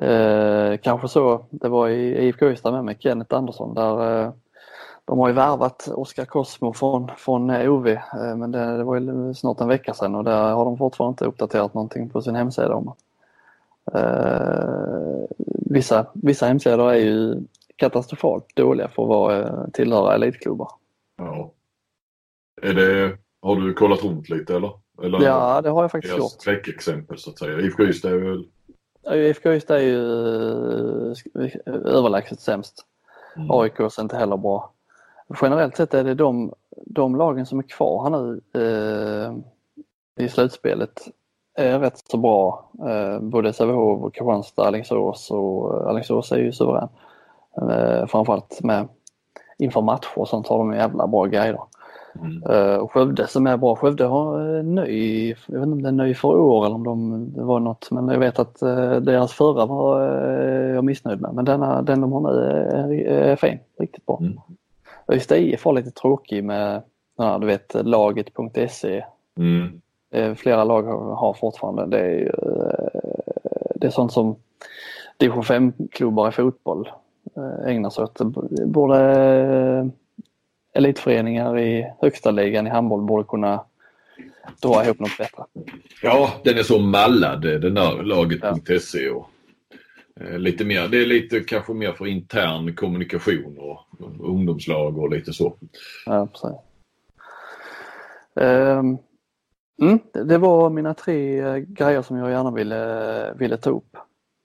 eh, 0.06 0.78
kanske 0.78 1.08
så 1.08 1.44
det 1.50 1.68
var 1.68 1.88
i 1.88 2.26
IFK 2.26 2.46
Ystad 2.46 2.72
med 2.72 2.84
mig, 2.84 2.96
Kenneth 3.00 3.36
Andersson, 3.36 3.74
där 3.74 4.22
eh, 4.22 4.32
de 5.04 5.18
har 5.18 5.28
ju 5.28 5.34
värvat 5.34 5.88
Oskar 5.88 6.24
Cosmo 6.24 6.72
från, 6.72 7.10
från 7.16 7.50
OV 7.50 7.88
eh, 7.88 8.36
men 8.36 8.52
det, 8.52 8.76
det 8.76 8.84
var 8.84 9.00
ju 9.00 9.34
snart 9.34 9.60
en 9.60 9.68
vecka 9.68 9.94
sedan 9.94 10.14
och 10.14 10.24
där 10.24 10.52
har 10.52 10.64
de 10.64 10.78
fortfarande 10.78 11.12
inte 11.12 11.24
uppdaterat 11.24 11.74
någonting 11.74 12.08
på 12.10 12.22
sin 12.22 12.34
hemsida 12.34 12.74
om. 12.74 12.94
Eh, 13.94 15.24
vissa, 15.70 16.06
vissa 16.14 16.46
hemsidor 16.46 16.92
är 16.92 16.98
ju 16.98 17.36
katastrofalt 17.76 18.56
dåliga 18.56 18.88
för 18.88 19.02
att 19.02 19.08
vara, 19.08 19.66
tillhöra 19.70 20.14
elitklubbar. 20.14 20.70
Ja. 21.16 21.52
Är 22.62 22.74
det, 22.74 23.18
har 23.42 23.56
du 23.56 23.74
kollat 23.74 24.04
runt 24.04 24.28
lite 24.28 24.56
eller? 24.56 24.72
eller 25.02 25.22
ja, 25.22 25.60
det 25.62 25.70
har 25.70 25.82
jag 25.82 25.90
faktiskt 25.90 26.18
gjort. 26.18 26.30
Skräckexempel 26.30 27.18
så 27.18 27.30
att 27.30 27.38
säga. 27.38 27.60
IFK 27.60 27.82
Ystad 27.82 28.12
är 28.12 28.18
väl... 28.18 28.46
IFK 29.12 29.52
Ystad 29.52 29.76
är 29.76 29.82
ju 29.82 30.00
eh, 31.10 31.74
överlägset 31.84 32.40
sämst. 32.40 32.86
Mm. 33.36 33.50
AIK 33.50 33.80
är 33.80 34.00
inte 34.00 34.16
heller 34.16 34.36
bra. 34.36 34.72
Generellt 35.42 35.76
sett 35.76 35.94
är 35.94 36.04
det 36.04 36.14
de, 36.14 36.52
de 36.86 37.16
lagen 37.16 37.46
som 37.46 37.58
är 37.58 37.62
kvar 37.62 38.02
här 38.02 38.10
nu 38.10 38.40
eh, 38.54 40.24
i 40.24 40.28
slutspelet 40.28 41.08
är 41.54 41.78
rätt 41.78 41.98
så 42.10 42.16
bra. 42.16 42.70
Eh, 42.88 43.20
både 43.20 43.52
Sävehof, 43.52 44.12
Kristianstad, 44.12 44.66
Alingsås 44.66 45.30
och 45.30 45.80
eh, 45.80 45.88
Alingsås 45.88 46.32
är 46.32 46.38
ju 46.38 46.52
suverän. 46.52 46.88
Eh, 47.56 48.06
framförallt 48.06 48.60
med 48.62 48.88
inför 49.58 49.80
matcher 49.80 50.08
och 50.16 50.28
sånt 50.28 50.46
har 50.48 50.58
de 50.58 50.74
jävla 50.74 51.06
bra 51.06 51.24
grejer. 51.24 51.58
Mm. 52.20 52.80
Och 52.80 52.92
Skövde 52.92 53.26
som 53.26 53.46
är 53.46 53.56
bra. 53.56 53.76
Skövde 53.76 54.04
har 54.04 54.40
uh, 54.40 54.64
ny, 54.64 55.28
jag 55.28 55.60
vet 55.60 55.66
inte 55.66 55.72
om 55.72 55.82
det 55.82 55.88
är 55.88 55.92
ny 55.92 56.14
för 56.14 56.28
år 56.28 56.66
eller 56.66 56.74
om 56.74 56.84
de, 56.84 57.32
det 57.32 57.42
var 57.42 57.60
något 57.60 57.90
men 57.90 58.08
jag 58.08 58.18
vet 58.18 58.38
att 58.38 58.62
uh, 58.62 58.96
deras 58.96 59.32
förra 59.32 59.66
var 59.66 60.00
uh, 60.00 60.74
jag 60.74 60.84
missnöjd 60.84 61.20
med 61.20 61.34
men 61.34 61.44
denna, 61.44 61.82
den 61.82 62.00
de 62.00 62.12
har 62.12 62.20
nu 62.20 62.28
är, 62.30 63.08
är 63.08 63.36
fin, 63.36 63.58
riktigt 63.78 64.06
bra. 64.06 64.18
Mm. 64.20 64.38
Ystad 65.12 65.36
IF 65.36 65.64
var 65.64 65.72
lite 65.72 65.90
tråkig 65.90 66.44
med 66.44 66.82
ja, 67.16 67.38
du 67.38 67.46
vet 67.46 67.74
laget.se. 67.74 69.04
Mm. 69.38 69.80
Flera 70.36 70.64
lag 70.64 70.82
har 71.14 71.34
fortfarande 71.34 71.86
det 71.86 71.98
är, 71.98 72.34
det 73.74 73.86
är 73.86 73.90
sånt 73.90 74.12
som 74.12 74.36
division 75.16 75.42
5-klubbar 75.42 76.28
i 76.28 76.32
fotboll 76.32 76.90
ägnar 77.66 77.90
sig 77.90 78.04
åt. 78.04 78.20
Borde 78.66 79.90
elitföreningar 80.72 81.58
i 81.58 81.92
högsta 82.00 82.30
ligan 82.30 82.66
i 82.66 82.70
handboll 82.70 83.02
borde 83.02 83.24
kunna 83.24 83.64
dra 84.62 84.84
ihop 84.84 84.98
något 84.98 85.18
bättre. 85.18 85.44
Ja, 86.02 86.30
den 86.44 86.58
är 86.58 86.62
så 86.62 86.78
mallad 86.78 87.42
den 87.42 87.74
där 87.74 88.02
laget.se. 88.02 89.10
Och, 89.10 89.16
eh, 89.16 89.26
lite 90.20 90.64
mer, 90.64 90.88
det 90.88 91.02
är 91.02 91.06
lite 91.06 91.40
kanske 91.40 91.72
mer 91.72 91.92
för 91.92 92.06
intern 92.06 92.74
kommunikation 92.74 93.58
och, 93.58 93.78
och 94.00 94.28
ungdomslag 94.28 94.98
och 94.98 95.10
lite 95.10 95.32
så. 95.32 95.56
Ja, 96.06 96.26
precis. 96.26 96.58
Um, 98.34 98.98
mm, 99.82 99.98
det 100.28 100.38
var 100.38 100.70
mina 100.70 100.94
tre 100.94 101.42
uh, 101.42 101.56
grejer 101.56 102.02
som 102.02 102.16
jag 102.16 102.30
gärna 102.30 102.50
ville, 102.50 103.34
ville 103.38 103.56
ta 103.56 103.70
upp. 103.70 103.96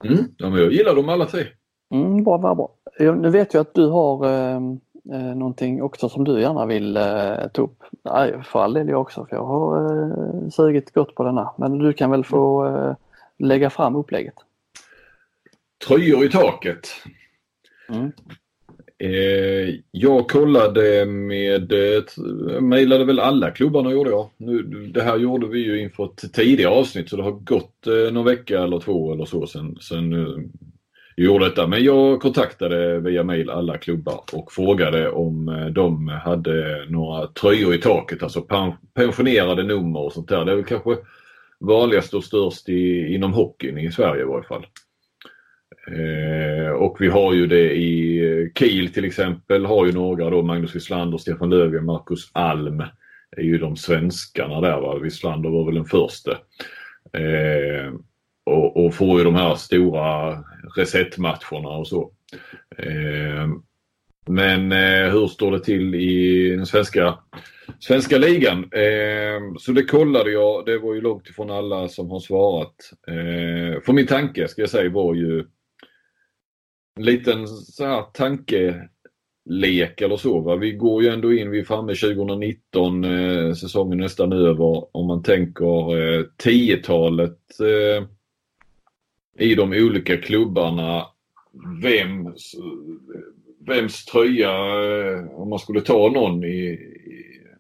Mm, 0.04 0.26
ja, 0.38 0.50
men 0.50 0.62
jag 0.62 0.72
gillar 0.72 0.96
dem 0.96 1.10
alla 1.10 1.26
tre. 1.26 1.46
Mm, 1.94 2.24
bra, 2.24 2.38
bra, 2.38 2.56
bra. 2.56 2.72
Jag, 2.98 3.18
nu 3.18 3.30
vet 3.30 3.54
jag 3.54 3.62
att 3.62 3.74
du 3.74 3.88
har 3.88 4.26
um, 4.26 4.80
eh, 5.12 5.36
någonting 5.36 5.82
också 5.82 6.10
som 6.10 6.24
du 6.24 6.42
gärna 6.42 6.66
vill 6.66 6.98
eh, 6.98 7.48
ta 7.54 7.62
upp? 7.62 7.84
Nej, 8.04 8.44
för 8.44 8.60
all 8.60 8.74
del 8.74 8.90
jag 8.90 9.02
också 9.02 9.26
för 9.26 9.36
jag 9.36 9.46
har 9.46 9.92
eh, 9.94 10.50
sugit 10.50 10.94
gott 10.94 11.16
på 11.16 11.24
denna. 11.24 11.52
Men 11.58 11.78
du 11.78 11.94
kan 11.94 12.12
väl 12.12 12.24
få 12.24 12.66
eh, 12.68 12.96
lägga 13.38 13.70
fram 13.70 13.96
upplägget? 13.96 14.36
Tröjor 15.88 16.26
i 16.26 16.30
taket. 16.30 16.88
Mm. 17.90 18.12
Eh, 19.04 19.76
jag 19.92 20.30
kollade 20.30 21.06
med, 21.06 21.72
eh, 21.72 22.62
mejlade 22.62 23.06
väl 23.06 23.20
alla 23.20 23.52
klubbarna 23.52 23.92
gjorde 23.92 24.10
jag. 24.10 24.30
Nu, 24.38 24.62
det 24.94 25.02
här 25.02 25.18
gjorde 25.18 25.48
vi 25.48 25.60
ju 25.60 25.82
inför 25.82 26.06
ett 26.06 26.34
tidigare 26.34 26.74
avsnitt 26.74 27.10
så 27.10 27.18
det 27.18 27.24
har 27.24 27.32
gått 27.32 27.88
eh, 27.88 28.14
någon 28.14 28.26
vecka 28.26 28.64
eller 28.64 28.80
två 28.80 29.14
eller 29.14 29.26
så 29.26 29.48
sen, 29.48 29.78
sen 29.82 30.14
eh, 30.14 30.36
gjorde 31.18 31.46
detta. 31.46 31.68
Men 31.68 31.84
jag 31.84 32.22
kontaktade 32.22 33.00
via 33.00 33.24
mail 33.24 33.50
alla 33.50 33.78
klubbar 33.78 34.22
och 34.34 34.52
frågade 34.52 35.10
om 35.10 35.72
de 35.76 36.08
hade 36.08 36.86
några 36.90 37.28
tröjor 37.28 37.74
i 37.74 37.78
taket, 37.78 38.24
alltså 38.24 38.46
pensionerade 38.94 39.64
nummer 39.64 40.00
och 40.00 40.14
sånt 40.14 40.30
där. 40.30 40.46
Det 40.46 40.52
är 40.52 40.56
väl 40.56 40.66
kanske 40.66 40.98
vanligast 41.60 42.14
och 42.14 42.24
störst 42.24 42.70
i, 42.70 43.14
inom 43.16 43.34
hockeyn 43.34 43.78
i 43.78 43.92
Sverige 43.92 44.22
i 44.22 44.26
varje 44.26 44.48
fall. 44.48 44.66
Eh, 45.88 46.72
och 46.72 46.98
vi 47.00 47.08
har 47.08 47.34
ju 47.34 47.48
det 47.48 47.74
i 47.74 48.20
eh, 48.20 48.48
Kiel 48.60 48.94
till 48.94 49.06
exempel, 49.06 49.66
har 49.66 49.86
ju 49.86 49.92
några 49.92 50.30
då, 50.30 50.42
Magnus 50.42 50.76
Wislander, 50.76 51.18
Stefan 51.18 51.50
Löfgren, 51.50 51.86
Marcus 51.86 52.30
Alm 52.34 52.84
är 53.38 53.44
ju 53.44 53.58
de 53.58 53.76
svenskarna 53.76 54.62
där. 54.62 54.82
Va? 54.82 55.00
Wislander 55.00 55.50
var 55.50 55.66
väl 55.66 55.76
den 55.76 55.86
första. 55.86 56.32
Eh, 57.14 57.94
och, 58.46 58.86
och, 58.86 58.94
får 58.94 59.18
ju 59.18 59.24
de 59.24 59.36
här 59.36 59.56
stora 59.56 60.38
resetmatcherna 60.76 61.70
och 61.70 61.88
så. 61.88 62.12
Eh, 62.78 63.48
men 64.28 64.72
eh, 64.72 65.12
hur 65.12 65.28
står 65.28 65.52
det 65.52 65.60
till 65.60 65.96
i 65.96 66.50
den 66.50 66.66
svenska, 66.66 67.20
svenska 67.80 68.18
ligan? 68.18 68.58
Eh, 68.64 69.56
så 69.60 69.72
det 69.72 69.84
kollade 69.84 70.32
jag. 70.32 70.66
Det 70.66 70.78
var 70.78 70.94
ju 70.94 71.02
långt 71.02 71.30
ifrån 71.30 71.52
alla 71.52 71.88
som 71.88 72.10
har 72.10 72.20
svarat. 72.20 72.76
Eh, 73.08 73.82
för 73.82 73.94
min 73.94 74.08
tanke 74.08 74.48
ska 74.48 74.62
jag 74.62 74.70
säga 74.70 74.90
var 74.90 75.16
ju 75.16 75.46
en 76.96 77.04
liten 77.04 77.48
så 77.48 77.86
här 77.86 78.02
tankelek 78.14 80.02
eller 80.02 80.18
så. 80.18 80.40
Va? 80.40 80.56
Vi 80.56 80.72
går 80.72 81.04
ju 81.04 81.10
ändå 81.10 81.34
in, 81.34 81.52
vi 81.52 81.60
är 81.60 81.64
framme 81.64 81.96
2019, 81.96 83.04
eh, 83.04 83.54
säsongen 83.54 83.98
nästan 83.98 84.34
över. 84.34 84.98
Om 84.98 85.08
man 85.08 85.24
tänker 85.24 85.98
eh, 85.98 86.26
10-talet 86.44 87.60
eh, 87.60 88.08
i 89.48 89.56
de 89.56 89.74
olika 89.74 90.18
klubbarna. 90.18 91.06
Vem 91.82 92.34
vems 93.70 94.06
tröja, 94.06 94.52
eh, 94.52 95.30
om 95.32 95.50
man 95.50 95.60
skulle 95.60 95.82
ta 95.82 96.10
någon 96.10 96.44
i, 96.44 96.80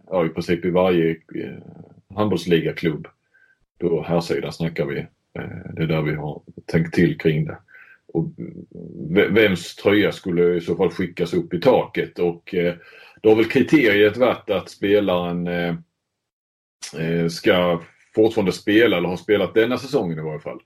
ja, 0.09 0.25
i 0.25 0.29
princip 0.29 0.65
i 0.65 0.69
varje 0.69 1.09
eh, 1.11 1.63
handbollsligaklubb. 2.15 3.07
Då 3.77 4.01
här 4.01 4.21
sidan 4.21 4.53
snackar 4.53 4.85
vi. 4.85 4.99
Eh, 5.33 5.73
det 5.73 5.83
är 5.83 5.87
där 5.87 6.01
vi 6.01 6.15
har 6.15 6.41
tänkt 6.65 6.93
till 6.93 7.17
kring 7.17 7.45
det. 7.45 7.57
Och 8.13 8.31
vems 9.29 9.75
tröja 9.75 10.11
skulle 10.11 10.55
i 10.55 10.61
så 10.61 10.75
fall 10.75 10.89
skickas 10.89 11.33
upp 11.33 11.53
i 11.53 11.59
taket 11.59 12.19
och 12.19 12.55
eh, 12.55 12.73
då 13.21 13.29
har 13.29 13.35
väl 13.35 13.45
kriteriet 13.45 14.17
varit 14.17 14.49
att 14.49 14.69
spelaren 14.69 15.47
eh, 15.47 15.75
eh, 16.97 17.27
ska 17.27 17.81
fortfarande 18.15 18.51
spela 18.51 18.97
eller 18.97 19.09
har 19.09 19.17
spelat 19.17 19.53
denna 19.53 19.77
säsongen 19.77 20.19
i 20.19 20.21
varje 20.21 20.39
fall 20.39 20.59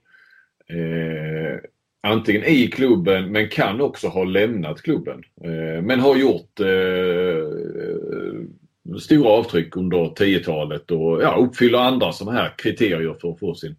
antingen 2.04 2.44
i 2.44 2.66
klubben 2.66 3.32
men 3.32 3.48
kan 3.48 3.80
också 3.80 4.08
ha 4.08 4.24
lämnat 4.24 4.82
klubben. 4.82 5.22
Eh, 5.44 5.82
men 5.82 6.00
har 6.00 6.16
gjort 6.16 6.60
eh, 6.60 7.48
stora 8.98 9.30
avtryck 9.30 9.76
under 9.76 9.98
10-talet 9.98 10.90
och 10.90 11.22
ja, 11.22 11.36
uppfyller 11.36 11.78
andra 11.78 12.12
sådana 12.12 12.38
här 12.38 12.54
kriterier 12.58 13.16
för 13.20 13.30
att 13.30 13.38
få 13.38 13.54
sin 13.54 13.76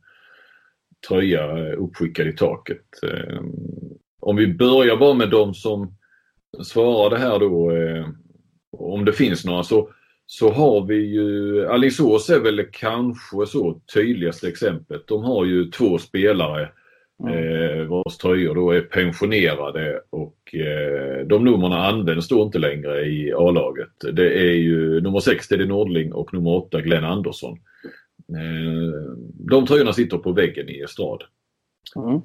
tröja 1.08 1.74
uppskickad 1.74 2.28
i 2.28 2.36
taket. 2.36 3.04
Eh, 3.04 3.42
om 4.22 4.36
vi 4.36 4.48
börjar 4.48 4.98
bara 4.98 5.14
med 5.14 5.30
de 5.30 5.54
som 5.54 5.98
svarade 6.64 7.18
här 7.18 7.40
då, 7.40 7.72
eh, 7.72 8.08
om 8.78 9.06
det 9.06 9.14
finns 9.14 9.46
några 9.46 9.64
så, 9.64 9.90
så 10.26 10.52
har 10.52 10.86
vi 10.86 10.96
ju, 10.96 11.66
Alingsås 11.68 12.30
är 12.30 12.40
väl 12.40 12.66
kanske 12.72 13.46
så 13.48 13.82
tydligaste 13.94 14.48
exemplet. 14.48 15.08
De 15.08 15.24
har 15.24 15.46
ju 15.46 15.72
två 15.72 15.98
spelare 15.98 16.70
Mm. 17.24 17.34
Eh, 17.34 17.86
vars 17.86 18.18
tröjor 18.18 18.56
då 18.56 18.72
är 18.72 18.82
pensionerade 18.82 20.02
och 20.10 20.56
de 21.26 21.44
numren 21.44 21.72
används 21.72 22.28
då 22.28 22.44
inte 22.44 22.60
längre 22.60 23.06
i 23.06 23.34
A-laget. 23.34 23.90
Det 24.14 24.40
är 24.40 24.54
ju 24.54 25.02
nummer 25.02 25.20
6 25.20 25.48
Teddy 25.48 25.66
Nordling 25.66 26.14
och 26.14 26.34
nummer 26.34 26.52
8 26.52 26.82
Glenn 26.82 27.04
Andersson. 27.04 27.58
Eh, 28.30 29.18
de 29.34 29.66
tröjorna 29.66 29.94
sitter 29.94 30.18
på 30.18 30.32
väggen 30.32 30.70
i 30.70 30.80
Estrad. 30.80 31.24
Mm. 31.96 32.22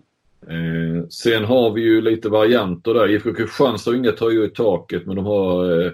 Eh, 0.49 1.07
sen 1.09 1.45
har 1.45 1.71
vi 1.71 1.83
ju 1.83 2.01
lite 2.01 2.29
varianter 2.29 2.95
där. 2.95 3.11
IFK 3.11 3.35
Kristianstad 3.35 3.91
har 3.91 3.99
inga 3.99 4.13
tröjor 4.13 4.45
i 4.45 4.49
taket 4.49 5.07
men 5.07 5.17
de 5.17 5.27
har 5.27 5.81
eh, 5.81 5.93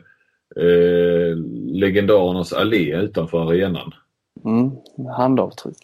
eh, 0.65 1.37
legendarernas 1.67 2.53
allé 2.53 2.97
utanför 2.97 3.39
arenan. 3.39 3.95
Mm. 4.45 4.71
Handavtryck. 5.17 5.77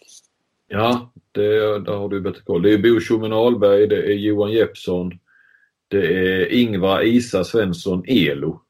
Ja, 0.67 1.11
det, 1.31 1.79
där 1.79 1.93
har 1.93 2.09
du 2.09 2.21
bättre 2.21 2.41
koll. 2.41 2.61
Det 2.61 2.73
är 2.73 2.77
Bo 2.77 3.35
Ahlberg, 3.35 3.87
det 3.87 4.11
är 4.11 4.13
Johan 4.13 4.51
Jeppsson, 4.51 5.11
det 5.87 6.07
är 6.07 6.53
Ingvar 6.53 7.01
Isa 7.01 7.43
Svensson 7.43 8.03
Elo 8.07 8.61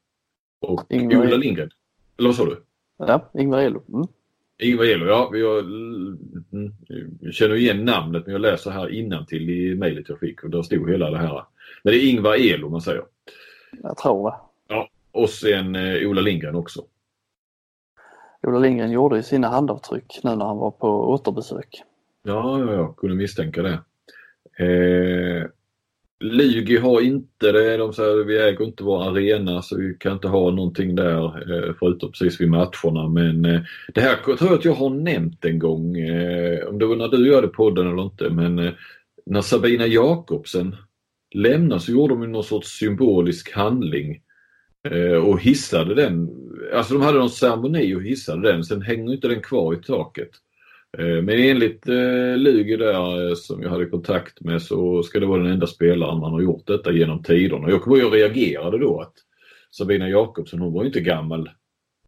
och 0.60 0.86
Ingvar 0.90 1.26
Ola 1.26 1.36
Lindgren. 1.36 1.70
Eller 2.18 2.28
vad 2.28 2.36
sa 2.36 2.44
du? 2.44 2.62
Ja, 2.98 3.30
Ingvar 3.34 3.58
Elo. 3.58 3.82
Mm. 3.88 4.06
Ingvar 4.58 4.84
Elo, 4.84 5.06
ja. 5.06 5.30
Jag, 5.32 5.58
mm, 5.58 6.72
jag 7.20 7.34
känner 7.34 7.54
igen 7.54 7.84
namnet 7.84 8.26
men 8.26 8.32
jag 8.32 8.40
läser 8.40 8.70
här 8.70 9.24
till 9.24 9.50
i 9.50 9.74
mejlet 9.74 10.08
jag 10.08 10.18
fick 10.18 10.44
och 10.44 10.50
där 10.50 10.62
stod 10.62 10.90
hela 10.90 11.10
det 11.10 11.18
här. 11.18 11.44
Men 11.82 11.92
det 11.92 11.98
är 11.98 12.10
Ingvar 12.10 12.34
Elo 12.34 12.68
man 12.68 12.80
säger. 12.80 13.04
Jag 13.82 13.96
tror 13.96 14.30
det. 14.30 14.36
Ja, 14.68 14.88
och 15.12 15.30
sen 15.30 15.76
eh, 15.76 16.08
Ola 16.08 16.20
Lindgren 16.20 16.54
också. 16.54 16.84
Ola 18.42 18.58
Lindgren 18.58 18.90
gjorde 18.90 19.16
ju 19.16 19.22
sina 19.22 19.48
handavtryck 19.48 20.20
nu 20.22 20.36
när 20.36 20.44
han 20.44 20.58
var 20.58 20.70
på 20.70 20.88
återbesök. 20.88 21.82
Ja, 22.22 22.60
ja, 22.60 22.72
jag 22.72 22.96
kunde 22.96 23.16
misstänka 23.16 23.62
det. 23.62 23.78
Eh, 24.64 25.46
Lugi 26.24 26.76
har 26.76 27.00
inte 27.00 27.52
det. 27.52 27.76
De 27.76 27.92
säger 27.92 28.24
vi 28.24 28.38
äger 28.38 28.64
inte 28.64 28.84
vår 28.84 29.08
arena 29.08 29.62
så 29.62 29.76
vi 29.76 29.96
kan 30.00 30.12
inte 30.12 30.28
ha 30.28 30.50
någonting 30.50 30.94
där 30.94 31.24
eh, 31.24 31.74
förutom 31.78 32.12
precis 32.12 32.40
vid 32.40 32.48
matcherna. 32.48 33.08
Men 33.08 33.44
eh, 33.44 33.60
det 33.94 34.00
här 34.00 34.16
tror 34.16 34.38
jag 34.40 34.58
att 34.58 34.64
jag 34.64 34.74
har 34.74 34.90
nämnt 34.90 35.44
en 35.44 35.58
gång. 35.58 35.98
Eh, 35.98 36.66
om 36.66 36.78
det 36.78 36.86
var 36.86 36.96
när 36.96 37.08
du 37.08 37.28
gjorde 37.28 37.48
podden 37.48 37.86
eller 37.86 38.02
inte. 38.02 38.30
Men 38.30 38.72
när 39.26 39.40
Sabina 39.40 39.86
Jakobsen 39.86 40.76
lämnade 41.34 41.80
så 41.80 41.92
gjorde 41.92 42.14
de 42.14 42.32
någon 42.32 42.44
sorts 42.44 42.78
symbolisk 42.78 43.52
handling 43.52 44.20
och 45.24 45.40
hissade 45.40 45.94
den. 45.94 46.30
Alltså 46.74 46.94
de 46.94 47.02
hade 47.02 47.18
någon 47.18 47.30
ceremoni 47.30 47.94
och 47.94 48.02
hissade 48.02 48.52
den. 48.52 48.64
Sen 48.64 48.82
hänger 48.82 49.12
inte 49.12 49.28
den 49.28 49.42
kvar 49.42 49.74
i 49.74 49.76
taket. 49.76 50.30
Eh, 50.98 51.22
men 51.22 51.38
enligt 51.38 51.88
eh, 51.88 52.36
Lugi 52.36 52.76
där 52.76 53.28
eh, 53.28 53.34
som 53.34 53.62
jag 53.62 53.70
hade 53.70 53.86
kontakt 53.86 54.40
med 54.40 54.62
så 54.62 55.02
ska 55.02 55.20
det 55.20 55.26
vara 55.26 55.42
den 55.42 55.52
enda 55.52 55.66
spelaren 55.66 56.18
man 56.18 56.32
har 56.32 56.40
gjort 56.40 56.66
detta 56.66 56.92
genom 56.92 57.22
tiderna. 57.22 57.70
Jag 57.70 57.82
kommer 57.82 57.96
ihåg 57.96 58.06
och 58.06 58.12
reagerade 58.12 58.78
då 58.78 59.00
att 59.00 59.14
Sabina 59.70 60.08
Jakobsson 60.08 60.60
hon 60.60 60.72
var 60.72 60.82
ju 60.82 60.86
inte 60.86 61.00
gammal 61.00 61.50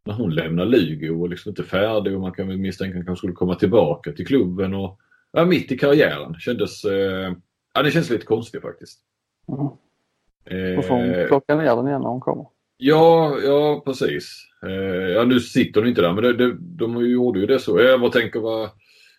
när 0.05 0.15
hon 0.15 0.35
lämnade 0.35 0.71
Lugi 0.71 1.09
och 1.09 1.29
liksom 1.29 1.51
inte 1.51 1.63
färdig 1.63 2.15
och 2.15 2.21
man 2.21 2.33
kan 2.33 2.49
väl 2.49 2.59
misstänka 2.59 2.93
att 2.93 2.97
hon 2.97 3.07
kanske 3.07 3.21
skulle 3.21 3.33
komma 3.33 3.55
tillbaka 3.55 4.13
till 4.13 4.27
klubben 4.27 4.75
och 4.75 4.99
ja, 5.33 5.45
mitt 5.45 5.73
i 5.73 5.79
karriären. 5.79 6.35
Kändes, 6.35 6.85
eh, 6.85 7.33
ja 7.75 7.83
det 7.83 7.91
känns 7.91 8.11
lite 8.11 8.27
konstigt 8.27 8.63
faktiskt. 8.63 9.01
Mm. 9.49 10.77
Då 10.77 10.83
får 10.83 10.95
hon 10.95 11.29
plocka 11.29 11.57
ner 11.57 11.77
den 11.77 11.89
igen 11.89 12.01
när 12.01 12.09
hon 12.09 12.21
kommer. 12.21 12.47
Ja, 12.77 13.39
ja 13.45 13.83
precis. 13.85 14.47
Eh, 14.67 15.09
ja, 15.09 15.25
nu 15.25 15.41
sitter 15.41 15.81
hon 15.81 15.89
inte 15.89 16.01
där 16.01 16.13
men 16.13 16.25
det, 16.25 16.33
det, 16.33 16.57
de 16.61 17.11
gjorde 17.11 17.41
ju 17.41 17.47
det 17.47 17.59
så. 17.59 17.81
Jag 17.81 18.01
bara 18.01 18.11
tänker 18.11 18.41
vad... 18.41 18.71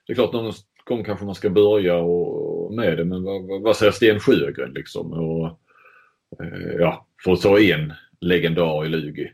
Det 0.07 0.13
är 0.13 0.15
klart 0.15 0.33
någon 0.33 0.53
gång 0.85 1.03
kanske 1.03 1.25
man 1.25 1.35
ska 1.35 1.49
börja 1.49 1.95
och, 1.95 2.73
med 2.73 2.97
det 2.97 3.05
men 3.05 3.23
vad, 3.23 3.61
vad 3.61 3.75
säger 3.75 3.91
Sten 3.91 4.19
Sjögren 4.19 4.73
liksom? 4.73 5.13
Och, 5.13 5.47
eh, 6.43 6.71
ja, 6.79 7.07
för 7.23 7.33
att 7.33 7.41
ta 7.41 7.59
en 7.59 7.93
legendar 8.21 8.85
i 8.85 8.89
Lugi. 8.89 9.31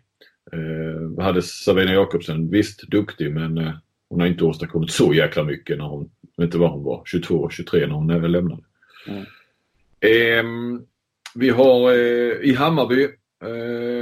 Eh, 0.52 1.24
hade 1.24 1.42
Sabina 1.42 1.94
Jakobsen, 1.94 2.50
visst 2.50 2.82
duktig 2.82 3.34
men 3.34 3.58
eh, 3.58 3.74
hon 4.10 4.20
har 4.20 4.28
inte 4.28 4.46
åstadkommit 4.46 4.92
så 4.92 5.14
jäkla 5.14 5.44
mycket 5.44 5.78
när 5.78 5.86
hon, 5.86 6.10
vet 6.38 6.46
inte 6.46 6.58
vad 6.58 6.72
hon 6.72 6.84
var, 6.84 7.02
22, 7.06 7.50
23 7.50 7.88
när 7.88 7.94
hon 7.94 8.32
lämnade. 8.32 8.64
Mm. 9.08 9.24
Eh, 10.00 10.80
vi 11.36 11.50
har 11.50 11.92
eh, 11.92 12.50
i 12.50 12.56
Hammarby 12.58 13.08
Eh, 13.44 13.93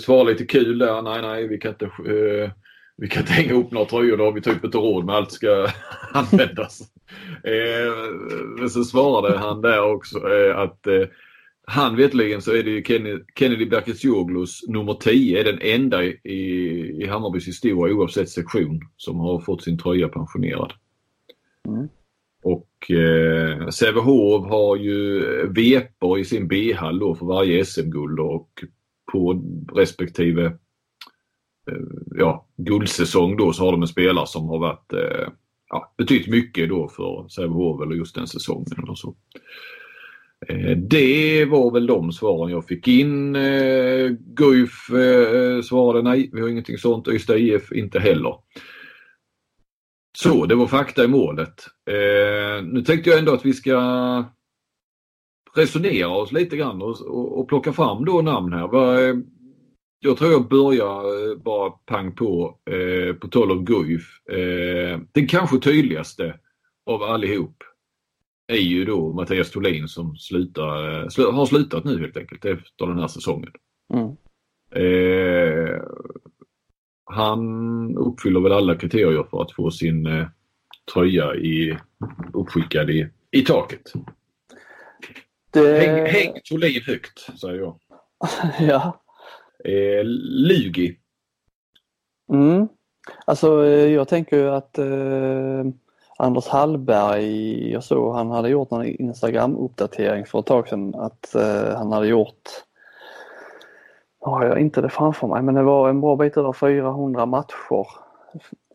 svara 0.00 0.22
lite 0.22 0.44
kul 0.44 0.78
där. 0.78 1.02
Nej, 1.02 1.22
nej, 1.22 1.48
vi 1.48 1.58
kan 1.58 1.70
inte, 1.70 1.84
eh, 1.84 2.50
vi 2.96 3.08
kan 3.08 3.22
inte 3.22 3.32
hänga 3.32 3.54
upp 3.54 3.70
några 3.70 3.86
tröjor. 3.86 4.16
Då 4.16 4.24
har 4.24 4.32
vi 4.32 4.40
typ 4.40 4.64
inte 4.64 4.78
råd 4.78 5.04
med 5.04 5.14
allt 5.14 5.32
ska 5.32 5.68
användas. 6.12 6.80
Eh, 7.44 7.92
men 8.58 8.70
så 8.70 8.84
svarade 8.84 9.38
han 9.38 9.62
där 9.62 9.82
också 9.82 10.18
eh, 10.18 10.58
att 10.58 10.86
eh, 10.86 11.02
han 11.66 11.96
vetligen 11.96 12.42
så 12.42 12.52
är 12.52 12.62
det 12.62 12.70
ju 12.70 12.84
Kennedy, 12.84 13.24
Kennedy 13.38 13.66
Berkesjoglus 13.66 14.60
nummer 14.68 14.94
10 14.94 15.40
är 15.40 15.44
den 15.44 15.58
enda 15.62 16.04
i, 16.04 16.18
i 17.02 17.06
Hammarbys 17.06 17.48
historia 17.48 17.94
oavsett 17.94 18.28
sektion 18.28 18.80
som 18.96 19.20
har 19.20 19.40
fått 19.40 19.62
sin 19.62 19.78
tröja 19.78 20.08
pensionerad. 20.08 20.72
Mm. 21.68 21.88
Och 22.42 22.90
eh, 22.90 23.68
Sävehof 23.68 24.48
har 24.48 24.76
ju 24.76 25.20
vepor 25.48 26.18
i 26.18 26.24
sin 26.24 26.48
B-hall 26.48 27.16
för 27.16 27.26
varje 27.26 27.64
SM-guld 27.64 28.20
och 28.20 28.64
på 29.14 29.42
respektive 29.74 30.44
eh, 31.70 31.84
ja, 32.16 32.46
guldsäsong 32.56 33.36
då 33.36 33.52
så 33.52 33.64
har 33.64 33.72
de 33.72 33.82
en 33.82 33.88
spelare 33.88 34.26
som 34.26 34.48
har 34.48 34.58
varit 34.58 34.92
eh, 34.92 35.28
ja, 35.70 35.94
betytt 35.98 36.26
mycket 36.26 36.68
då 36.68 36.88
för 36.88 37.28
Sävehof 37.28 37.82
eller 37.82 37.94
just 37.94 38.14
den 38.14 38.26
säsongen 38.26 38.66
eller 38.82 38.94
så. 38.94 39.14
Eh, 40.48 40.76
det 40.76 41.44
var 41.44 41.70
väl 41.70 41.86
de 41.86 42.12
svaren 42.12 42.50
jag 42.50 42.66
fick 42.66 42.88
in. 42.88 43.36
Eh, 43.36 44.10
Guif 44.18 44.90
eh, 44.90 45.62
svarade 45.62 46.02
nej, 46.02 46.30
vi 46.32 46.40
har 46.40 46.48
ingenting 46.48 46.78
sånt. 46.78 47.08
Ystad 47.08 47.36
IF 47.36 47.72
inte 47.72 48.00
heller. 48.00 48.34
Så, 50.18 50.46
det 50.46 50.54
var 50.54 50.66
fakta 50.66 51.04
i 51.04 51.08
målet. 51.08 51.54
Nu 52.62 52.82
tänkte 52.82 53.10
jag 53.10 53.18
ändå 53.18 53.34
att 53.34 53.46
vi 53.46 53.52
ska 53.52 53.74
resonera 55.56 56.08
oss 56.08 56.32
lite 56.32 56.56
grann 56.56 56.82
och, 56.82 57.00
och, 57.00 57.40
och 57.40 57.48
plocka 57.48 57.72
fram 57.72 58.04
då 58.04 58.22
namn 58.22 58.52
här. 58.52 58.68
Jag 59.98 60.16
tror 60.16 60.32
jag 60.32 60.48
börjar 60.48 61.30
eh, 61.30 61.36
bara 61.36 61.70
pang 61.70 62.14
på, 62.14 62.58
eh, 62.70 63.14
på 63.14 63.28
tal 63.28 63.50
om 63.50 63.64
Guif. 63.64 64.28
Eh, 64.30 65.00
den 65.12 65.26
kanske 65.26 65.58
tydligaste 65.58 66.38
av 66.86 67.02
allihop 67.02 67.62
är 68.46 68.56
ju 68.56 68.84
då 68.84 69.12
Mattias 69.12 69.50
Tholin 69.50 69.88
som 69.88 70.16
slutar, 70.16 71.02
eh, 71.02 71.08
sl 71.08 71.22
har 71.22 71.46
slutat 71.46 71.84
nu 71.84 72.00
helt 72.00 72.16
enkelt 72.16 72.44
efter 72.44 72.86
den 72.86 72.98
här 72.98 73.08
säsongen. 73.08 73.50
Mm. 73.94 74.16
Eh, 74.84 75.82
han 77.04 77.96
uppfyller 77.96 78.40
väl 78.40 78.52
alla 78.52 78.74
kriterier 78.74 79.26
för 79.30 79.42
att 79.42 79.52
få 79.52 79.70
sin 79.70 80.06
eh, 80.06 80.26
tröja 80.94 81.34
i, 81.34 81.78
uppskickad 82.32 82.90
i, 82.90 83.08
i 83.30 83.42
taket. 83.42 83.92
Det... 85.54 85.80
Häng, 85.80 86.06
häng 86.06 86.40
Tholin 86.48 86.82
högt, 86.86 87.40
säger 87.40 87.58
jag. 87.58 87.78
ja. 88.60 89.00
Eh, 89.64 90.04
Lugi. 90.04 90.96
Mm. 92.32 92.68
Alltså 93.24 93.66
eh, 93.66 93.86
jag 93.92 94.08
tänker 94.08 94.36
ju 94.36 94.50
att 94.50 94.78
eh, 94.78 95.64
Anders 96.18 96.48
Hallberg, 96.48 97.72
jag 97.72 97.84
såg 97.84 98.14
han 98.14 98.30
hade 98.30 98.48
gjort 98.48 98.72
en 98.72 98.84
Instagram-uppdatering 98.84 100.26
för 100.26 100.38
ett 100.38 100.46
tag 100.46 100.68
sedan 100.68 100.94
att 100.94 101.34
eh, 101.34 101.76
han 101.76 101.92
hade 101.92 102.06
gjort, 102.06 102.48
har 104.20 104.44
jag 104.46 104.60
inte 104.60 104.80
det 104.80 104.88
framför 104.88 105.26
mig, 105.26 105.42
men 105.42 105.54
det 105.54 105.62
var 105.62 105.88
en 105.88 106.00
bra 106.00 106.16
bit 106.16 106.36
över 106.36 106.52
400 106.52 107.26
matcher. 107.26 107.86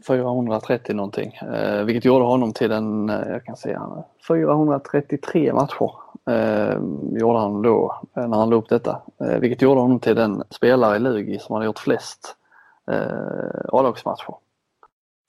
430 0.08 0.96
någonting, 0.96 1.34
eh, 1.34 1.84
vilket 1.84 2.06
gjorde 2.06 2.26
honom 2.26 2.54
till 2.54 2.70
den, 2.70 3.10
eh, 3.10 3.30
jag 3.30 3.46
kan 3.46 3.56
säga, 3.56 4.04
433 4.28 5.54
matcher 5.54 5.92
eh, 6.30 6.78
gjorde 7.20 7.40
han 7.40 7.62
då 7.62 8.02
eh, 8.18 8.28
när 8.28 8.38
han 8.38 8.50
la 8.50 8.56
upp 8.56 8.70
detta. 8.70 9.02
Eh, 9.22 9.40
vilket 9.40 9.62
gjorde 9.62 9.82
honom 9.82 10.00
till 10.00 10.16
den 10.16 10.44
spelare 10.50 10.96
i 10.96 11.00
Lugi 11.00 11.40
som 11.40 11.54
hade 11.54 11.66
gjort 11.66 11.80
flest 11.80 12.36
eh, 12.92 13.66
A-lagsmatcher. 13.74 14.36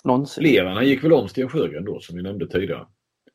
Någonsin. 0.05 0.45
Lerarna 0.45 0.83
gick 0.83 1.05
väl 1.05 1.13
om 1.13 1.29
Sten 1.29 1.49
Sjögren 1.49 1.85
då 1.85 2.01
som 2.01 2.17
vi 2.17 2.23
nämnde 2.23 2.47
tidigare? 2.47 2.87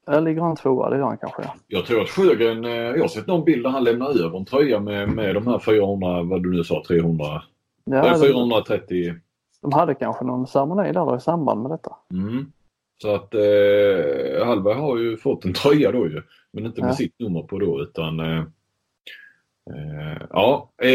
Där 0.06 0.22
ligger 0.22 0.42
han 0.42 0.56
tvåa, 0.56 0.90
det 0.90 0.98
gör 0.98 1.06
han 1.06 1.18
kanske 1.18 1.42
ja. 1.44 1.56
Jag 1.68 1.86
tror 1.86 2.02
att 2.02 2.10
Sjögren, 2.10 2.66
eh, 2.66 2.72
jag 2.72 3.02
har 3.02 3.08
sett 3.08 3.28
någon 3.28 3.46
bild 3.46 3.64
där 3.64 3.70
han 3.70 3.84
lämnar 3.84 4.26
över 4.26 4.38
en 4.38 4.46
tröja 4.46 4.80
med, 4.80 5.10
med 5.10 5.36
de 5.36 5.48
här 5.48 5.60
400, 5.60 6.24
vad 6.24 6.44
du 6.44 6.52
nu 6.52 6.64
sa, 6.64 6.84
300, 6.88 7.26
ja, 7.84 8.18
430. 8.22 9.14
De 9.62 9.74
hade 9.74 9.96
kanske 9.96 10.26
någon 10.26 10.48
ceremoni 10.48 10.92
där 10.92 11.18
i 11.18 11.20
samband 11.20 11.62
med 11.62 11.72
detta. 11.72 11.96
Mm. 12.12 12.52
Så 13.02 13.16
att 13.16 13.34
eh, 13.34 14.46
Hallberg 14.46 14.76
har 14.76 14.98
ju 14.98 15.18
fått 15.18 15.46
en 15.46 15.54
tröja 15.64 15.92
då 15.92 16.08
ju. 16.08 16.22
Men 16.52 16.66
inte 16.66 16.82
med 16.82 16.90
ja. 16.90 16.94
sitt 16.96 17.20
nummer 17.20 17.42
på 17.42 17.60
då 17.60 17.82
utan 17.82 18.20
eh, 18.20 18.44
eh, 19.72 20.22
Ja, 20.30 20.72
eh, 20.82 20.92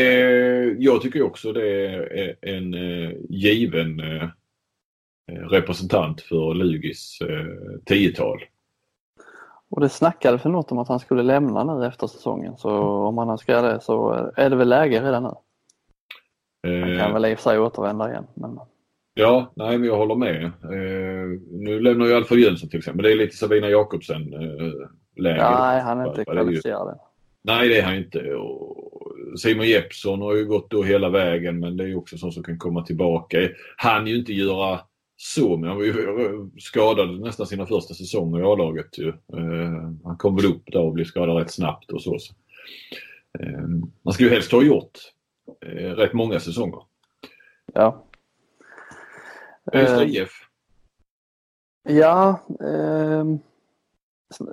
jag 0.79 1.03
tycker 1.03 1.23
också 1.23 1.53
det 1.53 1.87
är 1.87 2.37
en 2.41 2.75
eh, 2.75 3.13
given 3.29 4.01
eh, 4.01 4.29
representant 5.33 6.21
för 6.21 6.55
Lugis 6.55 7.19
eh, 7.21 7.81
tiotal. 7.85 8.41
Och 9.71 9.81
det 9.81 9.89
snackade 9.89 10.39
för 10.39 10.51
något 10.51 10.73
om 10.73 10.79
att 10.79 10.89
han 10.89 11.01
skulle 11.01 11.23
lämna 11.23 11.65
nu 11.65 11.87
efter 11.87 12.07
säsongen 12.07 12.57
så 12.57 12.71
om 12.83 13.19
han 13.19 13.39
ska 13.39 13.63
det 13.63 13.81
så 13.81 14.13
är 14.37 14.51
det 14.51 14.57
väl 14.57 14.69
läge 14.69 15.03
redan 15.03 15.23
nu. 15.23 15.35
Han 16.63 16.99
kan 16.99 17.13
väl 17.13 17.25
i 17.25 17.35
och 17.35 17.39
för 17.39 17.51
sig 17.51 17.59
återvända 17.59 18.11
igen. 18.11 18.27
Men... 18.35 18.59
Ja, 19.21 19.53
nej 19.57 19.79
men 19.79 19.89
jag 19.89 19.97
håller 19.97 20.15
med. 20.15 20.45
Eh, 20.45 21.41
nu 21.51 21.81
lämnar 21.81 22.07
ju 22.07 22.15
Alfa 22.15 22.35
Jönsson 22.35 22.69
till 22.69 22.79
exempel. 22.79 23.05
Det 23.05 23.13
är 23.13 23.17
lite 23.17 23.37
Sabina 23.37 23.69
Jakobsen 23.69 24.35
eh. 24.35 24.89
Nej, 25.17 25.81
han 25.81 26.01
är 26.01 26.09
inte 26.09 26.25
kvalificerad. 26.25 26.99
Nej, 27.43 27.69
det 27.69 27.79
är 27.79 27.83
han 27.83 27.97
inte. 27.97 28.35
Och 28.35 29.13
Simon 29.39 29.69
Jeppsson 29.69 30.23
har 30.23 30.35
ju 30.35 30.45
gått 30.45 30.71
då 30.71 30.83
hela 30.83 31.09
vägen 31.09 31.61
men 31.61 31.77
det 31.77 31.85
är 31.85 31.97
också 31.97 32.19
sånt 32.19 32.35
som 32.35 32.43
kan 32.43 32.59
komma 32.59 32.83
tillbaka. 32.83 33.39
Han 33.77 34.07
ju 34.07 34.19
inte 34.19 34.33
göra 34.33 34.81
så, 35.17 35.57
men 35.57 35.69
han 35.69 35.79
var 35.79 35.85
ju 35.85 35.95
skadad 36.59 37.21
nästan 37.21 37.47
sina 37.47 37.67
första 37.67 37.95
säsonger 37.95 38.41
i 38.41 38.43
A-laget. 38.43 38.99
Eh, 38.99 39.13
han 40.05 40.17
kom 40.19 40.37
väl 40.37 40.47
upp 40.47 40.63
där 40.67 40.81
och 40.81 40.93
blev 40.93 41.05
skadad 41.05 41.37
rätt 41.37 41.51
snabbt 41.51 41.91
och 41.91 42.03
så. 42.03 42.19
så. 42.19 42.35
Eh, 43.39 43.69
man 44.03 44.15
ska 44.15 44.25
ju 44.25 44.31
helst 44.31 44.53
ha 44.53 44.63
gjort 44.63 44.99
eh, 45.67 45.91
rätt 45.91 46.13
många 46.13 46.41
säsonger. 46.41 46.81
Ja. 47.75 48.05
Ystad 49.75 50.03
IF? 50.03 50.31
Ja, 51.83 52.39
eh, 52.61 53.25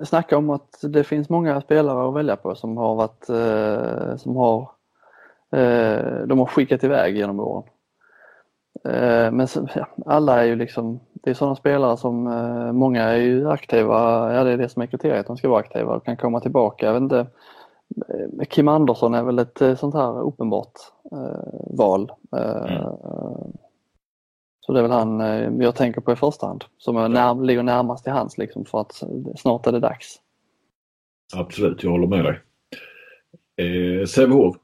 snacka 0.04 0.36
om 0.36 0.50
att 0.50 0.80
det 0.82 1.04
finns 1.04 1.28
många 1.28 1.60
spelare 1.60 2.08
att 2.08 2.14
välja 2.14 2.36
på 2.36 2.54
som 2.54 2.76
har 2.76 2.94
varit, 2.94 3.28
eh, 3.28 4.16
som 4.16 4.36
har, 4.36 4.70
eh, 5.52 6.26
de 6.26 6.38
har 6.38 6.46
skickat 6.46 6.84
iväg 6.84 7.16
genom 7.16 7.40
åren. 7.40 7.64
Eh, 8.84 9.30
men 9.30 9.48
så, 9.48 9.68
ja, 9.74 9.86
alla 10.06 10.42
är 10.42 10.46
ju 10.46 10.56
liksom, 10.56 11.00
det 11.12 11.30
är 11.30 11.34
sådana 11.34 11.56
spelare 11.56 11.96
som, 11.96 12.26
eh, 12.26 12.72
många 12.72 13.02
är 13.02 13.16
ju 13.16 13.50
aktiva, 13.50 14.32
ja 14.34 14.44
det 14.44 14.50
är 14.50 14.56
det 14.56 14.68
som 14.68 14.82
är 14.82 14.86
kriteriet, 14.86 15.26
de 15.26 15.36
ska 15.36 15.48
vara 15.48 15.60
aktiva 15.60 15.96
och 15.96 16.04
kan 16.04 16.16
komma 16.16 16.40
tillbaka. 16.40 16.86
Jag 16.86 16.92
vet 16.92 17.02
inte, 17.02 17.26
eh, 18.08 18.44
Kim 18.48 18.68
Andersson 18.68 19.14
är 19.14 19.22
väl 19.22 19.38
ett 19.38 19.78
sånt 19.78 19.94
här 19.94 20.20
uppenbart 20.22 20.72
val. 21.70 22.12
Mm. 22.32 22.82
Så 24.68 24.72
det 24.72 24.80
är 24.80 24.82
väl 24.82 24.90
han 24.90 25.20
jag 25.60 25.74
tänker 25.76 26.00
på 26.00 26.12
i 26.12 26.16
första 26.16 26.46
hand, 26.46 26.64
som 26.78 26.96
är 26.96 27.08
när, 27.08 27.44
ligger 27.44 27.62
närmast 27.62 28.06
i 28.06 28.10
hands 28.10 28.38
liksom 28.38 28.64
för 28.64 28.80
att 28.80 29.02
snart 29.36 29.66
är 29.66 29.72
det 29.72 29.80
dags. 29.80 30.20
Absolut, 31.36 31.82
jag 31.82 31.90
håller 31.90 32.06
med 32.06 32.24
dig. 32.24 32.40
Eh, 33.56 34.06
Sävehof? 34.06 34.56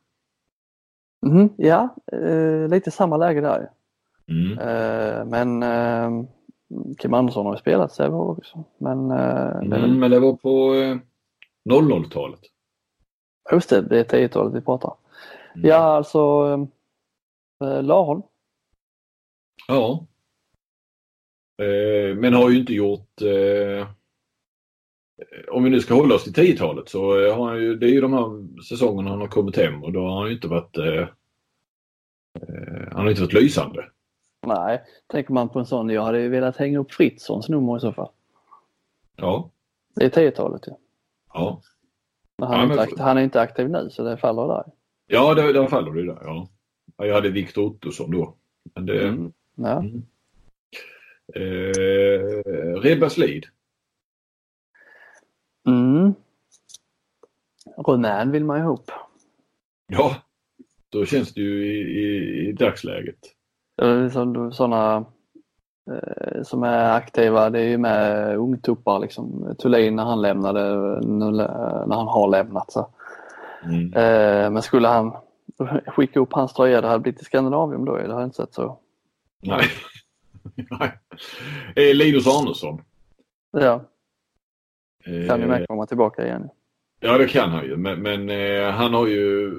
Mm, 1.27 1.49
ja, 1.57 1.97
eh, 2.13 2.69
lite 2.69 2.91
samma 2.91 3.17
läge 3.17 3.41
där. 3.41 3.71
Mm. 4.29 4.59
Eh, 4.59 5.25
men 5.25 5.63
eh, 5.63 6.27
Kim 6.99 7.15
Andersson 7.15 7.47
har 7.47 7.55
ju 7.55 7.61
spelat 7.61 7.93
Sävehof 7.93 8.39
också. 8.39 8.65
Men, 8.79 9.11
eh, 9.11 9.61
det 9.61 9.77
mm, 9.77 9.99
men 9.99 10.11
det 10.11 10.21
var 10.21 10.33
på 10.33 10.75
00-talet. 11.71 12.41
Just 13.53 13.71
det, 13.71 13.83
det 13.83 14.15
är 14.15 14.29
10-talet 14.29 14.55
vi 14.55 14.61
pratar. 14.61 14.95
Mm. 15.55 15.69
Ja, 15.69 15.77
alltså 15.77 16.21
eh, 17.65 17.83
Laholm. 17.83 18.23
Ja. 19.69 20.07
Eh, 21.63 22.17
men 22.17 22.35
har 22.35 22.51
ju 22.51 22.59
inte 22.59 22.75
gjort 22.75 23.23
eh, 23.23 23.89
om 25.49 25.65
vi 25.65 25.71
nu 25.71 25.81
ska 25.81 25.95
hålla 25.95 26.15
oss 26.15 26.25
till 26.25 26.33
10-talet 26.33 26.89
så 26.89 27.31
har 27.31 27.49
han 27.49 27.61
ju, 27.61 27.77
det 27.77 27.87
är 27.87 27.91
ju 27.91 28.01
de 28.01 28.13
här 28.13 28.63
säsongerna 28.63 29.11
han 29.11 29.21
har 29.21 29.29
kommit 29.29 29.57
hem 29.57 29.85
och 29.85 29.93
då 29.93 30.01
har 30.01 30.19
han 30.19 30.29
ju 30.29 30.35
inte 30.35 30.49
varit 30.49 30.79
eh, 30.79 31.09
han 32.93 33.03
har 33.03 33.11
inte 33.11 33.23
varit 33.23 33.33
lysande. 33.33 33.91
Nej, 34.47 34.83
tänker 35.07 35.33
man 35.33 35.49
på 35.49 35.59
en 35.59 35.67
sån, 35.67 35.91
jag 35.91 36.03
hade 36.03 36.21
ju 36.21 36.29
velat 36.29 36.57
hänga 36.57 36.79
upp 36.79 36.93
Fritzons 36.93 37.49
nummer 37.49 37.77
i 37.77 37.81
så 37.81 37.93
fall. 37.93 38.11
Ja. 39.17 39.51
Det 39.95 40.05
är 40.05 40.31
10-talet 40.31 40.69
ju. 40.69 40.73
Ja. 41.33 41.63
Men 42.39 42.49
han, 42.49 42.71
ja, 42.71 42.83
är 42.83 42.91
inte, 42.91 43.03
han 43.03 43.19
är 43.19 43.23
inte 43.23 43.41
aktiv 43.41 43.69
nu 43.69 43.91
så 43.91 44.03
det 44.03 44.17
faller 44.17 44.49
där. 44.49 44.65
Ja, 45.07 45.35
där, 45.35 45.53
där 45.53 45.67
faller 45.67 45.93
det 45.93 46.07
där. 46.07 46.19
Ja. 46.25 46.49
Jag 46.97 47.15
hade 47.15 47.31
Viktor 47.31 47.63
Ottosson 47.65 48.11
då. 48.11 48.37
Men 48.75 48.87
det, 48.87 49.09
mm. 49.09 49.33
Ja. 49.55 49.79
Mm. 49.79 50.03
Eh, 51.35 52.81
Rebberslid. 52.81 53.47
Mm. 55.67 56.15
Rumän 57.77 58.31
vill 58.31 58.45
man 58.45 58.59
ju 58.59 58.63
ihop. 58.63 58.91
Ja, 59.87 60.17
då 60.89 61.05
känns 61.05 61.35
det 61.35 61.41
ju 61.41 61.67
i, 61.67 62.01
i, 62.01 62.49
i 62.49 62.53
dagsläget. 62.53 63.19
Sådana 64.53 65.05
eh, 65.91 66.43
som 66.43 66.63
är 66.63 66.97
aktiva, 66.97 67.51
det 67.51 67.61
är 67.61 67.69
ju 67.69 67.79
med 67.79 68.37
ungtuppar 68.37 68.99
liksom. 68.99 69.55
Thulin 69.59 69.97
när 69.97 70.05
han 70.05 70.23
lämnade, 70.23 70.61
när 71.07 71.95
han 71.95 72.09
har 72.09 72.29
lämnat. 72.31 72.73
Så. 72.73 72.89
Mm. 73.65 73.93
Eh, 73.93 74.51
men 74.51 74.63
skulle 74.63 74.89
han 74.89 75.17
skicka 75.87 76.21
upp 76.21 76.33
hans 76.33 76.53
tröja, 76.53 76.81
det 76.81 76.89
hade 76.89 77.01
blivit 77.01 77.23
i 77.23 77.25
Skandinavium 77.25 77.85
då, 77.85 77.97
det 77.97 78.13
har 78.13 78.21
jag 78.21 78.27
inte 78.27 78.37
sett 78.37 78.55
så. 78.55 78.79
Nej. 79.45 79.69
Nej. 81.77 81.95
Linus 81.95 82.27
Arnesson. 82.27 82.83
Ja. 83.51 83.85
Kan 85.05 85.41
ju 85.41 85.47
med 85.47 85.69
komma 85.69 85.87
tillbaka 85.87 86.27
igen. 86.27 86.49
Ja 87.01 87.19
det 87.19 87.27
kan 87.27 87.51
han 87.51 87.65
ju 87.65 87.77
men, 87.77 88.03
men 88.03 88.31
eh, 88.31 88.71
han 88.71 88.95
har 88.95 89.07
ju 89.07 89.55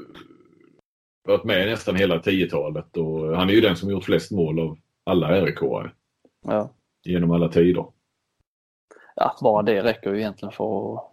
varit 1.24 1.44
med 1.44 1.68
nästan 1.68 1.96
hela 1.96 2.18
10-talet 2.18 2.98
och 2.98 3.38
han 3.38 3.50
är 3.50 3.54
ju 3.54 3.62
den 3.62 3.76
som 3.76 3.90
gjort 3.90 4.04
flest 4.04 4.32
mål 4.32 4.60
av 4.60 4.78
alla 5.04 5.42
rik 5.42 5.58
ja. 6.42 6.70
Genom 7.04 7.32
alla 7.32 7.50
tider. 7.50 7.86
Ja, 9.16 9.38
bara 9.42 9.62
det 9.62 9.84
räcker 9.84 10.14
ju 10.14 10.20
egentligen 10.20 10.52
för 10.52 10.94
att 10.94 11.04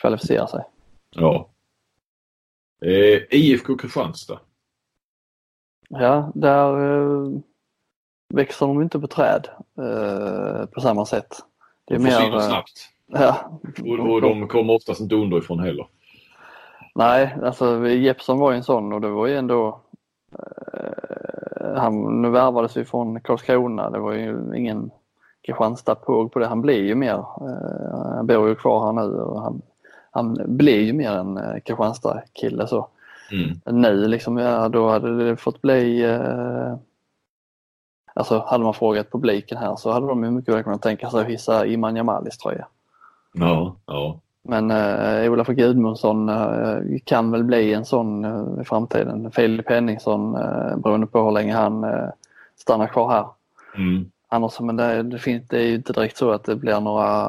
kvalificera 0.00 0.46
sig. 0.46 0.64
Ja. 1.10 1.50
Eh, 2.84 3.22
IFK 3.30 3.76
Kristianstad. 3.76 4.40
Ja, 5.88 6.32
där 6.34 6.76
eh, 6.76 7.38
växer 8.32 8.66
de 8.66 8.82
inte 8.82 8.98
på 8.98 9.06
träd 9.06 9.48
eh, 9.78 10.66
på 10.66 10.80
samma 10.80 11.06
sätt. 11.06 11.36
Det 11.84 11.94
är 11.94 11.98
de 11.98 12.04
försvinner 12.04 12.30
mer, 12.30 12.36
eh, 12.36 12.48
snabbt. 12.48 12.88
Ja. 13.06 13.60
Och, 13.84 14.10
och 14.10 14.20
de 14.20 14.48
kommer 14.48 14.74
oftast 14.74 15.00
inte 15.00 15.14
underifrån 15.14 15.58
heller. 15.58 15.86
Nej, 16.94 17.36
alltså 17.42 17.88
Jeppsson 17.88 18.38
var 18.38 18.50
ju 18.50 18.56
en 18.56 18.64
sån 18.64 18.92
och 18.92 19.00
det 19.00 19.08
var 19.08 19.26
ju 19.26 19.36
ändå 19.36 19.80
eh, 20.32 21.74
han, 21.76 22.22
nu 22.22 22.30
värvades 22.30 22.76
vi 22.76 22.84
från 22.84 23.20
Karlskrona, 23.20 23.90
det 23.90 23.98
var 23.98 24.12
ju 24.12 24.56
ingen 24.56 24.90
Kristianstad-påg 25.46 26.32
på 26.32 26.38
det. 26.38 26.46
Han 26.46 26.62
blir 26.62 26.82
ju 26.84 26.94
mer, 26.94 27.14
eh, 27.14 28.14
han 28.14 28.26
bor 28.26 28.48
ju 28.48 28.54
kvar 28.54 28.86
här 28.86 28.92
nu 28.92 29.16
och 29.16 29.42
han, 29.42 29.62
han 30.10 30.38
blir 30.46 30.80
ju 30.80 30.92
mer 30.92 31.10
en 31.10 31.36
eh, 31.36 31.60
Kristianstad-kille 31.64 32.66
så. 32.66 32.88
Mm. 33.32 33.82
Nu 33.82 34.06
liksom, 34.06 34.38
ja, 34.38 34.68
då 34.68 34.88
hade 34.88 35.24
det 35.24 35.36
fått 35.36 35.62
bli 35.62 36.02
eh, 36.02 36.76
Alltså 38.14 38.44
hade 38.46 38.64
man 38.64 38.74
frågat 38.74 39.12
publiken 39.12 39.58
här 39.58 39.76
så 39.76 39.92
hade 39.92 40.06
de 40.06 40.24
ju 40.24 40.30
mycket 40.30 40.54
väl 40.54 40.62
kunnat 40.62 40.82
tänka 40.82 41.10
sig 41.10 41.20
att 41.20 41.26
hissa 41.26 41.66
Iman 41.66 41.96
Jamalis 41.96 42.38
tröja. 42.38 42.66
Ja, 43.32 43.76
ja. 43.86 44.18
Men 44.42 44.70
eh, 44.70 45.32
Olof 45.32 45.46
Gudmundsson 45.48 46.28
eh, 46.28 46.78
kan 47.04 47.30
väl 47.30 47.44
bli 47.44 47.74
en 47.74 47.84
sån 47.84 48.24
eh, 48.24 48.62
i 48.62 48.64
framtiden. 48.64 49.30
Filip 49.30 49.70
Henningsson 49.70 50.36
eh, 50.36 50.76
beroende 50.76 51.06
på 51.06 51.24
hur 51.24 51.32
länge 51.32 51.54
han 51.54 51.84
eh, 51.84 52.08
stannar 52.56 52.86
kvar 52.86 53.10
här. 53.10 53.26
Mm. 53.76 54.10
Annars, 54.28 54.60
men 54.60 54.76
det, 54.76 55.02
det, 55.02 55.18
finns, 55.18 55.48
det 55.48 55.58
är 55.58 55.66
ju 55.66 55.74
inte 55.74 55.92
direkt 55.92 56.16
så 56.16 56.30
att 56.30 56.44
det 56.44 56.56
blir 56.56 56.80
några... 56.80 57.24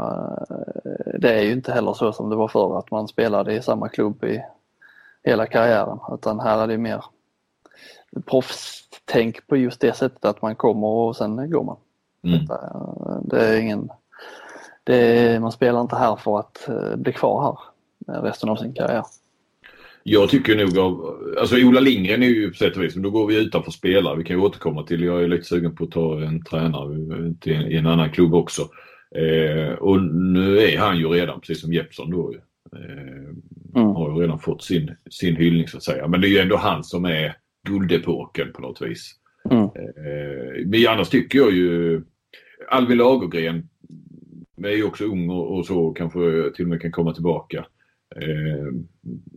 Eh, 0.49 1.19
det 1.19 1.33
är 1.33 1.41
ju 1.41 1.51
inte 1.51 1.73
heller 1.73 1.93
så 1.93 2.13
som 2.13 2.29
det 2.29 2.35
var 2.35 2.47
förr 2.47 2.79
att 2.79 2.91
man 2.91 3.07
spelade 3.07 3.53
i 3.53 3.61
samma 3.61 3.89
klubb 3.89 4.23
i 4.23 4.43
hela 5.23 5.45
karriären 5.45 5.99
utan 6.13 6.39
här 6.39 6.63
är 6.63 6.67
det 6.67 6.77
mer 6.77 7.05
proffstänk 9.05 9.47
på 9.47 9.57
just 9.57 9.81
det 9.81 9.95
sättet 9.95 10.25
att 10.25 10.41
man 10.41 10.55
kommer 10.55 10.87
och 10.87 11.15
sen 11.15 11.51
går 11.51 11.63
man. 11.63 11.77
Mm. 12.23 12.47
Det 13.25 13.47
är 13.47 13.59
ingen 13.59 13.89
det, 14.83 15.41
man 15.41 15.51
spelar 15.51 15.81
inte 15.81 15.95
här 15.95 16.15
för 16.15 16.39
att 16.39 16.69
eh, 16.69 16.95
bli 16.95 17.13
kvar 17.13 17.59
här 18.07 18.21
resten 18.21 18.49
av 18.49 18.55
sin 18.55 18.73
karriär. 18.73 19.03
Jag 20.03 20.29
tycker 20.29 20.55
nog 20.55 20.77
av, 20.77 21.19
alltså 21.39 21.55
Ola 21.55 21.79
Lindgren 21.79 22.23
är 22.23 22.27
ju 22.27 22.49
på 22.49 22.57
sätt 22.57 22.77
och 22.77 22.83
vis, 22.83 22.95
men 22.95 23.03
då 23.03 23.09
går 23.09 23.27
vi 23.27 23.41
utanför 23.41 23.71
spelare. 23.71 24.17
Vi 24.17 24.23
kan 24.23 24.35
ju 24.35 24.41
återkomma 24.41 24.83
till, 24.83 25.03
jag 25.03 25.23
är 25.23 25.27
lite 25.27 25.43
sugen 25.43 25.75
på 25.75 25.83
att 25.83 25.91
ta 25.91 26.21
en 26.21 26.43
tränare 26.43 27.33
till 27.39 27.53
en, 27.53 27.71
i 27.71 27.75
en 27.75 27.87
annan 27.87 28.11
klubb 28.11 28.33
också. 28.33 28.61
Eh, 29.15 29.73
och 29.73 30.01
nu 30.03 30.59
är 30.59 30.77
han 30.77 30.97
ju 30.97 31.07
redan, 31.07 31.39
precis 31.39 31.61
som 31.61 31.73
Jeppsson 31.73 32.11
då, 32.11 32.33
eh, 32.75 33.81
mm. 33.81 33.95
har 33.95 34.11
ju 34.11 34.23
redan 34.23 34.39
fått 34.39 34.63
sin, 34.63 34.95
sin 35.09 35.35
hyllning 35.35 35.67
så 35.67 35.77
att 35.77 35.83
säga. 35.83 36.07
Men 36.07 36.21
det 36.21 36.27
är 36.27 36.29
ju 36.29 36.39
ändå 36.39 36.57
han 36.57 36.83
som 36.83 37.05
är 37.05 37.35
guldepoken 37.67 38.53
på 38.53 38.61
något 38.61 38.81
vis. 38.81 39.15
Mm. 39.51 39.63
Eh, 39.63 40.65
men 40.65 40.87
annars 40.87 41.09
tycker 41.09 41.39
jag 41.39 41.51
ju 41.51 42.01
Albin 42.69 42.97
Lagergren 42.97 43.69
är 44.63 44.69
ju 44.69 44.83
också 44.83 45.05
ung 45.05 45.29
och, 45.29 45.57
och, 45.57 45.65
så 45.65 45.91
kanske 45.91 46.19
till 46.55 46.65
och 46.65 46.69
med 46.69 46.81
kan 46.81 46.91
komma 46.91 47.13
tillbaka. 47.13 47.65
Eh, 48.15 48.73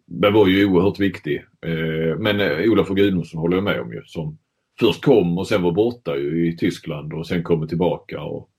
den 0.06 0.32
var 0.32 0.46
ju 0.46 0.66
oerhört 0.66 1.00
viktig. 1.00 1.44
Eh, 1.66 2.18
men 2.18 2.40
eh, 2.40 2.70
Olof 2.70 2.90
och 2.90 2.96
Gudmundsson 2.96 3.40
håller 3.40 3.56
jag 3.56 3.64
med 3.64 3.80
om 3.80 3.92
ju. 3.92 4.02
Som 4.06 4.38
först 4.80 5.04
kom 5.04 5.38
och 5.38 5.48
sen 5.48 5.62
var 5.62 5.72
borta 5.72 6.16
ju 6.16 6.48
i 6.48 6.56
Tyskland 6.56 7.12
och 7.12 7.26
sen 7.26 7.42
kommer 7.42 7.66
tillbaka. 7.66 8.22
Och, 8.22 8.50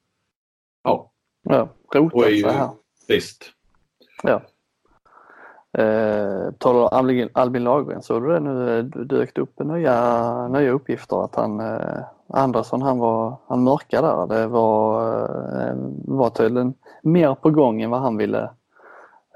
ja. 0.84 1.14
Ja, 1.44 1.76
rotat 1.94 2.24
sig 2.24 2.44
här. 2.44 2.70
Bäst. 3.08 3.54
Ja. 4.24 4.46
Eh, 5.74 6.52
talar 6.58 6.94
Albin, 6.94 7.30
Albin 7.34 7.64
Lagergren, 7.64 8.02
såg 8.02 8.24
du 8.24 8.30
det 8.30 8.40
nu 8.40 8.84
dök 8.84 9.38
upp 9.38 9.60
nya, 9.60 10.48
nya 10.48 10.72
uppgifter 10.72 11.26
att 11.26 11.36
han 11.36 11.60
eh, 11.60 12.04
Andersson 12.30 12.82
han 12.82 13.00
var, 13.00 13.38
han 13.48 13.64
mörkade 13.64 14.08
där. 14.08 14.28
Det 14.28 14.48
var, 14.48 15.02
eh, 15.62 15.76
var 16.06 16.30
tydligen 16.30 16.74
mer 17.02 17.36
på 17.36 17.50
gång 17.50 17.82
än 17.82 17.90
vad 17.90 18.02
han 18.02 18.18
ville 18.18 18.50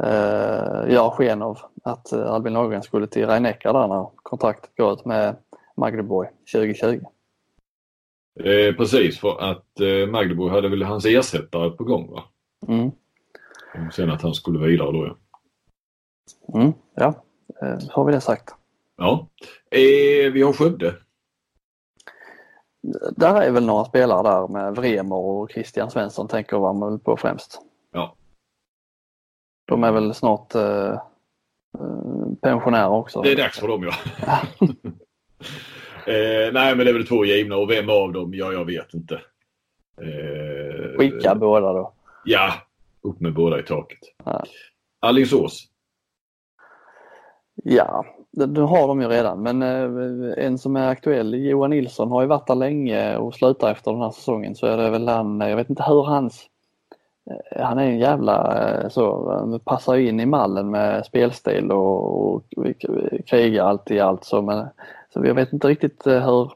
eh, 0.04 0.94
göra 0.94 1.12
sken 1.12 1.42
av. 1.42 1.60
Att 1.84 2.12
eh, 2.12 2.32
Albin 2.32 2.54
Lagergren 2.54 2.84
skulle 2.84 3.08
till 3.08 3.28
rhein 3.28 3.44
där 3.44 3.88
när 3.88 4.10
kontraktet 4.16 4.76
går 4.78 4.94
ut 4.94 5.06
med 5.06 5.36
Magdeburg 5.78 6.30
2020. 6.54 7.06
Eh, 8.40 8.76
precis, 8.76 9.20
för 9.20 9.52
att 9.52 9.80
eh, 9.80 10.12
Magdeburg 10.12 10.52
hade 10.52 10.70
väl 10.70 10.84
hans 10.84 11.06
ersättare 11.06 11.70
på 11.70 11.84
gång 11.84 12.12
va? 12.12 12.24
Mm. 12.68 12.92
Sen 13.92 14.12
att 14.12 14.22
han 14.22 14.34
skulle 14.34 14.68
vidare 14.68 14.92
då 14.92 15.06
ja. 15.06 15.16
Mm, 16.54 16.74
ja, 16.96 17.24
eh, 17.62 17.80
har 17.90 18.06
vi 18.06 18.14
det 18.14 18.22
sagt. 18.22 18.56
Ja. 18.98 19.28
Eh, 19.72 20.32
vi 20.32 20.42
har 20.42 20.54
Skövde. 20.54 20.96
Där 23.16 23.42
är 23.42 23.52
väl 23.52 23.66
några 23.66 23.86
spelare 23.86 24.24
där 24.24 24.48
med 24.48 24.76
Vremer 24.76 25.16
och 25.16 25.52
Christian 25.52 25.92
Svensson 25.92 26.28
tänker 26.28 26.58
jag 26.58 26.76
man 26.76 27.00
på 27.00 27.18
främst. 27.18 27.62
Ja. 27.92 28.16
De 29.66 29.84
är 29.84 29.92
väl 29.92 30.14
snart 30.14 30.56
eh, 30.56 31.02
pensionärer 32.42 32.90
också. 32.90 33.22
Det 33.22 33.32
är 33.32 33.36
dags 33.36 33.60
för 33.60 33.68
dem 33.68 33.84
ja. 33.84 33.94
eh, 36.14 36.54
nej 36.54 36.76
men 36.76 36.78
det 36.78 36.90
är 36.90 36.94
väl 36.94 37.08
två 37.08 37.26
givna 37.26 37.56
och 37.56 37.70
vem 37.70 37.90
av 37.90 38.14
dem? 38.14 38.34
Ja 38.34 38.54
jag 38.54 38.66
vet 38.66 38.94
inte. 38.94 39.22
Eh, 40.02 40.98
Skicka 40.98 41.36
båda 41.36 41.74
då. 41.74 41.94
Ja, 42.26 42.54
upp 43.02 43.20
med 43.20 43.34
båda 43.34 43.60
i 43.60 43.64
taket. 43.64 44.00
Ja. 44.26 44.44
Alingsås. 45.00 45.71
Ja, 47.64 48.06
det 48.32 48.62
har 48.62 48.88
de 48.88 49.02
ju 49.02 49.08
redan. 49.08 49.44
Men 49.44 49.62
eh, 49.62 50.46
en 50.46 50.58
som 50.58 50.76
är 50.76 50.88
aktuell, 50.88 51.34
Johan 51.34 51.70
Nilsson 51.70 52.12
har 52.12 52.22
ju 52.22 52.28
varit 52.28 52.48
där 52.48 52.56
länge 52.56 53.18
och 53.18 53.34
slutar 53.34 53.72
efter 53.72 53.92
den 53.92 54.02
här 54.02 54.12
säsongen. 54.12 54.56
Så 54.56 54.68
är 54.68 54.78
det 54.78 54.90
väl 54.90 55.08
han, 55.08 55.42
eh, 55.42 55.50
jag 55.50 55.56
vet 55.56 55.70
inte 55.70 55.84
hur 55.84 56.04
hans 56.04 56.50
eh, 57.30 57.64
han 57.64 57.80
är 57.80 57.86
en 57.86 58.00
jävla 58.00 58.64
eh, 58.70 58.90
så, 58.90 59.32
eh, 59.34 59.58
passar 59.58 59.96
in 59.96 60.20
i 60.20 60.26
mallen 60.26 60.72
med 60.72 61.06
spelstil 61.06 61.72
och, 61.72 62.34
och 62.34 62.44
krigar 63.26 63.66
allt 63.66 63.92
i 63.92 64.00
allt. 64.00 64.24
Så 64.24 64.42
men 64.42 64.68
så 65.14 65.26
jag 65.26 65.34
vet 65.34 65.54
inte 65.54 65.68
riktigt 65.68 66.08
eh, 66.08 66.20
hur 66.20 66.52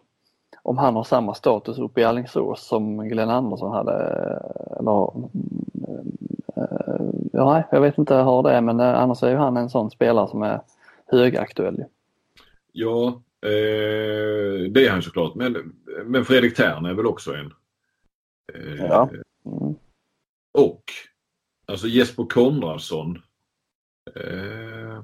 om 0.63 0.77
han 0.77 0.95
har 0.95 1.03
samma 1.03 1.33
status 1.33 1.79
uppe 1.79 2.01
i 2.01 2.03
Alingsås 2.03 2.67
som 2.67 3.09
Glenn 3.09 3.29
Andersson 3.29 3.71
hade 3.71 3.93
eller 4.79 5.11
mm, 5.15 5.29
ja, 7.33 7.63
jag 7.71 7.81
vet 7.81 7.97
inte 7.97 8.15
hur 8.15 8.43
det 8.43 8.51
är 8.51 8.61
men 8.61 8.79
annars 8.79 9.23
är 9.23 9.29
ju 9.29 9.35
han 9.35 9.57
en 9.57 9.69
sån 9.69 9.91
spelare 9.91 10.27
som 10.27 10.43
är 10.43 10.61
högaktuell. 11.05 11.83
Ja, 12.71 13.23
eh, 13.41 14.71
det 14.71 14.85
är 14.85 14.89
han 14.89 15.01
såklart. 15.01 15.35
Men, 15.35 15.75
men 16.05 16.25
Fredrik 16.25 16.55
Tern 16.55 16.85
är 16.85 16.93
väl 16.93 17.05
också 17.05 17.33
en. 17.33 17.53
Eh, 18.53 18.75
ja. 18.75 19.09
Mm. 19.45 19.75
Och 20.53 20.83
alltså 21.65 21.87
Jesper 21.87 22.25
Konradsson. 22.25 23.21
Eh, 24.15 25.03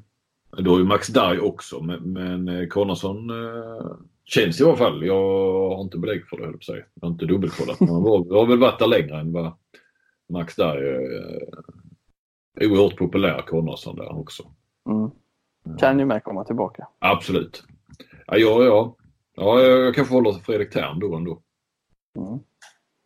du 0.58 0.70
har 0.70 0.78
ju 0.78 0.86
Max 0.86 1.08
Darj 1.08 1.40
också 1.40 1.82
men, 1.82 2.14
men 2.14 2.48
eh, 2.48 2.68
Konradsson 2.68 3.30
eh, 3.30 3.92
känns 4.26 4.62
i 4.62 4.64
alla 4.64 4.76
fall. 4.76 5.06
Jag 5.06 5.76
har 5.76 5.82
inte 5.82 5.98
belägg 5.98 6.28
för 6.28 6.38
det 6.38 6.46
höll 6.46 6.58
jag 6.68 6.78
Jag 6.78 7.08
har 7.08 7.14
inte 7.14 7.26
dubbelkollat. 7.26 7.80
Men 7.80 7.90
han 7.90 8.04
var, 8.04 8.40
har 8.40 8.46
väl 8.46 8.60
varit 8.60 8.80
där 8.80 8.88
längre 8.88 9.20
än 9.20 9.32
vad 9.32 9.54
Max 10.30 10.56
Darj 10.56 10.90
är. 10.90 11.02
Eh, 11.02 11.48
oerhört 12.62 12.98
populär 12.98 13.42
Konradsson 13.48 13.96
där 13.96 14.20
också. 14.20 14.44
Mm. 14.90 15.12
Kan 15.80 16.00
ju 16.00 16.06
med 16.06 16.24
komma 16.24 16.44
tillbaka. 16.44 16.88
Absolut. 17.00 17.64
Ja, 18.28 18.38
ja, 18.38 18.64
ja. 18.64 18.96
ja 19.36 19.62
jag 19.62 19.96
kanske 19.96 20.14
håller 20.14 20.32
Fredrik 20.32 20.74
Thern 20.74 21.00
då 21.00 21.16
ändå. 21.16 21.42
Mm. 22.18 22.40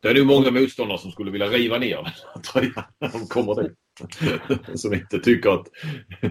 Det 0.01 0.10
är 0.10 0.16
nog 0.16 0.28
många 0.28 0.51
motståndare 0.51 0.97
som 0.97 1.12
skulle 1.12 1.32
vilja 1.32 1.47
riva 1.47 1.78
ner 1.78 2.14
den 2.34 2.41
tröjan 2.43 2.84
när 2.99 3.10
de 3.10 3.28
kommer 3.28 3.64
dit. 3.64 3.78
som 4.80 4.93
inte 4.93 5.20
tycker 5.20 5.49
att... 5.49 5.68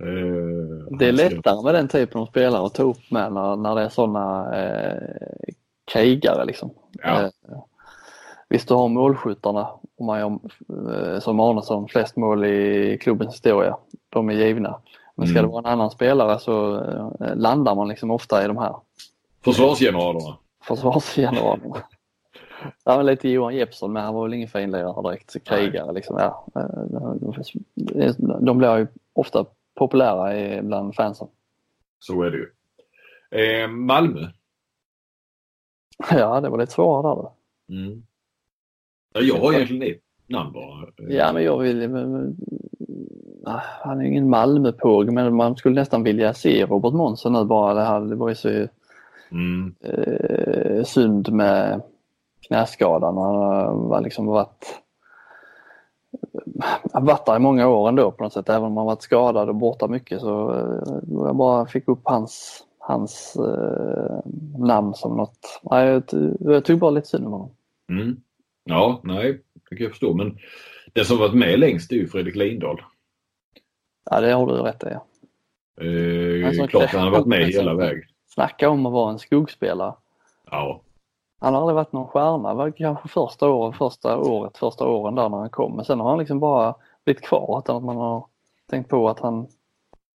eh, 0.00 0.98
det 0.98 1.06
är 1.06 1.12
lättare 1.12 1.62
med 1.62 1.74
den 1.74 1.88
typen 1.88 2.20
av 2.20 2.26
spelare 2.26 2.66
att 2.66 2.74
ta 2.74 2.82
upp 2.82 3.10
med 3.10 3.32
när, 3.32 3.56
när 3.56 3.74
det 3.74 3.82
är 3.82 3.88
sådana 3.88 4.56
eh, 4.56 5.52
krigare 5.92 6.44
liksom. 6.44 6.74
Ja. 6.92 7.22
Eh, 7.22 7.30
visst 8.48 8.68
du 8.68 8.74
har 8.74 8.88
målskyttarna 8.88 9.68
om 9.96 10.06
man 10.06 10.18
gör, 10.18 10.38
eh, 10.92 11.20
som 11.20 11.40
Arnesson 11.40 11.88
flest 11.88 12.16
mål 12.16 12.44
i 12.44 12.98
klubbens 13.00 13.34
historia. 13.34 13.76
De 14.08 14.30
är 14.30 14.34
givna. 14.34 14.80
Men 15.16 15.26
ska 15.26 15.38
mm. 15.38 15.48
det 15.48 15.52
vara 15.52 15.68
en 15.68 15.72
annan 15.72 15.90
spelare 15.90 16.38
så 16.38 16.80
eh, 17.20 17.36
landar 17.36 17.74
man 17.74 17.88
liksom 17.88 18.10
ofta 18.10 18.44
i 18.44 18.46
de 18.46 18.58
här. 18.58 18.76
Försvarsgeneralerna? 19.44 20.36
Försvarsgeneralerna. 20.64 21.82
Ja, 22.84 22.96
men 22.96 23.06
lite 23.06 23.28
Johan 23.28 23.56
Jeppsson 23.56 23.92
men 23.92 24.04
han 24.04 24.14
var 24.14 24.22
väl 24.22 24.34
ingen 24.34 24.48
finlirare 24.48 25.02
direkt, 25.02 25.44
krigare 25.44 25.92
liksom. 25.92 26.16
Ja. 26.18 26.46
Eh, 26.56 28.14
de 28.40 28.58
blir 28.58 28.78
ju 28.78 28.86
ofta 29.12 29.46
populära 29.74 30.62
bland 30.62 30.94
fansen. 30.94 31.28
Så 31.98 32.22
är 32.22 32.30
det 32.30 32.36
ju. 32.36 32.50
Eh, 33.30 33.68
Malmö? 33.68 34.28
Ja, 36.10 36.40
det 36.40 36.48
var 36.48 36.58
lite 36.58 36.72
svårare 36.72 37.22
där. 37.22 37.30
Mm. 37.76 38.02
Ja, 39.14 39.20
jag 39.20 39.38
har 39.38 39.52
egentligen 39.52 39.94
ett 39.94 40.02
namn 40.26 40.52
bara. 40.52 40.88
Ja, 40.96 41.32
men 41.32 41.44
jag 41.44 41.58
vill 41.58 41.82
han 43.54 44.00
är 44.00 44.04
ingen 44.04 44.30
Malmöpåg 44.30 45.12
men 45.12 45.34
man 45.34 45.56
skulle 45.56 45.80
nästan 45.80 46.02
vilja 46.02 46.34
se 46.34 46.66
Robert 46.66 46.92
Månsson 46.92 47.32
nu 47.32 47.44
bara. 47.44 47.74
Det, 47.74 47.84
här, 47.84 48.00
det 48.00 48.16
var 48.16 48.28
ju 48.28 48.34
så 48.34 48.66
mm. 49.30 49.74
eh, 49.80 50.84
synd 50.84 51.32
med 51.32 51.82
knäskadan. 52.46 53.16
Han 53.16 53.34
har 53.34 54.00
liksom 54.00 54.26
varit 54.26 54.82
har 56.92 57.00
varit 57.00 57.26
där 57.26 57.36
i 57.36 57.38
många 57.38 57.68
år 57.68 57.88
ändå 57.88 58.10
på 58.10 58.22
något 58.22 58.32
sätt. 58.32 58.48
Även 58.48 58.64
om 58.64 58.72
man 58.72 58.86
varit 58.86 59.02
skadad 59.02 59.48
och 59.48 59.54
borta 59.54 59.88
mycket 59.88 60.20
så 60.20 60.54
eh, 60.54 60.98
jag 61.08 61.36
bara 61.36 61.66
fick 61.66 61.88
upp 61.88 62.00
hans, 62.04 62.64
hans 62.78 63.36
eh, 63.36 64.18
namn 64.58 64.94
som 64.94 65.16
något. 65.16 65.60
Nej, 65.70 65.86
jag, 65.86 66.02
jag 66.40 66.64
tog 66.64 66.78
bara 66.78 66.90
lite 66.90 67.08
synd 67.08 67.26
om 67.26 67.32
honom. 67.32 67.50
Mm. 67.88 68.16
Ja, 68.64 69.00
nej, 69.04 69.40
det 69.70 69.76
kan 69.76 69.84
jag 69.84 69.90
förstå. 69.90 70.14
Men 70.14 70.38
den 70.92 71.04
som 71.04 71.18
varit 71.18 71.34
med 71.34 71.58
längst 71.58 71.92
är 71.92 71.96
ju 71.96 72.08
Fredrik 72.08 72.36
Lindahl. 72.36 72.80
Ja, 74.10 74.20
det 74.20 74.32
har 74.32 74.46
du 74.46 74.52
rätt 74.52 74.84
i. 74.84 74.86
Ja. 74.90 75.04
Eh, 75.84 76.66
klart 76.66 76.90
han 76.90 77.02
har 77.02 77.10
varit 77.10 77.26
med 77.26 77.46
hela 77.46 77.74
vägen. 77.74 78.02
Snacka 78.26 78.70
om 78.70 78.86
att 78.86 78.92
vara 78.92 79.12
en 79.12 79.18
skuggspelare. 79.18 79.94
Ja. 80.50 80.80
Han 81.40 81.54
har 81.54 81.60
aldrig 81.60 81.74
varit 81.74 81.92
någon 81.92 82.06
stjärna, 82.06 82.54
var 82.54 82.70
kanske 82.70 83.08
första 83.08 83.48
året, 83.48 83.76
första 83.76 84.18
året, 84.18 84.58
första 84.58 84.88
åren 84.88 85.14
där 85.14 85.28
när 85.28 85.38
han 85.38 85.50
kom. 85.50 85.76
Men 85.76 85.84
sen 85.84 86.00
har 86.00 86.10
han 86.10 86.18
liksom 86.18 86.40
bara 86.40 86.74
blivit 87.04 87.22
kvar 87.22 87.58
utan 87.58 87.76
att 87.76 87.84
man 87.84 87.96
har 87.96 88.26
tänkt 88.70 88.90
på 88.90 89.08
att 89.08 89.20
han, 89.20 89.46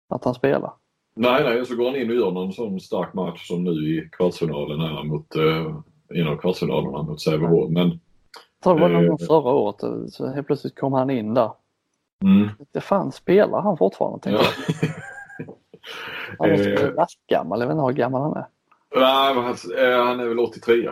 att 0.08 0.24
han 0.24 0.34
spelar. 0.34 0.72
Nej, 1.14 1.44
nej, 1.44 1.66
så 1.66 1.76
går 1.76 1.84
han 1.84 1.96
in 1.96 2.10
och 2.10 2.16
gör 2.16 2.30
någon 2.30 2.52
sån 2.52 2.80
stark 2.80 3.14
match 3.14 3.48
som 3.48 3.64
nu 3.64 3.70
i 3.70 4.08
kvartsfinalen 4.12 4.80
här 4.80 5.04
mot, 5.04 5.36
eh, 5.36 6.30
av 6.32 6.36
kvartsfinalerna 6.36 7.02
mot 7.02 7.20
Sävehof. 7.20 7.70
Men 7.70 7.88
jag 7.88 8.62
tror 8.62 8.74
det 8.74 8.80
var 8.80 8.88
någon 8.88 9.10
eh, 9.10 9.26
förra 9.26 9.52
året, 9.52 10.12
så 10.12 10.26
helt 10.26 10.46
plötsligt 10.46 10.78
kom 10.78 10.92
han 10.92 11.10
in 11.10 11.34
där. 11.34 11.50
Mm. 12.24 12.48
Det 12.72 12.80
fan 12.80 13.12
spelar 13.12 13.60
han 13.60 13.76
fortfarande 13.76 14.20
tänkte 14.20 14.44
ja. 14.68 14.88
Han 16.38 16.50
måste 16.50 16.74
vara 16.74 16.94
lastgammal, 16.94 17.60
jag 17.60 17.66
vet 17.66 17.74
inte 17.74 17.84
hur 17.84 17.92
gammal 17.92 18.22
han 18.22 18.36
är. 18.36 18.46
Nej, 18.94 19.34
han, 19.34 19.56
eh, 19.78 20.04
han 20.06 20.20
är 20.20 20.28
väl 20.28 20.38
83. 20.38 20.88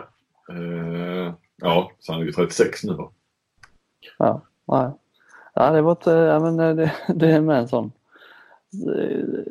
Uh, 0.51 1.33
ja, 1.55 1.91
så 1.99 2.11
han 2.11 2.21
är 2.21 2.25
ju 2.25 2.31
36 2.31 2.83
nu 2.83 2.93
då. 2.93 3.11
Ja, 4.17 4.41
nej. 4.65 4.91
ja 5.53 5.71
det 5.71 5.81
var 5.81 5.91
ett, 5.91 6.05
ja, 6.05 6.39
men 6.39 6.57
det, 6.57 6.91
det 7.15 7.31
är 7.31 7.41
med 7.41 7.57
en 7.57 7.67
sån 7.67 7.91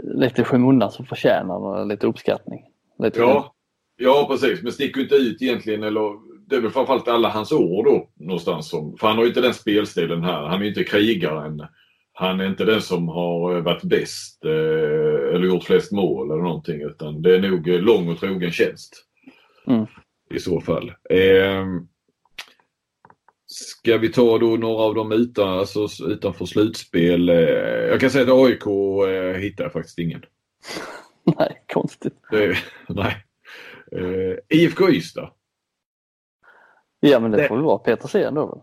lite 0.02 0.44
skymundan 0.44 0.90
som 0.90 1.06
förtjänar 1.06 1.84
lite 1.84 2.06
uppskattning. 2.06 2.64
Lite 2.98 3.20
ja, 3.20 3.54
ja, 3.96 4.26
precis. 4.30 4.62
Men 4.62 4.72
sticker 4.72 5.00
inte 5.00 5.14
ut 5.14 5.42
egentligen. 5.42 5.82
Eller, 5.82 6.18
det 6.46 6.56
är 6.56 6.60
väl 6.60 6.70
framförallt 6.70 7.08
alla 7.08 7.28
hans 7.28 7.52
år 7.52 7.84
då 7.84 8.08
någonstans. 8.14 8.68
Som, 8.68 8.96
för 8.96 9.06
han 9.06 9.16
har 9.16 9.24
ju 9.24 9.28
inte 9.28 9.40
den 9.40 9.54
spelstilen 9.54 10.24
här. 10.24 10.42
Han 10.42 10.58
är 10.58 10.62
ju 10.62 10.68
inte 10.68 10.84
krigaren. 10.84 11.66
Han 12.12 12.40
är 12.40 12.46
inte 12.46 12.64
den 12.64 12.82
som 12.82 13.08
har 13.08 13.60
varit 13.60 13.82
bäst 13.82 14.44
eh, 14.44 15.34
eller 15.34 15.46
gjort 15.46 15.64
flest 15.64 15.92
mål 15.92 16.30
eller 16.30 16.42
någonting. 16.42 16.82
Utan 16.82 17.22
det 17.22 17.34
är 17.34 17.40
nog 17.40 17.66
lång 17.68 18.08
och 18.08 18.20
trogen 18.20 18.52
tjänst. 18.52 19.04
Mm 19.66 19.86
i 20.30 20.40
så 20.40 20.60
fall. 20.60 20.92
Eh, 21.10 21.66
ska 23.46 23.98
vi 23.98 24.12
ta 24.12 24.38
då 24.38 24.46
några 24.46 24.82
av 24.82 24.94
dem 24.94 25.12
utan, 25.12 25.48
alltså, 25.48 25.88
utanför 26.06 26.46
slutspel? 26.46 27.28
Eh, 27.28 27.36
jag 27.90 28.00
kan 28.00 28.10
säga 28.10 28.24
att 28.24 28.30
AIK 28.30 28.66
eh, 29.08 29.40
hittar 29.40 29.68
faktiskt 29.68 29.98
ingen. 29.98 30.22
nej, 31.38 31.62
konstigt. 31.72 32.14
Det, 32.30 32.56
nej. 32.88 33.16
Eh, 33.92 34.58
IFK 34.58 34.90
Ystad. 34.90 35.30
Ja 37.00 37.20
men 37.20 37.30
det, 37.30 37.36
det 37.36 37.48
får 37.48 37.56
väl 37.56 37.64
vara 37.64 37.78
Peter 37.78 38.30
då 38.30 38.46
väl? 38.46 38.60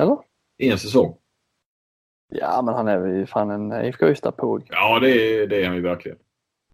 Eller? 0.00 0.18
En 0.58 0.78
säsong. 0.78 1.16
Ja 2.28 2.62
men 2.62 2.74
han 2.74 2.88
är 2.88 3.06
ju 3.06 3.26
fan 3.26 3.50
en 3.50 3.84
IFK 3.84 4.08
Ystad-påg. 4.08 4.66
Ja 4.70 5.00
det 5.00 5.10
är, 5.10 5.46
det 5.46 5.62
är 5.62 5.66
han 5.66 5.76
ju 5.76 5.82
verkligen. 5.82 6.18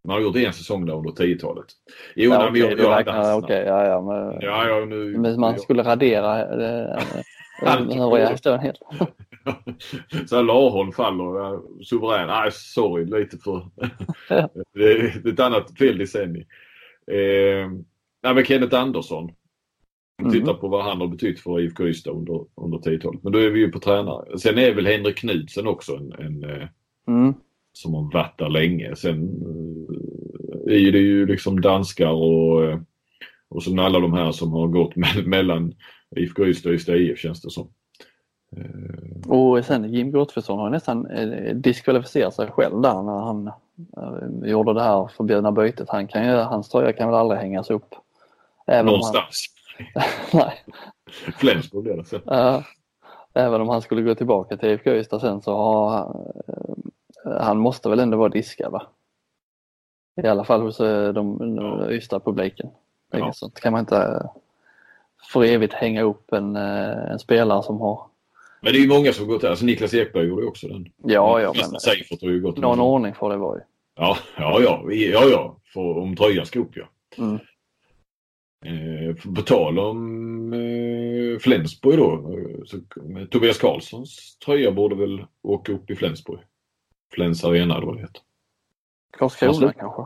Man 0.04 0.16
har 0.16 0.22
gjort 0.22 0.36
en 0.36 0.52
säsong 0.52 0.86
där 0.86 0.94
under 0.94 1.10
10-talet. 1.10 1.66
Jo, 2.14 2.32
ja, 2.32 2.48
okej, 2.48 2.64
okay, 2.64 2.86
räknar, 2.86 3.38
okay, 3.38 3.64
ja, 3.64 3.86
ja, 3.86 4.00
men, 4.00 4.40
ja, 4.40 4.68
ja, 4.68 4.84
nu, 4.84 5.18
men 5.18 5.40
man 5.40 5.58
skulle 5.58 5.82
radera 5.82 6.56
den 7.60 8.00
övriga 8.00 8.28
historien 8.28 8.60
helt. 8.60 8.80
så 10.28 10.36
här 10.36 10.42
Larholm 10.42 10.92
faller 10.92 11.60
suverän. 11.84 12.26
Nej, 12.26 12.50
sorry, 12.52 13.04
lite 13.04 13.38
för... 13.38 13.66
det, 14.74 14.92
är 14.92 15.28
ett 15.28 15.40
annat 15.40 15.78
fel 15.78 15.98
decennium. 15.98 16.46
Eh, 17.06 17.68
nej, 18.22 18.34
men 18.34 18.44
Kenneth 18.44 18.76
Andersson. 18.76 19.30
Mm. 20.20 20.32
Titta 20.32 20.54
på 20.54 20.68
vad 20.68 20.84
han 20.84 21.00
har 21.00 21.08
betytt 21.08 21.40
för 21.40 21.60
IFK 21.60 21.86
Ystad 21.88 22.10
under, 22.10 22.44
under 22.56 22.78
10-talet. 22.78 23.22
Men 23.22 23.32
då 23.32 23.38
är 23.38 23.50
vi 23.50 23.60
ju 23.60 23.72
på 23.72 23.78
tränare. 23.78 24.38
Sen 24.38 24.58
är 24.58 24.74
väl 24.74 24.86
Henrik 24.86 25.16
Knudsen 25.16 25.66
också 25.66 25.96
en, 25.96 26.12
en 26.12 26.44
eh, 26.44 26.68
mm 27.08 27.34
som 27.72 27.94
har 27.94 28.12
varit 28.12 28.38
där 28.38 28.48
länge. 28.48 28.96
Sen 28.96 29.22
eh, 30.66 30.86
är 30.86 30.92
det 30.92 30.98
ju 30.98 31.26
liksom 31.26 31.60
danskar 31.60 32.10
och, 32.10 32.64
eh, 32.64 32.78
och 33.48 33.62
sen 33.62 33.78
alla 33.78 34.00
de 34.00 34.12
här 34.12 34.32
som 34.32 34.52
har 34.52 34.66
gått 34.66 34.96
mellan 35.26 35.74
IFK 36.16 36.46
Ystad 36.46 36.68
och 36.68 36.74
Ystad 36.74 36.96
IF 36.96 37.18
känns 37.18 37.42
det 37.42 37.50
som. 37.50 37.68
Och 39.28 39.64
sen 39.64 39.92
Jim 39.94 40.10
Gottfridsson 40.10 40.58
har 40.58 40.70
nästan 40.70 41.08
diskvalificerat 41.54 42.34
sig 42.34 42.46
själv 42.46 42.80
där 42.80 43.02
när 43.02 43.18
han 43.18 43.50
gjorde 44.44 44.74
det 44.74 44.82
här 44.82 45.10
förbjudna 45.16 45.52
bytet. 45.52 45.88
Han 45.88 46.06
kan 46.06 46.26
ju, 46.26 46.32
hans 46.32 46.68
tröja 46.68 46.92
kan 46.92 47.08
väl 47.08 47.18
aldrig 47.18 47.40
hängas 47.40 47.70
upp. 47.70 47.94
Även 48.66 48.86
Någonstans. 48.86 49.46
Han... 49.94 50.04
Nej. 50.40 50.64
Flensburg 51.38 51.82
blir 51.82 51.96
det 51.96 52.04
sen. 52.04 52.20
Ja. 52.24 52.64
Även 53.34 53.60
om 53.60 53.68
han 53.68 53.82
skulle 53.82 54.02
gå 54.02 54.14
tillbaka 54.14 54.56
till 54.56 54.68
IFK 54.68 54.90
Ystad 54.90 55.20
sen 55.20 55.42
så 55.42 55.56
har 55.56 56.16
han 57.24 57.58
måste 57.58 57.88
väl 57.88 58.00
ändå 58.00 58.16
vara 58.16 58.28
diskad 58.28 58.72
va? 58.72 58.86
I 60.22 60.26
alla 60.26 60.44
fall 60.44 60.62
hos 60.62 60.80
eh, 60.80 61.12
de, 61.12 61.56
de 61.56 61.90
Ystad-publiken. 61.90 62.70
Ja. 63.12 63.32
Sånt 63.32 63.60
kan 63.60 63.72
man 63.72 63.80
inte 63.80 63.96
eh, 63.96 64.30
för 65.32 65.44
evigt 65.44 65.72
hänga 65.72 66.02
upp 66.02 66.32
en, 66.32 66.56
eh, 66.56 67.10
en 67.10 67.18
spelare 67.18 67.62
som 67.62 67.80
har 67.80 68.10
men 68.62 68.72
det 68.72 68.78
är 68.78 68.82
ju 68.82 68.88
många 68.88 69.12
som 69.12 69.28
gått 69.28 69.40
där. 69.40 69.50
Alltså 69.50 69.64
Niklas 69.64 69.94
Ekberg 69.94 70.26
gjorde 70.26 70.46
också 70.46 70.68
den. 70.68 70.88
Ja, 71.04 71.40
ja. 71.40 71.52
Men, 71.56 71.80
Seifert 71.80 72.22
har 72.22 72.28
ju 72.28 72.40
gått 72.40 72.58
någon 72.58 72.80
ordning 72.80 73.14
får 73.14 73.30
det 73.30 73.36
vara 73.36 73.56
ju. 73.56 73.62
Ja, 73.96 74.16
ja, 74.36 74.60
ja. 74.60 74.92
ja, 74.92 75.24
ja. 75.30 75.56
För, 75.72 75.98
om 75.98 76.16
tröjan 76.16 76.46
ska 76.46 76.58
upp 76.58 76.76
ja. 76.76 76.84
Mm. 77.18 77.38
Eh, 78.64 79.14
på 79.34 79.42
tal 79.42 79.78
om 79.78 80.52
eh, 80.52 81.38
Flensburg 81.38 81.98
då. 81.98 82.36
Så, 82.66 82.80
Tobias 83.30 83.58
Karlssons 83.58 84.38
tröja 84.38 84.72
borde 84.72 84.94
väl 84.94 85.26
åka 85.42 85.72
upp 85.72 85.90
i 85.90 85.96
Flensburg. 85.96 86.40
Flens 87.14 87.44
Arena 87.44 87.76
eller 87.76 87.86
vad 87.86 87.96
det 87.96 88.00
heter. 88.00 88.22
Karlskrona 89.10 89.72
kanske? 89.72 90.02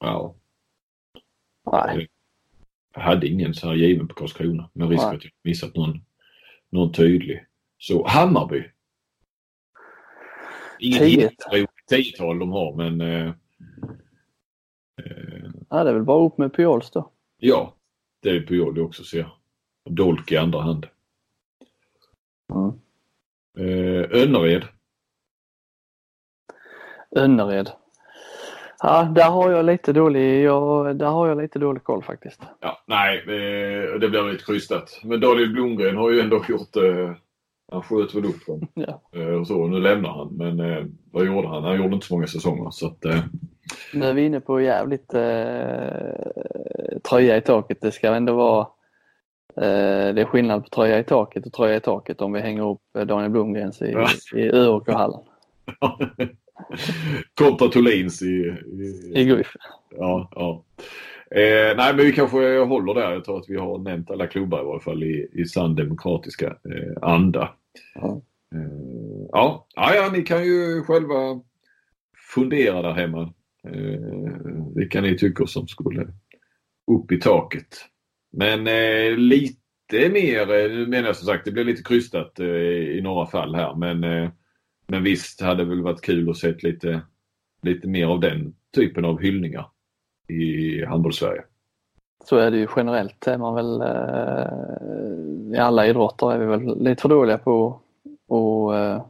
Ja. 0.00 0.34
Nej. 1.72 2.08
Jag 2.94 3.00
hade 3.00 3.28
ingen 3.28 3.54
så 3.54 3.68
här 3.68 3.74
given 3.74 4.08
på 4.08 4.14
Karlskrona 4.14 4.70
med 4.72 4.90
risk 4.90 5.02
Nej. 5.02 5.16
att 5.16 5.24
jag 5.24 5.32
missat 5.42 5.76
någon, 5.76 6.04
någon 6.70 6.92
tydlig. 6.92 7.46
Så 7.78 8.06
Hammarby. 8.06 8.64
Inget 10.78 11.34
tiotal 11.88 12.38
de 12.38 12.50
har 12.50 12.76
men... 12.76 13.00
Eh, 13.00 13.34
eh, 15.02 15.29
ja, 15.70 15.84
det 15.84 15.90
är 15.90 15.94
väl 15.94 16.02
bara 16.02 16.26
upp 16.26 16.38
med 16.38 16.54
Pujols 16.54 16.90
då. 16.90 17.10
Ja, 17.36 17.74
det 18.22 18.30
är 18.30 18.46
Pujol 18.46 18.74
det 18.74 18.82
också 18.82 19.04
ser 19.04 19.32
Dolk 19.90 20.32
i 20.32 20.36
andra 20.36 20.60
hand. 20.60 20.86
Mm. 22.52 22.72
Eh, 23.58 24.22
Önnered. 24.22 24.64
Önnered. 27.16 27.70
Ja, 28.82 29.02
där 29.02 29.30
har 29.30 29.50
jag 29.50 29.64
lite 29.64 29.92
dålig, 29.92 30.42
jag, 30.44 30.96
där 30.96 31.06
har 31.06 31.28
jag 31.28 31.38
lite 31.38 31.58
dålig 31.58 31.84
koll 31.84 32.02
faktiskt. 32.02 32.40
Ja, 32.60 32.82
nej, 32.86 33.18
eh, 33.18 33.98
det 33.98 34.08
blir 34.08 34.32
lite 34.32 34.44
krystat. 34.44 35.00
Men 35.04 35.20
Daniel 35.20 35.52
Blomgren 35.52 35.96
har 35.96 36.10
ju 36.10 36.20
ändå 36.20 36.44
gjort 36.48 36.76
eh, 36.76 37.12
han 37.70 37.82
sköt 37.82 38.14
väl 38.14 38.24
upp 38.24 38.46
dem. 38.46 38.66
Ja. 38.74 39.02
Eh, 39.12 39.40
och 39.40 39.46
så, 39.46 39.66
nu 39.66 39.80
lämnar 39.80 40.10
han. 40.10 40.28
Men 40.36 40.60
eh, 40.60 40.84
vad 41.12 41.26
gjorde 41.26 41.48
han? 41.48 41.64
Han 41.64 41.76
gjorde 41.76 41.94
inte 41.94 42.06
så 42.06 42.14
många 42.14 42.26
säsonger. 42.26 42.70
Så 42.70 42.86
att, 42.86 43.04
eh... 43.04 43.24
Nu 43.94 44.06
är 44.06 44.14
vi 44.14 44.22
inne 44.22 44.40
på 44.40 44.60
jävligt 44.60 45.14
eh, 45.14 47.00
tröja 47.10 47.36
i 47.36 47.40
taket. 47.40 47.80
Det 47.80 47.92
ska 47.92 48.14
ändå 48.14 48.34
vara 48.34 48.60
eh, 49.56 50.14
det 50.14 50.20
är 50.20 50.24
skillnad 50.24 50.62
på 50.62 50.68
tröja 50.68 50.98
i 50.98 51.04
taket 51.04 51.46
och 51.46 51.52
tröja 51.52 51.76
i 51.76 51.80
taket 51.80 52.20
om 52.20 52.32
vi 52.32 52.40
hänger 52.40 52.70
upp 52.70 53.06
Daniel 53.06 53.30
Blomgrens 53.30 53.82
i, 53.82 53.96
i 54.34 54.50
ÖOK-hallen. 54.50 55.20
Kontra 57.34 57.68
Thulins 57.72 58.22
i, 58.22 58.26
i, 58.26 59.12
I 59.14 59.24
Guif. 59.24 59.52
Ja, 59.90 60.28
ja. 60.34 60.64
Eh, 61.34 61.76
nej, 61.76 61.94
men 61.94 61.96
vi 61.96 62.12
kanske 62.12 62.58
håller 62.58 62.94
där. 62.94 63.12
Jag 63.12 63.24
tror 63.24 63.38
att 63.38 63.48
vi 63.48 63.56
har 63.56 63.78
nämnt 63.78 64.10
alla 64.10 64.26
klubbar 64.26 64.60
i 64.60 64.64
varje 64.64 64.80
fall 64.80 65.02
i, 65.02 65.28
i 65.32 65.44
sann 65.44 65.74
demokratiska 65.74 66.46
eh, 66.46 67.02
anda. 67.02 67.54
Ja. 67.94 68.20
Eh, 68.54 69.26
ja, 69.32 69.66
ja, 69.74 70.10
ni 70.12 70.22
kan 70.22 70.44
ju 70.44 70.82
själva 70.82 71.40
fundera 72.34 72.82
där 72.82 72.92
hemma. 72.92 73.32
Eh, 73.64 74.36
vilka 74.74 75.00
ni 75.00 75.18
tycker 75.18 75.46
som 75.46 75.68
skulle 75.68 76.06
upp 76.92 77.12
i 77.12 77.20
taket. 77.20 77.86
Men 78.32 78.66
eh, 78.66 79.16
lite 79.16 80.10
mer, 80.12 80.40
eh, 80.40 80.70
nu 80.70 80.86
menar 80.86 81.06
jag 81.06 81.16
som 81.16 81.26
sagt, 81.26 81.44
det 81.44 81.52
blir 81.52 81.64
lite 81.64 81.82
krystat 81.82 82.40
eh, 82.40 82.46
i 82.46 83.00
några 83.02 83.26
fall 83.26 83.54
här 83.54 83.74
men 83.74 84.04
eh, 84.04 84.30
men 84.90 85.02
visst 85.02 85.40
hade 85.40 85.64
det 85.64 85.68
väl 85.68 85.82
varit 85.82 86.00
kul 86.00 86.30
att 86.30 86.36
se 86.36 86.54
lite, 86.62 87.00
lite 87.62 87.88
mer 87.88 88.06
av 88.06 88.20
den 88.20 88.54
typen 88.74 89.04
av 89.04 89.20
hyllningar 89.20 89.66
i 90.28 90.84
handbolls-Sverige. 90.84 91.42
så 92.24 92.36
är 92.36 92.50
det 92.50 92.58
ju 92.58 92.68
generellt. 92.76 93.26
Är 93.26 93.38
man 93.38 93.54
väl, 93.54 93.80
eh, 93.80 95.56
I 95.56 95.58
alla 95.58 95.86
idrotter 95.86 96.32
är 96.32 96.38
vi 96.38 96.46
väl 96.46 96.82
lite 96.82 97.02
för 97.02 97.08
dåliga 97.08 97.38
på 97.38 97.80
att 98.28 98.74
eh, 98.74 99.04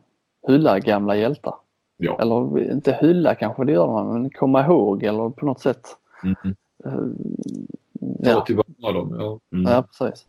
hylla 0.48 0.78
gamla 0.78 1.16
hjältar. 1.16 1.54
Ja. 2.02 2.18
Eller 2.20 2.72
inte 2.72 2.98
hylla 3.00 3.34
kanske 3.34 3.64
det 3.64 3.72
gör 3.72 3.86
man, 3.86 4.12
men 4.12 4.30
komma 4.30 4.66
ihåg 4.66 5.02
eller 5.02 5.30
på 5.30 5.46
något 5.46 5.60
sätt. 5.60 5.96
Mm. 6.22 6.34
Uh, 6.86 7.12
ja. 8.18 8.34
Ta 8.34 8.44
tillvara 8.44 8.92
dem, 8.92 9.16
ja. 9.18 9.40
Mm. 9.58 9.72
Ja, 9.72 9.82
precis. 9.82 10.26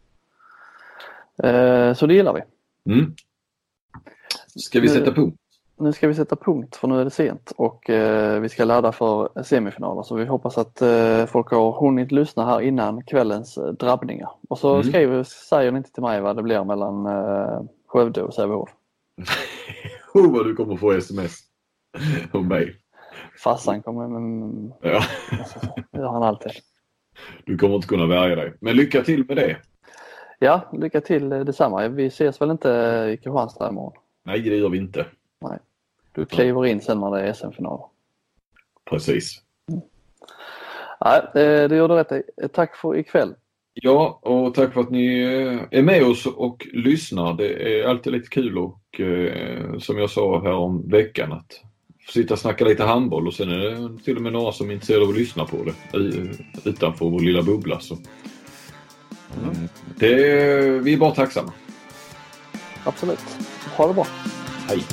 Uh, 1.43 1.93
så 1.93 2.07
det 2.07 2.13
gillar 2.13 2.33
vi. 2.33 2.41
Mm. 2.93 3.15
Ska 4.55 4.79
vi 4.79 4.89
sätta 4.89 5.11
punkt? 5.11 5.37
Nu 5.77 5.93
ska 5.93 6.07
vi 6.07 6.15
sätta 6.15 6.35
punkt 6.35 6.75
för 6.75 6.87
nu 6.87 6.99
är 6.99 7.03
det 7.03 7.11
sent 7.11 7.53
och 7.55 7.89
uh, 7.89 8.39
vi 8.39 8.49
ska 8.49 8.65
ladda 8.65 8.91
för 8.91 9.43
semifinaler 9.43 10.03
så 10.03 10.15
vi 10.15 10.25
hoppas 10.25 10.57
att 10.57 10.81
folk 11.29 11.51
har 11.51 11.79
hunnit 11.79 12.11
lyssna 12.11 12.45
här 12.45 12.61
innan 12.61 13.03
kvällens 13.03 13.59
drabbningar. 13.79 14.29
Och 14.49 14.57
så 14.57 14.73
mm. 14.73 14.83
skriver, 14.83 15.23
säger 15.23 15.71
ni 15.71 15.77
inte 15.77 15.91
till 15.91 16.03
mig 16.03 16.21
vad 16.21 16.35
det 16.35 16.43
blir 16.43 16.63
mellan 16.63 17.05
uh, 17.05 17.61
Skövde 17.87 18.23
och 18.23 18.33
Sävehof. 18.33 18.69
oh, 20.13 20.33
vad 20.33 20.45
du 20.45 20.55
kommer 20.55 20.77
få 20.77 20.91
sms 20.91 21.50
om 22.31 22.47
mig. 22.47 22.75
Farsan 23.43 23.81
kommer, 23.81 24.07
men 24.07 24.73
ja. 24.81 25.03
det 25.91 25.97
gör 25.97 26.09
han 26.09 26.23
alltid. 26.23 26.51
Du 27.45 27.57
kommer 27.57 27.75
inte 27.75 27.87
kunna 27.87 28.05
värja 28.05 28.35
dig. 28.35 28.53
Men 28.59 28.75
lycka 28.75 29.03
till 29.03 29.25
med 29.27 29.37
det. 29.37 29.57
Ja, 30.39 30.69
lycka 30.73 31.01
till 31.01 31.29
detsamma. 31.29 31.87
Vi 31.87 32.05
ses 32.05 32.41
väl 32.41 32.51
inte 32.51 32.69
i 33.13 33.17
Kristianstad 33.17 33.69
imorgon? 33.69 33.93
Nej, 34.23 34.41
det 34.41 34.55
gör 34.55 34.69
vi 34.69 34.77
inte. 34.77 35.05
Nej. 35.41 35.57
Du 36.11 36.25
kliver 36.25 36.65
in 36.65 36.81
sen 36.81 36.99
när 36.99 37.11
det 37.11 37.21
är 37.21 37.33
SM-final. 37.33 37.79
Precis. 38.89 39.41
Mm. 39.69 39.81
Nej, 41.05 41.21
det 41.33 41.75
gör 41.75 41.87
du 41.87 41.95
rätt 41.95 42.11
i. 42.11 42.47
Tack 42.47 42.75
för 42.75 42.97
ikväll. 42.97 43.35
Ja, 43.73 44.19
och 44.21 44.53
tack 44.53 44.73
för 44.73 44.81
att 44.81 44.89
ni 44.89 45.21
eh, 45.23 45.79
är 45.79 45.81
med 45.81 46.03
oss 46.03 46.25
och 46.25 46.67
lyssnar. 46.73 47.33
Det 47.33 47.79
är 47.79 47.87
alltid 47.87 48.13
lite 48.13 48.29
kul 48.29 48.57
och 48.57 48.99
eh, 48.99 49.77
som 49.77 49.97
jag 49.97 50.09
sa 50.09 50.41
här 50.41 50.53
om 50.53 50.89
veckan 50.89 51.31
att 51.31 51.63
sitta 52.09 52.33
och 52.33 52.39
snacka 52.39 52.65
lite 52.65 52.83
handboll 52.83 53.27
och 53.27 53.33
sen 53.33 53.49
är 53.49 53.57
det 53.57 54.03
till 54.03 54.15
och 54.15 54.21
med 54.21 54.33
några 54.33 54.51
som 54.51 54.69
är 54.69 54.73
intresserade 54.73 55.03
av 55.03 55.09
att 55.09 55.17
lyssna 55.17 55.45
på 55.45 55.57
det 55.63 55.99
utanför 56.69 57.05
vår 57.05 57.19
lilla 57.19 57.41
bubbla. 57.41 57.79
Så. 57.79 57.97
Mm. 59.43 59.69
Det, 59.95 60.15
vi 60.83 60.93
är 60.93 60.97
bara 60.97 61.15
tacksamma. 61.15 61.53
Absolut. 62.83 63.19
Ha 63.75 63.87
det 63.87 63.93
bra. 63.93 64.07
Hej. 64.67 64.83